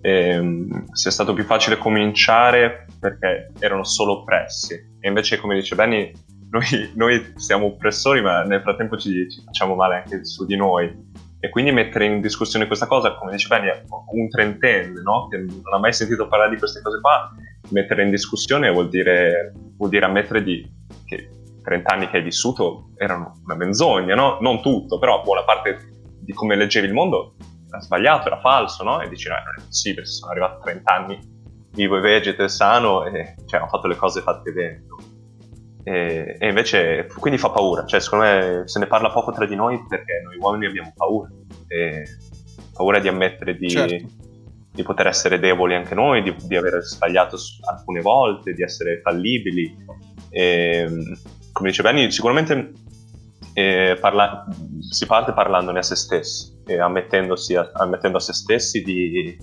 ehm, 0.00 0.92
sia 0.92 1.12
stato 1.12 1.32
più 1.32 1.44
facile 1.44 1.78
cominciare 1.78 2.86
perché 2.98 3.52
erano 3.60 3.84
solo 3.84 4.20
oppressi. 4.20 4.74
E 4.74 5.08
invece, 5.08 5.38
come 5.38 5.54
dice 5.54 5.76
Benny, 5.76 6.10
noi, 6.50 6.90
noi 6.94 7.32
siamo 7.36 7.66
oppressori, 7.66 8.20
ma 8.20 8.42
nel 8.42 8.62
frattempo 8.62 8.96
ci, 8.96 9.30
ci, 9.30 9.42
facciamo 9.44 9.76
male 9.76 10.02
anche 10.02 10.24
su 10.24 10.44
di 10.44 10.56
noi. 10.56 11.10
E 11.44 11.48
quindi 11.48 11.72
mettere 11.72 12.04
in 12.04 12.20
discussione 12.20 12.68
questa 12.68 12.86
cosa, 12.86 13.16
come 13.16 13.32
dice 13.32 13.48
Benny, 13.48 13.68
un 14.12 14.28
trentenne, 14.28 15.02
no? 15.02 15.26
che 15.26 15.38
non 15.38 15.74
ha 15.74 15.78
mai 15.78 15.92
sentito 15.92 16.28
parlare 16.28 16.50
di 16.50 16.56
queste 16.56 16.80
cose 16.82 17.00
qua, 17.00 17.32
mettere 17.70 18.04
in 18.04 18.10
discussione 18.10 18.70
vuol 18.70 18.88
dire, 18.88 19.52
vuol 19.76 19.90
dire 19.90 20.04
ammettere 20.04 20.44
di, 20.44 20.64
che 21.04 21.30
30 21.64 21.92
anni 21.92 22.08
che 22.08 22.18
hai 22.18 22.22
vissuto 22.22 22.90
erano 22.96 23.40
una 23.44 23.56
menzogna, 23.56 24.14
no? 24.14 24.38
Non 24.40 24.62
tutto, 24.62 25.00
però 25.00 25.20
buona 25.22 25.42
parte 25.42 25.78
di 26.20 26.32
come 26.32 26.54
leggevi 26.54 26.86
il 26.86 26.92
mondo 26.92 27.34
era 27.68 27.80
sbagliato, 27.80 28.28
era 28.28 28.38
falso, 28.38 28.84
no? 28.84 29.00
E 29.00 29.08
dici, 29.08 29.28
no, 29.28 29.34
non 29.34 29.54
è 29.58 29.62
possibile, 29.64 30.06
sono 30.06 30.30
arrivato 30.30 30.58
a 30.58 30.60
30 30.60 30.94
anni 30.94 31.18
vivo 31.72 31.96
e 31.96 32.00
vegeto 32.00 32.44
e 32.44 32.48
sano 32.48 33.04
e 33.06 33.34
cioè, 33.46 33.62
ho 33.62 33.66
fatto 33.66 33.88
le 33.88 33.96
cose 33.96 34.20
fatte 34.20 34.52
bene. 34.52 34.84
E, 35.84 36.36
e, 36.38 36.48
invece, 36.48 37.08
quindi 37.18 37.38
fa 37.38 37.50
paura, 37.50 37.84
cioè 37.86 38.00
secondo 38.00 38.24
me 38.24 38.62
se 38.66 38.78
ne 38.78 38.86
parla 38.86 39.10
poco 39.10 39.32
tra 39.32 39.46
di 39.46 39.56
noi 39.56 39.84
perché 39.88 40.22
noi 40.24 40.36
uomini 40.38 40.66
abbiamo 40.66 40.92
paura, 40.96 41.28
e 41.66 42.04
paura 42.72 43.00
di 43.00 43.08
ammettere 43.08 43.56
di, 43.56 43.68
certo. 43.68 44.06
di 44.72 44.82
poter 44.82 45.08
essere 45.08 45.40
deboli 45.40 45.74
anche 45.74 45.94
noi, 45.94 46.22
di, 46.22 46.34
di 46.46 46.56
aver 46.56 46.82
sbagliato 46.82 47.36
alcune 47.68 48.00
volte, 48.00 48.52
di 48.52 48.62
essere 48.62 49.00
fallibili. 49.02 49.76
E, 50.30 50.86
come 51.52 51.68
dice 51.68 51.82
Benny, 51.82 52.10
sicuramente 52.10 52.72
eh, 53.54 53.96
parla- 54.00 54.46
si 54.80 55.06
parte 55.06 55.32
parlandone 55.32 55.80
a 55.80 55.82
se 55.82 55.96
stessi 55.96 56.60
e 56.66 56.78
ammettendosi 56.78 57.56
a, 57.56 57.70
ammettendo 57.74 58.16
a 58.18 58.20
se 58.20 58.32
stessi 58.32 58.82
di, 58.82 59.36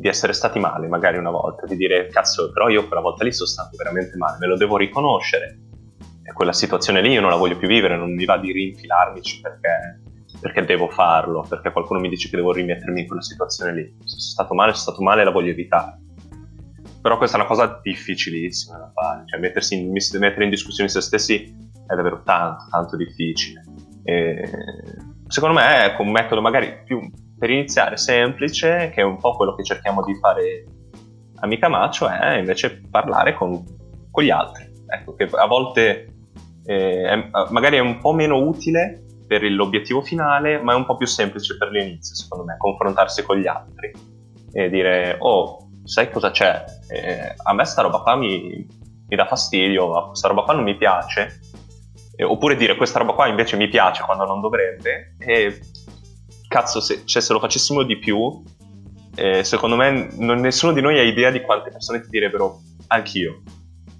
di, 0.00 0.08
essere 0.08 0.32
stati 0.32 0.58
male 0.58 0.88
magari 0.88 1.18
una 1.18 1.30
volta, 1.30 1.66
di 1.66 1.76
dire 1.76 2.08
cazzo 2.08 2.50
però 2.50 2.68
io 2.68 2.86
quella 2.86 3.02
volta 3.02 3.24
lì 3.24 3.32
sono 3.32 3.48
stato 3.48 3.76
veramente 3.76 4.16
male, 4.16 4.38
me 4.38 4.46
lo 4.46 4.56
devo 4.56 4.76
riconoscere 4.76 5.58
e 6.22 6.32
quella 6.32 6.52
situazione 6.52 7.02
lì 7.02 7.12
io 7.12 7.20
non 7.20 7.30
la 7.30 7.36
voglio 7.36 7.56
più 7.56 7.68
vivere, 7.68 7.96
non 7.96 8.14
mi 8.14 8.24
va 8.24 8.38
di 8.38 8.52
rinfilarmici 8.52 9.40
perché, 9.40 10.00
perché 10.40 10.64
devo 10.64 10.88
farlo, 10.88 11.44
perché 11.48 11.72
qualcuno 11.72 11.98
mi 12.00 12.08
dice 12.08 12.28
che 12.28 12.36
devo 12.36 12.52
rimettermi 12.52 13.00
in 13.00 13.06
quella 13.06 13.22
situazione 13.22 13.74
lì, 13.74 13.94
se 14.00 14.08
sono 14.08 14.20
stato 14.20 14.54
male, 14.54 14.72
sono 14.72 14.82
stato 14.82 15.02
male 15.02 15.22
e 15.22 15.24
la 15.24 15.30
voglio 15.30 15.50
evitare. 15.50 15.98
Però 17.02 17.16
questa 17.16 17.36
è 17.36 17.40
una 17.40 17.48
cosa 17.48 17.80
difficilissima 17.82 18.78
da 18.78 18.92
fare, 18.94 19.22
cioè 19.26 19.40
mettersi 19.40 19.74
in, 19.74 19.90
mettere 19.90 20.44
in 20.44 20.50
discussione 20.50 20.88
se 20.88 21.00
stessi 21.00 21.68
è 21.86 21.94
davvero 21.94 22.22
tanto, 22.22 22.64
tanto 22.70 22.96
difficile. 22.96 23.64
E 24.04 24.50
secondo 25.26 25.56
me 25.56 25.94
è 25.94 25.96
un 25.98 26.10
metodo 26.10 26.40
magari 26.40 26.82
più 26.84 27.00
per 27.40 27.48
iniziare 27.48 27.96
semplice, 27.96 28.90
che 28.92 29.00
è 29.00 29.02
un 29.02 29.16
po' 29.16 29.34
quello 29.34 29.54
che 29.54 29.64
cerchiamo 29.64 30.04
di 30.04 30.14
fare 30.16 30.66
a 31.36 31.46
Micamaccio, 31.46 32.06
è 32.06 32.36
invece 32.36 32.82
parlare 32.90 33.32
con, 33.32 33.64
con 34.10 34.22
gli 34.22 34.28
altri. 34.28 34.68
Ecco, 34.86 35.14
che 35.14 35.26
a 35.32 35.46
volte 35.46 36.16
eh, 36.66 37.02
è, 37.02 37.30
magari 37.48 37.78
è 37.78 37.80
un 37.80 37.98
po' 37.98 38.12
meno 38.12 38.36
utile 38.36 39.04
per 39.26 39.42
l'obiettivo 39.44 40.02
finale, 40.02 40.60
ma 40.60 40.74
è 40.74 40.76
un 40.76 40.84
po' 40.84 40.96
più 40.96 41.06
semplice 41.06 41.56
per 41.56 41.70
l'inizio, 41.70 42.14
secondo 42.14 42.44
me, 42.44 42.58
confrontarsi 42.58 43.22
con 43.22 43.38
gli 43.38 43.46
altri 43.46 43.90
e 44.52 44.68
dire, 44.68 45.16
oh, 45.18 45.70
sai 45.84 46.10
cosa 46.10 46.30
c'è? 46.30 46.62
Eh, 46.88 47.34
a 47.42 47.54
me 47.54 47.64
sta 47.64 47.80
roba 47.80 48.00
qua 48.00 48.16
mi, 48.16 48.66
mi 49.08 49.16
dà 49.16 49.24
fastidio, 49.24 50.08
questa 50.08 50.28
roba 50.28 50.42
qua 50.42 50.52
non 50.52 50.64
mi 50.64 50.76
piace. 50.76 51.40
Eh, 52.16 52.24
oppure 52.24 52.56
dire 52.56 52.76
questa 52.76 52.98
roba 52.98 53.14
qua 53.14 53.28
invece 53.28 53.56
mi 53.56 53.68
piace 53.68 54.02
quando 54.02 54.26
non 54.26 54.42
dovrebbe. 54.42 55.14
E 55.18 55.58
cazzo, 56.50 56.80
se, 56.80 57.06
cioè, 57.06 57.22
se 57.22 57.32
lo 57.32 57.38
facessimo 57.38 57.84
di 57.84 57.96
più, 57.96 58.42
eh, 59.14 59.44
secondo 59.44 59.76
me 59.76 60.08
non, 60.16 60.40
nessuno 60.40 60.72
di 60.72 60.80
noi 60.80 60.98
ha 60.98 61.02
idea 61.02 61.30
di 61.30 61.40
quante 61.42 61.70
persone 61.70 62.00
ti 62.00 62.08
direbbero 62.10 62.60
anch'io. 62.88 63.42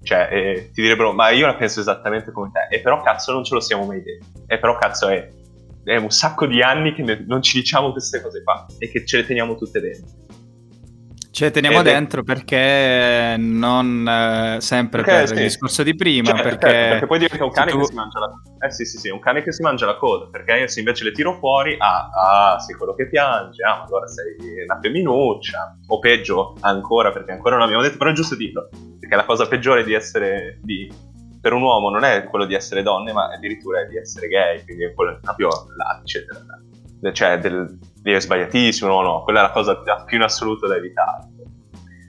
Cioè, 0.03 0.28
eh, 0.32 0.70
ti 0.72 0.82
direbbero, 0.82 1.12
ma 1.12 1.30
io 1.30 1.46
la 1.46 1.55
penso 1.55 1.78
esattamente 1.78 2.32
come 2.32 2.51
te. 2.51 2.74
E 2.74 2.80
però 2.80 3.01
cazzo 3.03 3.32
non 3.32 3.44
ce 3.44 3.55
lo 3.55 3.61
siamo 3.61 3.86
mai 3.86 4.03
detti. 4.03 4.26
E 4.48 4.59
però 4.59 4.76
cazzo 4.76 5.09
è, 5.09 5.28
è 5.84 5.96
un 5.96 6.11
sacco 6.11 6.46
di 6.46 6.61
anni 6.61 6.92
che 6.92 7.03
ne, 7.03 7.24
non 7.24 7.40
ci 7.40 7.61
diciamo 7.61 7.92
queste 7.92 8.20
cose 8.20 8.42
qua 8.42 8.66
e 8.78 8.90
che 8.90 9.07
ce 9.07 9.18
le 9.18 9.26
teniamo 9.26 9.55
tutte 9.55 9.80
dentro. 9.80 10.09
Ce 11.33 11.51
teniamo 11.53 11.83
dentro 11.83 12.24
perché 12.24 13.37
non 13.39 14.05
eh, 14.07 14.61
sempre 14.61 15.03
perché, 15.03 15.18
per 15.18 15.28
sì. 15.28 15.35
il 15.35 15.41
discorso 15.43 15.83
di 15.85 15.95
prima. 15.95 16.31
Cioè, 16.31 16.43
perché... 16.43 16.68
Certo, 16.68 16.91
perché 16.91 17.07
poi 17.07 17.18
diventa 17.18 17.45
un 17.45 17.51
cane 17.53 17.70
tu... 17.70 17.78
che 17.78 17.85
si 17.85 17.95
mangia 17.95 18.18
la. 18.18 18.66
Eh 18.66 18.70
sì, 18.72 18.85
sì, 18.85 18.99
sì, 18.99 19.09
un 19.11 19.20
cane 19.20 19.43
che 19.43 19.53
si 19.53 19.62
mangia 19.62 19.87
la 19.87 19.97
coda. 19.97 20.26
Perché 20.28 20.66
se 20.66 20.81
invece 20.81 21.05
le 21.05 21.12
tiro 21.12 21.39
fuori, 21.39 21.76
ah, 21.78 22.11
ah, 22.55 22.59
sei 22.59 22.74
quello 22.74 22.95
che 22.95 23.09
piange, 23.09 23.62
ah, 23.62 23.85
allora 23.85 24.09
sei 24.09 24.64
una 24.64 24.81
femminuccia. 24.83 25.78
O 25.87 25.99
peggio 26.01 26.57
ancora, 26.61 27.12
perché 27.12 27.31
ancora 27.31 27.55
non 27.55 27.64
abbiamo 27.64 27.83
detto, 27.83 27.97
però 27.97 28.11
è 28.11 28.14
giusto 28.14 28.35
dirlo. 28.35 28.68
Perché 28.99 29.14
la 29.14 29.24
cosa 29.24 29.47
peggiore 29.47 29.85
di 29.85 29.95
essere 29.95 30.59
di, 30.62 30.93
per 31.41 31.53
un 31.53 31.62
uomo 31.62 31.91
non 31.91 32.03
è 32.03 32.24
quello 32.24 32.45
di 32.45 32.55
essere 32.55 32.83
donne, 32.83 33.12
ma 33.12 33.28
addirittura 33.28 33.83
è 33.83 33.87
di 33.87 33.97
essere 33.97 34.26
gay, 34.26 34.64
quindi 34.64 34.85
è 34.85 34.95
quello 34.95 35.18
proprio 35.22 35.49
là, 35.76 36.01
eccetera. 36.01 36.41
Cioè, 37.12 37.39
del, 37.39 37.78
è 38.03 38.20
sbagliatissimo, 38.20 38.88
no, 38.90 39.03
no, 39.03 39.22
quella 39.22 39.40
è 39.40 39.42
la 39.42 39.51
cosa 39.51 39.76
più 40.05 40.16
in 40.16 40.22
assoluto 40.22 40.66
da 40.66 40.76
evitare. 40.76 41.28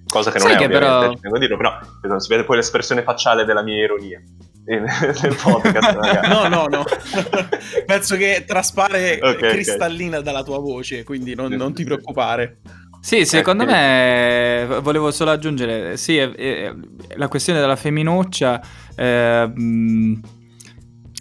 Cosa 0.09 0.29
che 0.29 0.39
non 0.39 0.47
Sai 0.47 0.55
è 0.55 0.59
che 0.59 0.65
ovviamente, 0.65 1.19
però... 1.21 1.37
dirlo, 1.37 1.57
però 1.57 1.79
non 2.03 2.19
si 2.19 2.27
vede 2.27 2.43
poi 2.43 2.57
l'espressione 2.57 3.01
facciale 3.01 3.45
della 3.45 3.63
mia 3.63 3.81
ironia 3.81 4.21
nel 4.65 5.37
podcast. 5.41 6.27
no, 6.27 6.47
no, 6.47 6.67
no. 6.67 6.83
Penso 7.85 8.17
che 8.17 8.43
traspare 8.45 9.19
okay, 9.21 9.51
cristallina 9.51 10.17
okay. 10.17 10.23
dalla 10.23 10.43
tua 10.43 10.59
voce, 10.59 11.03
quindi 11.03 11.33
non, 11.33 11.51
non 11.53 11.73
ti 11.73 11.83
preoccupare. 11.83 12.59
Sì, 13.01 13.25
secondo 13.25 13.63
eh, 13.63 13.65
me 13.65 14.79
volevo 14.81 15.09
solo 15.09 15.31
aggiungere, 15.31 15.97
sì, 15.97 16.17
è, 16.17 16.29
è, 16.29 16.73
la 17.15 17.27
questione 17.27 17.59
della 17.59 17.75
femminuccia, 17.75 18.61
eh, 18.95 19.51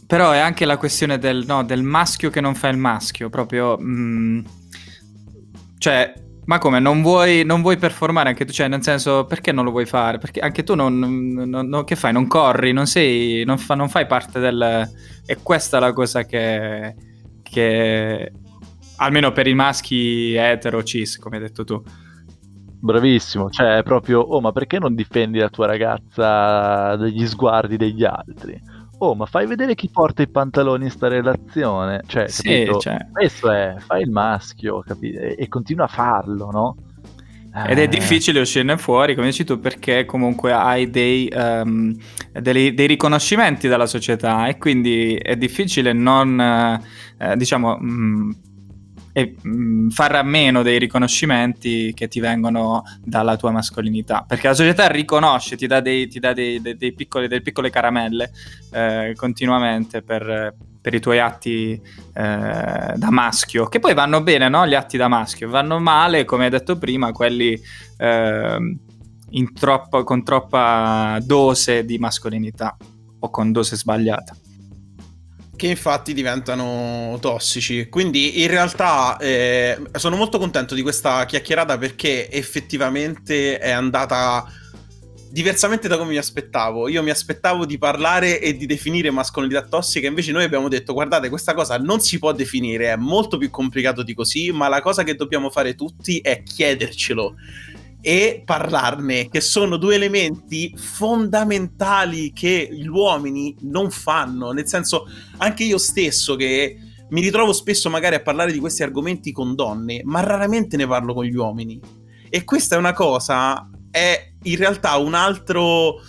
però 0.07 0.31
è 0.33 0.39
anche 0.39 0.67
la 0.67 0.77
questione 0.77 1.19
del, 1.19 1.45
no, 1.47 1.65
del, 1.65 1.83
maschio 1.83 2.29
che 2.29 2.43
non 2.43 2.55
fa 2.55 2.69
il 2.69 2.77
maschio, 2.77 3.31
proprio, 3.31 3.79
mh, 3.79 4.45
cioè, 5.81 6.13
ma 6.45 6.59
come, 6.59 6.79
non 6.79 7.01
vuoi, 7.01 7.43
non 7.43 7.63
vuoi, 7.63 7.79
performare 7.79 8.29
anche 8.29 8.45
tu, 8.45 8.53
cioè, 8.53 8.69
nel 8.69 8.83
senso, 8.83 9.25
perché 9.25 9.51
non 9.51 9.65
lo 9.65 9.71
vuoi 9.71 9.87
fare? 9.87 10.19
Perché 10.19 10.41
anche 10.41 10.63
tu 10.63 10.75
non, 10.75 10.99
non, 10.99 11.49
non 11.49 11.85
che 11.85 11.97
fai? 11.97 12.13
Non 12.13 12.27
corri, 12.27 12.75
non 12.75 12.87
sei, 12.87 13.45
non, 13.47 13.57
fa, 13.57 13.89
fai 13.89 14.07
parte 14.07 14.41
del... 14.41 14.87
E 15.25 15.39
questa 15.43 15.79
è 15.79 15.81
la 15.81 15.95
cosa 15.95 16.25
che, 16.25 16.95
che 17.43 18.33
almeno 18.97 19.33
per 19.33 19.47
i 19.47 19.55
maschi 19.55 20.35
etero 20.35 20.83
cis, 20.83 21.17
come 21.17 21.37
hai 21.37 21.43
detto 21.45 21.65
tu. 21.65 21.83
Bravissimo, 22.83 23.49
cioè 23.49 23.79
è 23.79 23.83
proprio, 23.83 24.21
oh 24.21 24.43
ma 24.43 24.53
perché 24.53 24.79
non 24.79 24.95
difendi 24.95 25.39
la 25.39 25.49
tua 25.49 25.65
ragazza 25.65 26.95
dagli 26.97 27.27
sguardi 27.27 27.79
degli 27.79 28.05
altri? 28.05 28.61
Oh 29.03 29.15
ma 29.15 29.25
fai 29.25 29.47
vedere 29.47 29.75
chi 29.75 29.89
porta 29.91 30.21
i 30.23 30.29
pantaloni 30.29 30.85
in 30.85 30.91
sta 30.91 31.09
relazione? 31.09 32.03
Cioè, 32.07 32.29
sì, 32.29 32.43
capito? 32.43 32.81
Cioè... 32.81 33.07
questo 33.11 33.51
è, 33.51 33.77
fai 33.79 34.03
il 34.03 34.11
maschio, 34.11 34.81
capito? 34.81 35.19
E, 35.21 35.37
e 35.39 35.49
continua 35.49 35.87
a 35.87 35.89
farlo, 35.89 36.51
no? 36.51 36.77
Ed 37.67 37.79
è 37.79 37.83
eh. 37.83 37.89
difficile 37.89 38.41
uscirne 38.41 38.77
fuori, 38.77 39.15
come 39.15 39.29
dici 39.29 39.43
tu, 39.43 39.59
perché 39.59 40.05
comunque 40.05 40.53
hai 40.53 40.89
dei, 40.89 41.29
um, 41.35 41.97
dei, 42.31 42.75
dei 42.75 42.87
riconoscimenti 42.87 43.67
dalla 43.67 43.87
società 43.87 44.47
e 44.47 44.57
quindi 44.57 45.17
è 45.17 45.35
difficile 45.35 45.93
non, 45.93 46.39
eh, 46.39 47.37
diciamo, 47.37 47.77
mh, 47.77 47.91
mm, 47.91 48.31
e 49.13 49.37
mh, 49.41 49.51
mm, 49.51 49.89
fare 49.89 50.19
a 50.19 50.23
meno 50.23 50.63
dei 50.63 50.79
riconoscimenti 50.79 51.93
che 51.95 52.09
ti 52.09 52.21
vengono 52.21 52.83
dalla 53.03 53.37
tua 53.37 53.51
mascolinità. 53.51 54.25
Perché 54.27 54.49
la 54.49 54.55
società 54.55 54.87
riconosce, 54.89 55.57
ti 55.57 55.67
dà, 55.67 55.81
dei, 55.81 56.09
ti 56.09 56.19
dà 56.19 56.33
dei, 56.33 56.61
dei, 56.61 56.77
dei 56.77 56.93
piccoli, 56.93 57.29
delle 57.29 57.43
piccole 57.43 57.71
caramelle 57.71 58.31
eh, 58.73 59.15
continuamente 59.17 60.03
per, 60.03 60.55
per, 60.81 60.95
i 60.95 61.01
tuoi 61.01 61.19
atti 61.19 61.73
eh, 61.73 61.81
da 62.13 63.11
maschio, 63.11 63.67
che 63.67 63.81
poi 63.81 63.95
vanno 63.95 64.23
bene, 64.23 64.49
no? 64.49 64.67
Gli 64.67 64.75
atti 64.75 64.97
da 64.97 65.09
maschio, 65.09 65.49
vanno 65.49 65.79
male, 65.79 66.25
come 66.25 66.45
hai 66.45 66.51
detto 66.51 66.79
prima, 66.79 67.13
quelli 67.13 67.61
eh, 67.99 68.77
troppo, 69.55 70.05
con 70.05 70.23
troppa 70.23 71.19
dose 71.23 71.85
di 71.85 71.99
mascolinità 71.99 72.77
o 73.23 73.31
con 73.31 73.53
dose 73.53 73.77
sbagliata 73.77 74.35
che 75.61 75.67
infatti 75.67 76.15
diventano 76.15 77.19
tossici. 77.21 77.91
Quindi 77.91 78.41
in 78.41 78.49
realtà 78.49 79.19
eh, 79.19 79.79
sono 79.93 80.17
molto 80.17 80.39
contento 80.39 80.75
di 80.75 80.81
questa 80.81 81.27
chiacchierata 81.27 81.77
perché 81.77 82.31
effettivamente 82.31 83.59
è 83.59 83.69
andata 83.69 84.51
diversamente 85.31 85.87
da 85.87 85.99
come 85.99 86.13
mi 86.13 86.17
aspettavo. 86.17 86.89
Io 86.89 87.03
mi 87.03 87.11
aspettavo 87.11 87.67
di 87.67 87.77
parlare 87.77 88.41
e 88.41 88.57
di 88.57 88.65
definire 88.65 89.11
mascolinità 89.11 89.61
tossica, 89.61 90.07
invece 90.07 90.33
noi 90.33 90.45
abbiamo 90.45 90.69
detto 90.69 90.95
guardate 90.95 91.29
questa 91.29 91.53
cosa 91.53 91.77
non 91.77 92.01
si 92.01 92.19
può 92.19 92.33
definire, 92.33 92.93
è 92.93 92.97
molto 92.97 93.37
più 93.37 93.51
complicato 93.51 94.03
di 94.03 94.15
così, 94.15 94.51
ma 94.53 94.67
la 94.69 94.81
cosa 94.81 95.03
che 95.03 95.15
dobbiamo 95.15 95.51
fare 95.51 95.75
tutti 95.75 96.21
è 96.21 96.43
chiedercelo 96.43 97.35
e 98.01 98.43
parlarne, 98.45 99.29
che 99.29 99.41
sono 99.41 99.77
due 99.77 99.95
elementi 99.95 100.75
fondamentali 100.77 102.33
che 102.33 102.69
gli 102.71 102.87
uomini 102.87 103.55
non 103.63 103.91
fanno. 103.91 104.53
Nel 104.53 104.67
senso, 104.67 105.07
anche 105.39 105.65
io 105.65 105.79
stesso 105.79 106.37
che 106.37 106.77
mi 107.11 107.21
ritrovo 107.21 107.53
spesso 107.53 107.91
magari 107.91 108.15
a 108.15 108.23
parlare 108.23 108.53
di 108.53 108.59
questi 108.59 108.83
argomenti 108.83 109.33
con 109.33 109.55
donne, 109.55 110.01
ma 110.05 110.21
raramente 110.21 110.77
ne 110.77 110.87
parlo 110.87 111.13
con 111.13 111.25
gli 111.25 111.35
uomini. 111.35 111.81
E 112.29 112.45
questa 112.45 112.77
è 112.77 112.79
una 112.79 112.93
cosa, 112.93 113.69
è 113.91 114.33
in 114.43 114.57
realtà 114.57 114.97
un 114.97 115.15
altro 115.15 116.01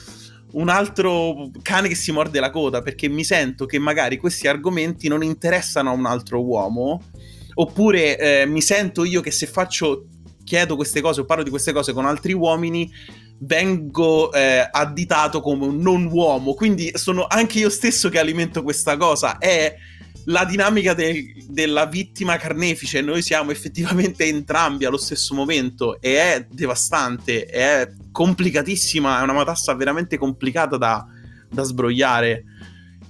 un 0.54 0.68
altro 0.68 1.50
cane 1.62 1.88
che 1.88 1.96
si 1.96 2.12
morde 2.12 2.42
la 2.42 2.50
coda 2.50 2.82
perché 2.82 3.08
mi 3.08 3.24
sento 3.24 3.66
che 3.66 3.80
magari 3.80 4.18
questi 4.18 4.50
argomenti 4.50 5.08
non 5.08 5.24
interessano 5.24 5.92
a 5.92 5.94
un 5.94 6.06
altro 6.06 6.44
uomo 6.44 7.02
oppure 7.54 8.18
eh, 8.18 8.46
mi 8.46 8.62
sento 8.62 9.06
io 9.06 9.22
che 9.22 9.32
se 9.32 9.48
faccio 9.48 10.08
chiedo 10.44 10.76
queste 10.76 11.02
cose 11.02 11.22
o 11.22 11.26
parlo 11.26 11.44
di 11.44 11.50
queste 11.50 11.74
cose 11.74 11.94
con 11.94 12.06
altri 12.06 12.34
uomini, 12.34 12.92
vengo 13.40 14.32
eh, 14.32 14.68
additato 14.70 15.42
come 15.42 15.66
un 15.66 15.78
non 15.78 16.06
uomo. 16.12 16.54
Quindi 16.54 16.92
sono 16.96 17.26
anche 17.28 17.60
io 17.60 17.70
stesso 17.70 18.10
che 18.10 18.20
alimento 18.20 18.64
questa 18.64 18.98
cosa. 18.98 19.38
È 19.38 19.76
la 20.26 20.46
dinamica 20.46 20.94
de- 20.94 21.34
della 21.48 21.86
vittima 21.86 22.38
carnefice. 22.38 23.02
Noi 23.02 23.22
siamo 23.22 23.52
effettivamente 23.52 24.26
entrambi 24.26 24.86
allo 24.86 24.98
stesso 24.98 25.34
momento 25.34 26.00
e 26.00 26.18
è 26.18 26.46
devastante, 26.50 27.46
è 27.46 27.92
complicatissima, 28.12 29.20
è 29.20 29.24
una 29.24 29.34
matassa 29.34 29.74
veramente 29.74 30.18
complicata 30.18 30.78
da, 30.78 31.06
da 31.50 31.64
sbrogliare. 31.64 32.44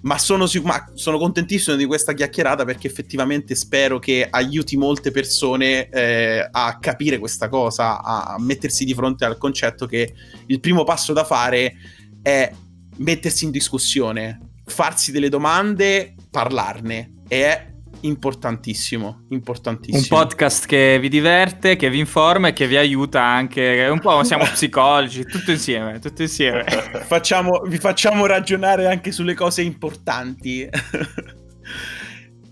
Ma 0.02 0.18
sono, 0.18 0.48
ma 0.64 0.90
sono, 0.94 1.18
contentissimo 1.20 1.76
di 1.76 1.86
questa 1.86 2.14
chiacchierata 2.14 2.66
perché 2.66 2.88
effettivamente 2.88 3.54
spero 3.54 4.00
che 4.00 4.28
aiuti 4.28 4.76
molte 4.76 5.12
persone 5.12 5.90
eh, 5.90 6.48
a 6.50 6.80
capire 6.80 7.20
questa 7.20 7.50
cosa, 7.50 8.02
a 8.02 8.36
mettersi 8.40 8.84
di 8.84 8.96
fronte 8.96 9.26
al 9.26 9.38
concetto 9.38 9.86
che 9.86 10.14
il 10.48 10.60
primo 10.60 10.84
passo 10.84 11.14
da 11.14 11.24
fare 11.24 11.76
è 12.22 12.52
mettersi 12.98 13.46
in 13.46 13.52
discussione, 13.52 14.40
farsi 14.66 15.12
delle 15.12 15.30
domande, 15.30 16.16
parlarne. 16.32 17.14
E 17.28 17.46
è 17.46 17.72
importantissimo, 18.02 19.26
importantissimo. 19.30 19.98
Un 20.00 20.08
podcast 20.08 20.66
che 20.66 20.98
vi 21.00 21.10
diverte, 21.10 21.76
che 21.76 21.90
vi 21.90 22.00
informa 22.00 22.50
e 22.50 22.54
che 22.54 22.68
vi 22.68 22.78
aiuta 22.78 23.22
anche, 23.24 23.88
un 23.90 24.00
po' 24.00 24.24
siamo 24.24 24.44
psicologi, 24.52 25.26
tutto 25.26 25.52
insieme, 25.52 26.00
tutto 26.00 26.22
insieme. 26.22 26.64
facciamo, 27.08 27.62
vi 27.66 27.78
facciamo 27.78 28.26
ragionare 28.26 28.88
anche 28.88 29.12
sulle 29.12 29.34
cose 29.34 29.62
importanti. 29.62 30.68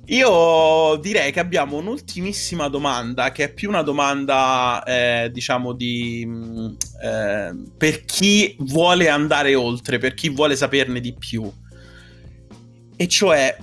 Io 0.09 0.95
direi 0.95 1.31
che 1.31 1.39
abbiamo 1.39 1.77
un'ultimissima 1.77 2.67
domanda, 2.67 3.31
che 3.31 3.43
è 3.43 3.53
più 3.53 3.69
una 3.69 3.83
domanda, 3.83 4.83
eh, 4.83 5.29
diciamo, 5.31 5.73
di, 5.73 6.23
mm, 6.25 6.67
eh, 7.03 7.55
per 7.77 8.05
chi 8.05 8.55
vuole 8.59 9.07
andare 9.07 9.53
oltre, 9.53 9.99
per 9.99 10.15
chi 10.15 10.29
vuole 10.29 10.55
saperne 10.55 10.99
di 10.99 11.13
più. 11.13 11.51
E 12.95 13.07
cioè, 13.07 13.55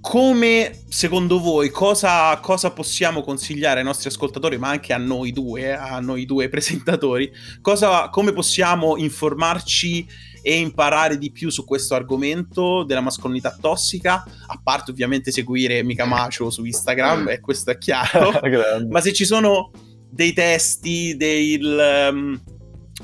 come 0.00 0.80
secondo 0.88 1.40
voi 1.40 1.70
cosa, 1.70 2.36
cosa, 2.40 2.70
possiamo 2.70 3.22
consigliare 3.22 3.80
ai 3.80 3.84
nostri 3.84 4.08
ascoltatori, 4.08 4.58
ma 4.58 4.68
anche 4.68 4.92
a 4.92 4.98
noi 4.98 5.32
due, 5.32 5.76
a 5.76 6.00
noi 6.00 6.24
due 6.24 6.48
presentatori, 6.50 7.30
cosa, 7.60 8.08
come 8.08 8.32
possiamo 8.32 8.96
informarci 8.96 10.06
e 10.40 10.58
imparare 10.58 11.18
di 11.18 11.30
più 11.30 11.50
su 11.50 11.64
questo 11.64 11.94
argomento 11.94 12.84
della 12.84 13.00
mascolinità 13.00 13.56
tossica, 13.60 14.24
a 14.46 14.60
parte 14.62 14.90
ovviamente 14.90 15.30
seguire 15.30 15.82
Mica 15.82 16.04
Macio 16.04 16.50
su 16.50 16.64
Instagram, 16.64 17.28
e 17.28 17.40
questo 17.40 17.70
è 17.70 17.78
chiaro, 17.78 18.32
ma 18.88 19.00
se 19.00 19.12
ci 19.12 19.24
sono 19.24 19.70
dei 20.08 20.32
testi, 20.32 21.16
dei... 21.16 21.58
Um, 21.60 22.40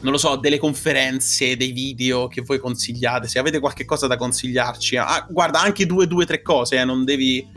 non 0.05 0.13
lo 0.13 0.19
so, 0.19 0.37
delle 0.37 0.59
conferenze, 0.59 1.57
dei 1.57 1.73
video 1.73 2.29
che 2.29 2.43
voi 2.43 2.59
consigliate, 2.59 3.27
se 3.27 3.39
avete 3.39 3.59
qualche 3.59 3.87
cosa 3.87 4.07
da 4.07 4.19
consigliarci. 4.19 4.99
Ah, 4.99 5.27
guarda, 5.29 5.63
anche 5.63 5.87
due, 5.87 6.07
due, 6.07 6.27
tre 6.27 6.43
cose, 6.43 6.79
eh, 6.79 6.85
non 6.85 7.05
devi 7.05 7.51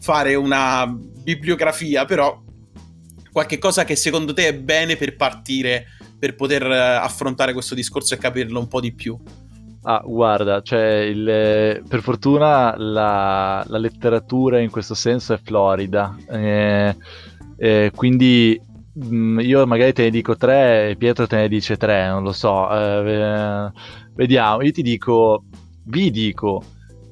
fare 0.00 0.34
una 0.34 0.86
bibliografia, 0.86 2.06
però 2.06 2.42
qualche 3.30 3.58
cosa 3.58 3.84
che 3.84 3.96
secondo 3.96 4.32
te 4.32 4.48
è 4.48 4.54
bene 4.54 4.96
per 4.96 5.14
partire, 5.14 5.88
per 6.18 6.36
poter 6.36 6.64
eh, 6.64 6.78
affrontare 6.78 7.52
questo 7.52 7.74
discorso 7.74 8.14
e 8.14 8.18
capirlo 8.18 8.58
un 8.58 8.66
po' 8.66 8.80
di 8.80 8.94
più. 8.94 9.18
Ah, 9.82 10.02
guarda, 10.02 10.62
cioè 10.62 11.00
il, 11.00 11.82
per 11.86 12.00
fortuna 12.00 12.74
la, 12.78 13.62
la, 13.66 13.78
letteratura 13.78 14.58
in 14.58 14.70
questo 14.70 14.94
senso 14.94 15.34
è 15.34 15.40
florida, 15.42 16.16
eh, 16.30 16.96
eh, 17.58 17.92
quindi 17.94 18.60
io 19.40 19.66
magari 19.66 19.92
te 19.92 20.04
ne 20.04 20.10
dico 20.10 20.36
tre 20.36 20.90
e 20.90 20.96
Pietro 20.96 21.26
te 21.26 21.36
ne 21.36 21.48
dice 21.48 21.76
tre, 21.76 22.08
non 22.08 22.22
lo 22.22 22.32
so. 22.32 22.68
Eh, 22.70 23.72
vediamo, 24.14 24.62
io 24.62 24.72
ti 24.72 24.82
dico, 24.82 25.44
vi 25.84 26.10
dico 26.10 26.62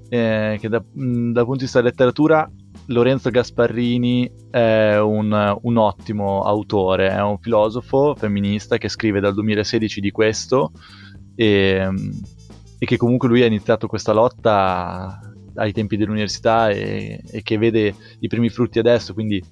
eh, 0.08 0.56
che 0.60 0.68
da, 0.68 0.82
mm, 0.82 1.32
dal 1.32 1.44
punto 1.44 1.58
di 1.58 1.64
vista 1.64 1.78
della 1.78 1.90
letteratura 1.90 2.50
Lorenzo 2.86 3.30
Gasparrini 3.30 4.30
è 4.50 4.96
un, 4.96 5.58
un, 5.62 5.76
ottimo 5.76 6.42
autore, 6.42 7.10
è 7.10 7.22
un 7.22 7.38
filosofo 7.38 8.14
femminista 8.14 8.78
che 8.78 8.88
scrive 8.88 9.20
dal 9.20 9.34
2016 9.34 10.00
di 10.00 10.10
questo 10.10 10.72
e, 11.34 11.86
e 12.78 12.86
che 12.86 12.96
comunque 12.96 13.28
lui 13.28 13.42
ha 13.42 13.46
iniziato 13.46 13.86
questa 13.86 14.12
lotta 14.12 15.20
ai 15.56 15.72
tempi 15.72 15.96
dell'università 15.96 16.70
e, 16.70 17.20
e 17.30 17.42
che 17.42 17.58
vede 17.58 17.94
i 18.20 18.28
primi 18.28 18.48
frutti 18.48 18.78
adesso, 18.78 19.12
quindi 19.12 19.42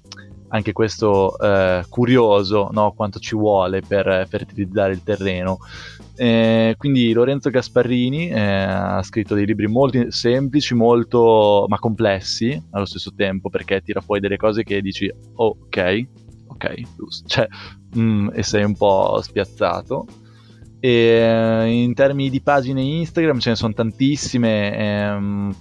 anche 0.49 0.71
questo 0.71 1.37
eh, 1.39 1.83
curioso 1.89 2.69
no? 2.71 2.93
quanto 2.93 3.19
ci 3.19 3.35
vuole 3.35 3.81
per 3.81 4.25
fertilizzare 4.29 4.93
il 4.93 5.03
terreno. 5.03 5.59
Eh, 6.15 6.75
quindi 6.77 7.11
Lorenzo 7.11 7.49
Gasparrini 7.49 8.29
eh, 8.29 8.39
ha 8.39 9.03
scritto 9.03 9.35
dei 9.35 9.45
libri 9.45 9.67
molto 9.67 10.09
semplici, 10.09 10.73
molto 10.73 11.65
ma 11.67 11.77
complessi 11.77 12.61
allo 12.71 12.85
stesso 12.85 13.13
tempo, 13.15 13.49
perché 13.49 13.81
tira 13.81 14.01
fuori 14.01 14.21
delle 14.21 14.37
cose 14.37 14.63
che 14.63 14.81
dici 14.81 15.11
ok, 15.35 16.07
ok, 16.47 16.81
giusto, 16.95 17.27
cioè, 17.27 17.47
mm, 17.97 18.29
e 18.33 18.43
sei 18.43 18.63
un 18.63 18.75
po' 18.75 19.19
spiazzato. 19.21 20.05
E, 20.79 20.89
eh, 20.89 21.67
in 21.69 21.93
termini 21.93 22.29
di 22.29 22.41
pagine 22.41 22.81
Instagram 22.81 23.39
ce 23.39 23.49
ne 23.49 23.55
sono 23.55 23.73
tantissime. 23.73 24.77
Ehm, 24.77 25.55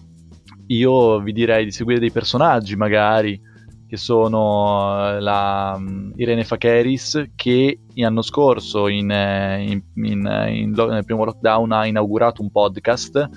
io 0.68 1.20
vi 1.20 1.32
direi 1.32 1.64
di 1.64 1.70
seguire 1.70 2.01
dei 2.01 2.11
personaggi 2.11 2.74
magari 2.76 3.41
che 3.87 3.97
sono 3.97 5.16
eh, 5.16 5.20
la 5.20 5.74
um, 5.76 6.12
Irene 6.16 6.45
Fakeris 6.45 7.30
che 7.34 7.80
l'anno 7.95 8.22
scorso 8.22 8.89
in, 8.89 9.11
eh, 9.11 9.62
in, 9.62 9.82
in, 10.05 10.47
in, 10.49 10.70
nel 10.70 11.05
primo 11.05 11.24
lockdown 11.24 11.72
ha 11.72 11.87
inaugurato 11.87 12.43
un 12.43 12.51
podcast 12.51 13.28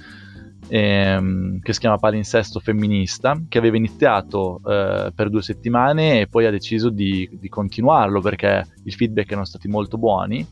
ehm, 0.67 1.59
che 1.59 1.73
si 1.73 1.79
chiama 1.79 1.97
Palinsesto 1.97 2.59
Femminista 2.59 3.39
che 3.47 3.57
aveva 3.57 3.77
iniziato 3.77 4.61
eh, 4.65 5.11
per 5.13 5.29
due 5.29 5.41
settimane 5.41 6.21
e 6.21 6.27
poi 6.27 6.45
ha 6.45 6.51
deciso 6.51 6.89
di, 6.89 7.29
di 7.39 7.49
continuarlo 7.49 8.21
perché 8.21 8.65
i 8.83 8.91
feedback 8.91 9.27
erano 9.27 9.45
stati 9.45 9.67
molto 9.67 9.97
buoni 9.97 10.45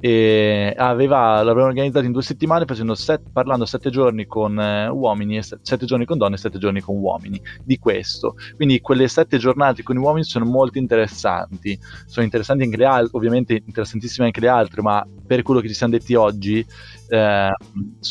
e 0.00 0.72
aveva, 0.78 1.42
l'avevano 1.42 1.66
organizzato 1.66 2.06
in 2.06 2.12
due 2.12 2.22
settimane 2.22 2.64
set, 2.94 3.30
parlando 3.32 3.66
sette 3.66 3.90
giorni 3.90 4.24
con 4.24 4.58
eh, 4.58 4.88
uomini, 4.88 5.42
sette 5.42 5.84
giorni 5.84 6.06
con 6.06 6.16
donne 6.16 6.36
e 6.36 6.38
sette 6.38 6.58
giorni 6.58 6.80
con 6.80 6.96
uomini 6.96 7.40
di 7.62 7.78
questo. 7.78 8.34
Quindi 8.56 8.80
quelle 8.80 9.08
sette 9.08 9.36
giornate 9.36 9.82
con 9.82 9.96
gli 9.96 9.98
uomini 9.98 10.24
sono 10.24 10.46
molto 10.46 10.78
interessanti, 10.78 11.78
sono 12.06 12.24
interessanti 12.24 12.64
anche 12.64 12.78
le 12.78 12.86
altre, 12.86 13.16
ovviamente 13.16 13.62
interessantissime 13.64 14.26
anche 14.26 14.40
le 14.40 14.48
altre, 14.48 14.80
ma 14.80 15.06
per 15.26 15.42
quello 15.42 15.60
che 15.60 15.68
ci 15.68 15.74
siamo 15.74 15.92
detti 15.92 16.14
oggi, 16.14 16.64
eh, 17.08 17.52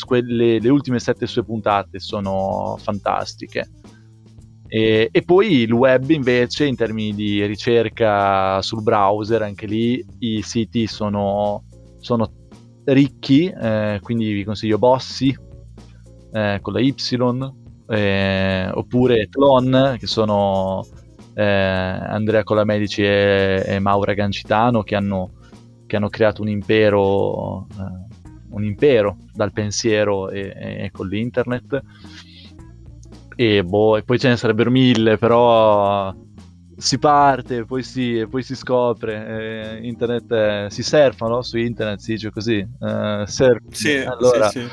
quelle, 0.06 0.60
le 0.60 0.68
ultime 0.68 1.00
sette 1.00 1.26
sue 1.26 1.44
puntate 1.44 1.98
sono 1.98 2.78
fantastiche. 2.80 3.68
E, 4.72 5.08
e, 5.10 5.22
poi 5.22 5.62
il 5.62 5.72
web 5.72 6.08
invece 6.10 6.64
in 6.64 6.76
termini 6.76 7.12
di 7.12 7.44
ricerca 7.44 8.62
sul 8.62 8.84
browser, 8.84 9.42
anche 9.42 9.66
lì 9.66 10.04
i 10.20 10.42
siti 10.42 10.86
sono 10.86 11.64
sono 12.00 12.32
ricchi, 12.84 13.46
eh, 13.46 14.00
quindi 14.02 14.32
vi 14.32 14.44
consiglio 14.44 14.78
Bossi 14.78 15.36
eh, 16.32 16.58
con 16.60 16.72
la 16.72 16.80
Y, 16.80 16.94
eh, 17.88 18.70
oppure 18.72 19.28
Clon, 19.28 19.96
che 19.98 20.06
sono 20.06 20.84
eh, 21.34 21.42
Andrea 21.44 22.44
Colamedici 22.44 23.02
e, 23.02 23.62
e 23.66 23.78
Maura 23.78 24.14
Gancitano, 24.14 24.82
che 24.82 24.94
hanno, 24.94 25.30
che 25.86 25.96
hanno 25.96 26.08
creato 26.08 26.42
un 26.42 26.48
impero, 26.48 27.66
eh, 27.72 28.16
un 28.50 28.64
impero 28.64 29.18
dal 29.32 29.52
pensiero 29.52 30.30
e, 30.30 30.52
e 30.56 30.90
con 30.92 31.08
l'internet. 31.08 31.82
E, 33.36 33.64
boh, 33.64 33.96
e 33.96 34.02
poi 34.02 34.18
ce 34.18 34.28
ne 34.28 34.36
sarebbero 34.36 34.70
mille, 34.70 35.16
però 35.16 36.14
si 36.80 36.98
parte, 36.98 37.64
poi 37.64 37.82
si, 37.82 38.26
poi 38.28 38.42
si 38.42 38.56
scopre, 38.56 39.78
eh, 39.78 39.86
internet 39.86 40.32
eh, 40.32 40.66
si 40.70 40.82
surfa 40.82 41.26
no? 41.26 41.42
su 41.42 41.58
internet, 41.58 42.00
si 42.00 42.12
dice 42.12 42.30
così, 42.30 42.56
eh, 42.56 43.24
surf. 43.26 43.60
Sì, 43.70 43.96
allora, 43.98 44.48
sì, 44.48 44.60
sì. 44.60 44.68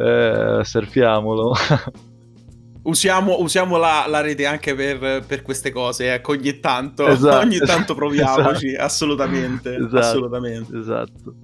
Eh, 0.00 0.60
surfiamolo. 0.62 1.54
Usiamo, 2.84 3.40
usiamo 3.40 3.78
la, 3.78 4.04
la, 4.06 4.20
rete 4.20 4.44
anche 4.44 4.74
per, 4.74 5.24
per, 5.24 5.40
queste 5.40 5.70
cose, 5.70 6.12
ecco, 6.12 6.32
ogni 6.32 6.60
tanto, 6.60 7.06
esatto. 7.06 7.38
ogni 7.46 7.58
tanto 7.58 7.94
proviamoci, 7.96 8.68
esatto. 8.68 8.84
assolutamente, 8.84 9.74
esatto. 9.76 9.96
assolutamente. 9.96 10.76
Esatto. 10.76 11.34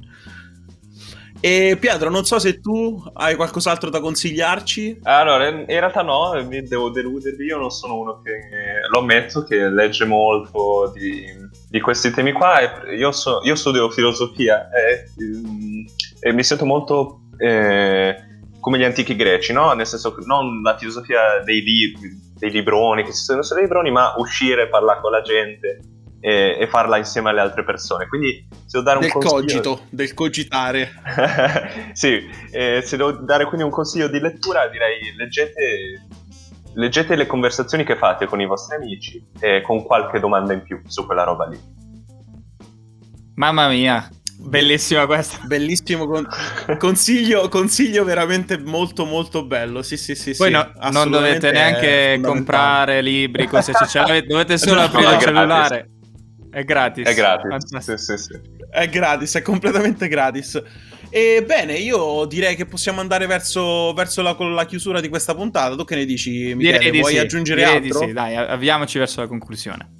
E 1.42 1.78
Pietro, 1.80 2.10
non 2.10 2.24
so 2.24 2.38
se 2.38 2.60
tu 2.60 3.02
hai 3.14 3.34
qualcos'altro 3.34 3.88
da 3.88 4.00
consigliarci. 4.00 5.00
Allora, 5.04 5.48
in 5.48 5.64
realtà 5.66 6.02
no, 6.02 6.32
devo 6.42 6.90
deludervi, 6.90 7.46
io 7.46 7.56
non 7.56 7.70
sono 7.70 7.96
uno 7.96 8.20
che, 8.20 8.40
lo 8.90 8.98
ammetto, 8.98 9.44
che 9.44 9.70
legge 9.70 10.04
molto 10.04 10.92
di, 10.94 11.24
di 11.70 11.80
questi 11.80 12.10
temi 12.10 12.32
qua. 12.32 12.58
Io, 12.94 13.10
so, 13.12 13.40
io 13.42 13.54
studio 13.54 13.88
filosofia 13.88 14.68
e, 14.68 15.08
mm, 15.22 15.86
e, 16.20 16.32
mi 16.34 16.44
sento 16.44 16.66
molto 16.66 17.22
eh, 17.38 18.16
come 18.60 18.78
gli 18.78 18.84
antichi 18.84 19.16
greci, 19.16 19.54
no? 19.54 19.72
Nel 19.72 19.86
senso, 19.86 20.14
non 20.26 20.60
la 20.60 20.76
filosofia 20.76 21.42
dei, 21.42 21.62
libri, 21.62 22.20
dei 22.36 22.50
libroni, 22.50 23.02
che 23.02 23.12
si 23.12 23.24
sono 23.24 23.40
dei 23.40 23.62
libroni, 23.62 23.90
ma 23.90 24.12
uscire, 24.18 24.68
parlare 24.68 25.00
con 25.00 25.10
la 25.10 25.22
gente 25.22 25.80
e, 26.20 26.56
e, 26.60 26.66
farla 26.68 26.98
insieme 26.98 27.30
alle 27.30 27.40
altre 27.40 27.64
persone. 27.64 28.06
Quindi 28.06 28.46
se 28.50 28.80
devo 28.80 28.84
dare 28.84 28.96
un 28.98 29.02
del 29.02 29.12
consiglio... 29.12 29.34
cogito, 29.34 29.80
del 29.90 30.14
cogitare. 30.14 30.90
sì, 31.92 32.28
eh, 32.50 32.82
se 32.84 32.96
devo 32.96 33.12
dare 33.12 33.46
quindi 33.46 33.64
un 33.64 33.72
consiglio 33.72 34.08
di 34.08 34.20
lettura 34.20 34.68
direi 34.68 35.14
leggete, 35.16 36.06
leggete 36.74 37.16
le 37.16 37.26
conversazioni 37.26 37.84
che 37.84 37.96
fate 37.96 38.26
con 38.26 38.40
i 38.40 38.46
vostri 38.46 38.76
amici 38.76 39.24
e 39.40 39.62
con 39.62 39.82
qualche 39.82 40.20
domanda 40.20 40.52
in 40.52 40.62
più 40.62 40.80
su 40.86 41.06
quella 41.06 41.24
roba 41.24 41.46
lì. 41.46 41.58
Mamma 43.34 43.68
mia, 43.68 44.06
Bellissima 44.42 45.04
questa. 45.04 45.38
Bellissimo 45.44 46.06
con- 46.06 46.26
consiglio, 46.78 47.48
consiglio 47.48 48.04
veramente 48.04 48.58
molto 48.58 49.04
molto 49.04 49.44
bello. 49.44 49.82
Sì, 49.82 49.98
sì, 49.98 50.14
sì. 50.14 50.34
Poi 50.34 50.48
sì, 50.48 50.52
no, 50.52 50.72
non 50.90 51.10
dovete 51.10 51.50
neanche 51.50 52.20
comprare 52.22 53.02
libri, 53.02 53.46
cose, 53.46 53.72
cioè, 53.86 54.22
dovete 54.22 54.56
solo 54.58 54.80
aprire 54.80 55.14
il 55.14 55.20
cellulare. 55.20 55.88
È 56.50 56.64
gratis. 56.64 57.06
È 57.06 57.14
gratis. 57.14 57.76
Sì, 57.78 57.96
sì, 57.96 58.16
sì. 58.16 58.40
È 58.70 58.88
gratis, 58.88 59.36
è 59.36 59.42
completamente 59.42 60.08
gratis. 60.08 60.62
E 61.08 61.44
bene, 61.44 61.74
io 61.74 62.24
direi 62.26 62.54
che 62.54 62.66
possiamo 62.66 63.00
andare 63.00 63.26
verso, 63.26 63.92
verso 63.94 64.22
la, 64.22 64.36
la, 64.38 64.64
chiusura 64.64 65.00
di 65.00 65.08
questa 65.08 65.34
puntata. 65.34 65.74
Tu 65.74 65.84
che 65.84 65.96
ne 65.96 66.04
dici, 66.04 66.54
Michele? 66.54 66.78
Direi 66.78 67.00
Vuoi 67.00 67.12
sì. 67.12 67.18
aggiungere 67.18 67.64
direi 67.64 67.76
altro? 67.76 68.06
sì, 68.06 68.12
dai, 68.12 68.36
avviamoci 68.36 68.98
verso 68.98 69.20
la 69.20 69.26
conclusione. 69.26 69.99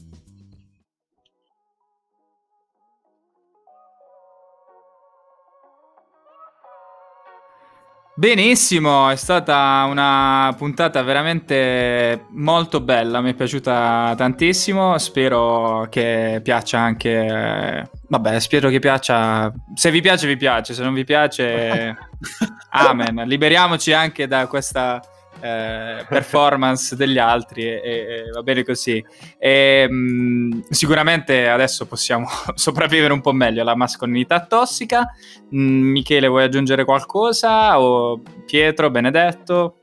Benissimo, 8.20 9.08
è 9.08 9.16
stata 9.16 9.86
una 9.88 10.54
puntata 10.54 11.00
veramente 11.02 12.26
molto 12.32 12.82
bella, 12.82 13.22
mi 13.22 13.30
è 13.30 13.34
piaciuta 13.34 14.12
tantissimo, 14.14 14.98
spero 14.98 15.86
che 15.88 16.38
piaccia 16.42 16.80
anche... 16.80 17.88
Vabbè, 18.08 18.38
spero 18.38 18.68
che 18.68 18.78
piaccia... 18.78 19.50
Se 19.72 19.90
vi 19.90 20.02
piace 20.02 20.26
vi 20.26 20.36
piace, 20.36 20.74
se 20.74 20.82
non 20.82 20.92
vi 20.92 21.04
piace... 21.04 21.96
Amen, 22.72 23.26
liberiamoci 23.26 23.94
anche 23.94 24.26
da 24.26 24.46
questa 24.48 25.00
eh, 25.40 26.04
performance 26.08 26.94
degli 26.96 27.18
altri 27.18 27.64
e, 27.64 27.80
e, 27.82 28.30
va 28.32 28.42
bene 28.42 28.64
così. 28.64 29.04
E, 29.38 29.86
mh, 29.88 29.94
mm, 29.94 30.60
sicuramente 30.70 31.48
adesso 31.48 31.86
possiamo 31.86 32.26
sopravvivere 32.54 33.12
un 33.12 33.20
po' 33.20 33.32
meglio 33.32 33.62
alla 33.62 33.76
mascolinità 33.76 34.44
tossica. 34.44 35.12
Mh, 35.50 35.60
mm, 35.60 35.90
Michele, 35.90 36.28
vuoi 36.28 36.44
aggiungere 36.44 36.84
qualcosa? 36.84 37.80
O 37.80 38.20
Pietro, 38.44 38.90
Benedetto? 38.90 39.74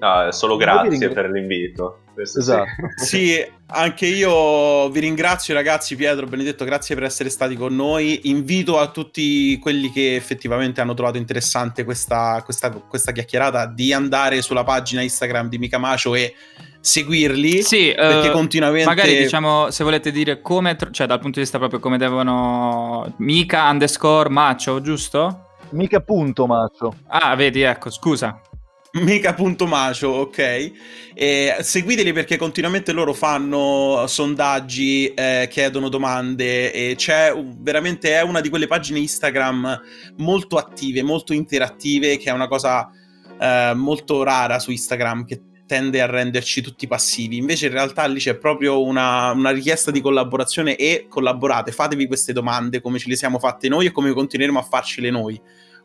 No, 0.00 0.30
solo 0.30 0.56
grazie 0.56 1.10
per 1.10 1.30
l'invito. 1.30 2.02
Esatto. 2.16 2.66
sì, 2.96 3.44
anche 3.70 4.06
io 4.06 4.88
vi 4.88 5.00
ringrazio 5.00 5.52
ragazzi, 5.52 5.94
Pietro, 5.94 6.26
Benedetto, 6.26 6.64
grazie 6.64 6.94
per 6.94 7.04
essere 7.04 7.28
stati 7.28 7.54
con 7.54 7.74
noi. 7.76 8.20
Invito 8.24 8.78
a 8.78 8.88
tutti 8.88 9.58
quelli 9.58 9.90
che 9.92 10.16
effettivamente 10.16 10.80
hanno 10.80 10.94
trovato 10.94 11.18
interessante 11.18 11.84
questa, 11.84 12.40
questa, 12.44 12.70
questa 12.70 13.12
chiacchierata 13.12 13.66
di 13.66 13.92
andare 13.92 14.40
sulla 14.40 14.64
pagina 14.64 15.02
Instagram 15.02 15.48
di 15.48 15.58
Micamacio 15.58 16.14
e 16.14 16.34
seguirli 16.80 17.62
sì, 17.62 17.92
perché 17.94 18.28
uh, 18.28 18.32
continuamente 18.32 18.88
magari 18.88 19.16
diciamo 19.16 19.68
se 19.70 19.82
volete 19.82 20.12
dire 20.12 20.40
come 20.40 20.76
cioè 20.92 21.08
dal 21.08 21.18
punto 21.18 21.34
di 21.34 21.40
vista 21.40 21.58
proprio 21.58 21.80
come 21.80 21.98
devono 21.98 23.14
mica 23.18 23.68
underscore 23.68 24.28
macio 24.28 24.80
giusto? 24.80 25.46
mica 25.70 26.00
punto 26.00 26.46
macio 26.46 26.94
ah 27.08 27.34
vedi 27.34 27.62
ecco 27.62 27.90
scusa 27.90 28.40
Mica.macio, 28.92 30.08
ok. 30.08 30.72
E 31.14 31.56
seguiteli 31.60 32.12
perché 32.12 32.36
continuamente 32.36 32.92
loro 32.92 33.12
fanno 33.12 34.04
sondaggi, 34.06 35.12
eh, 35.12 35.46
chiedono 35.50 35.88
domande 35.88 36.72
e 36.72 36.94
c'è 36.96 37.34
veramente 37.58 38.14
è 38.14 38.22
una 38.22 38.40
di 38.40 38.48
quelle 38.48 38.66
pagine 38.66 38.98
Instagram 39.00 39.80
molto 40.16 40.56
attive, 40.56 41.02
molto 41.02 41.32
interattive, 41.32 42.16
che 42.16 42.30
è 42.30 42.32
una 42.32 42.48
cosa 42.48 42.90
eh, 43.38 43.72
molto 43.74 44.22
rara 44.22 44.58
su 44.58 44.70
Instagram 44.70 45.24
che 45.24 45.42
tende 45.68 46.00
a 46.00 46.06
renderci 46.06 46.62
tutti 46.62 46.88
passivi. 46.88 47.36
Invece 47.36 47.66
in 47.66 47.72
realtà 47.72 48.06
lì 48.06 48.18
c'è 48.18 48.36
proprio 48.36 48.82
una, 48.82 49.30
una, 49.32 49.50
richiesta 49.50 49.90
di 49.90 50.00
collaborazione 50.00 50.74
e 50.76 51.06
collaborate, 51.08 51.70
fatevi 51.70 52.06
queste 52.06 52.32
domande 52.32 52.80
come 52.80 52.98
ce 52.98 53.08
le 53.08 53.16
siamo 53.16 53.38
fatte 53.38 53.68
noi 53.68 53.86
e 53.86 53.92
come 53.92 54.12
continueremo 54.12 54.58
a 54.58 54.62
farcele 54.62 55.10
noi, 55.10 55.38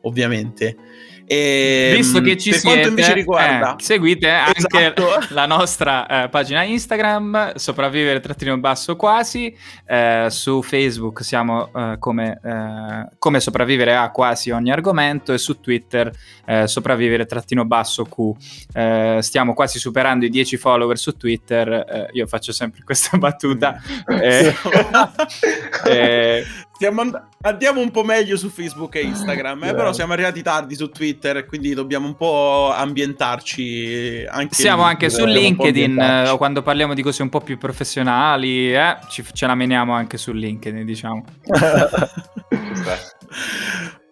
ovviamente. 0.04 0.78
E, 1.26 1.93
Visto 1.95 2.22
che 2.22 2.38
ci 2.38 2.49
per 2.49 2.60
siete, 2.60 2.76
quanto 2.76 2.89
invece 2.89 3.14
riguarda, 3.14 3.76
eh, 3.76 3.82
seguite 3.82 4.30
anche 4.30 4.68
esatto. 4.68 5.08
la 5.34 5.45
nostra 5.45 6.26
eh, 6.26 6.30
pagina 6.30 6.64
Instagram, 6.64 7.56
sopravvivere 7.56 8.20
trattino 8.20 8.58
basso 8.58 8.95
quasi, 8.95 9.56
eh, 9.86 10.28
su 10.30 10.62
Facebook 10.62 11.24
siamo 11.24 11.72
eh, 11.74 11.95
come, 11.99 12.39
eh, 12.43 13.08
come, 13.18 13.39
sopravvivere 13.39 13.95
a 13.95 14.12
quasi 14.12 14.51
ogni 14.51 14.72
argomento 14.72 15.34
e 15.34 15.38
su 15.38 15.60
Twitter 15.60 16.12
eh, 16.45 16.68
sopravvivere 16.68 17.26
trattino 17.26 17.66
basso 17.66 18.04
Q. 18.04 19.22
stiamo 19.22 19.54
quasi 19.54 19.80
superando 19.80 20.26
i 20.26 20.30
10 20.30 20.58
follower 20.58 20.97
su 20.97 21.16
Twitter, 21.16 22.10
io 22.12 22.28
faccio 22.28 22.51
sempre 22.51 22.82
questa 22.84 23.18
battuta. 23.18 23.82
and- 26.88 27.22
andiamo 27.42 27.82
un 27.82 27.92
po' 27.92 28.04
meglio 28.04 28.38
su 28.38 28.50
Facebook 28.50 28.96
e 28.96 29.02
Instagram, 29.02 29.64
eh, 29.64 29.74
però 29.74 29.94
siamo 29.94 30.14
arrivati 30.14 30.42
tardi 30.42 30.76
su 30.76 30.90
Twitter, 30.90 31.46
quindi 31.46 31.74
dobbiamo 31.74 32.08
un 32.08 32.16
po' 32.16 32.72
ambientarci. 32.74 34.26
Anche 34.30 34.56
Siamo 34.56 34.84
lì. 34.84 34.90
anche 34.90 35.10
su 35.10 35.26
LinkedIn, 35.26 36.00
eh, 36.00 36.36
quando 36.38 36.62
parliamo 36.62 36.94
di 36.94 37.02
cose 37.02 37.22
un 37.22 37.30
po' 37.30 37.42
più 37.42 37.58
professionali, 37.58 38.74
eh, 38.74 38.98
ci, 39.10 39.24
ce 39.32 39.46
la 39.46 39.56
meniamo 39.56 39.94
anche 39.94 40.18
su 40.18 40.32
LinkedIn, 40.32 40.86
diciamo. 40.86 41.24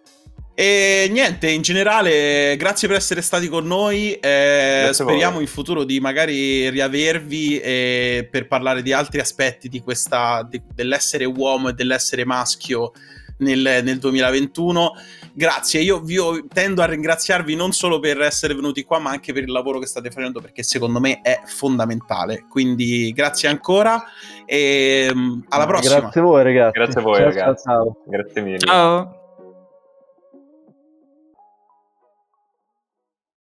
E 0.54 1.08
niente, 1.12 1.50
in 1.50 1.62
generale, 1.62 2.56
grazie 2.58 2.88
per 2.88 2.98
essere 2.98 3.22
stati 3.22 3.48
con 3.48 3.66
noi. 3.66 4.14
Eh, 4.14 4.90
speriamo 4.92 5.40
in 5.40 5.48
futuro 5.48 5.84
di 5.84 6.00
magari 6.00 6.70
riavervi 6.70 7.60
eh, 7.60 8.28
per 8.30 8.48
parlare 8.48 8.82
di 8.82 8.94
altri 8.94 9.20
aspetti 9.20 9.70
di 9.70 9.80
questa, 9.82 10.46
di, 10.48 10.62
dell'essere 10.74 11.26
uomo 11.26 11.70
e 11.70 11.74
dell'essere 11.74 12.26
maschio 12.26 12.92
nel, 13.38 13.82
nel 13.84 14.00
2021. 14.00 14.94
Grazie, 15.34 15.82
io 15.82 16.00
vi 16.00 16.16
io 16.16 16.46
tendo 16.48 16.82
a 16.82 16.86
ringraziarvi 16.86 17.56
non 17.56 17.72
solo 17.72 18.00
per 18.00 18.22
essere 18.22 18.54
venuti 18.54 18.84
qua, 18.84 19.00
ma 19.00 19.12
anche 19.12 19.32
per 19.32 19.44
il 19.44 19.52
lavoro 19.52 19.80
che 19.80 19.86
state 19.86 20.12
facendo, 20.12 20.42
perché 20.42 20.64
secondo 20.64 21.00
me 21.00 21.22
è 21.22 21.42
fondamentale. 21.46 22.46
Quindi 22.50 23.12
grazie 23.14 23.48
ancora 23.48 24.04
e 24.46 25.10
um, 25.14 25.44
alla 25.50 25.66
prossima. 25.66 26.00
Grazie 26.00 26.22
a 26.22 26.24
voi, 26.24 26.44
ragazzi. 26.44 26.78
Grazie 26.78 27.00
a 27.00 27.04
voi, 27.04 27.16
ciao, 27.16 27.26
ragazzi. 27.26 27.64
Ciao, 27.64 27.84
ciao. 27.84 27.98
Grazie 28.06 28.42
mille. 28.42 28.58
Ciao. 28.60 29.21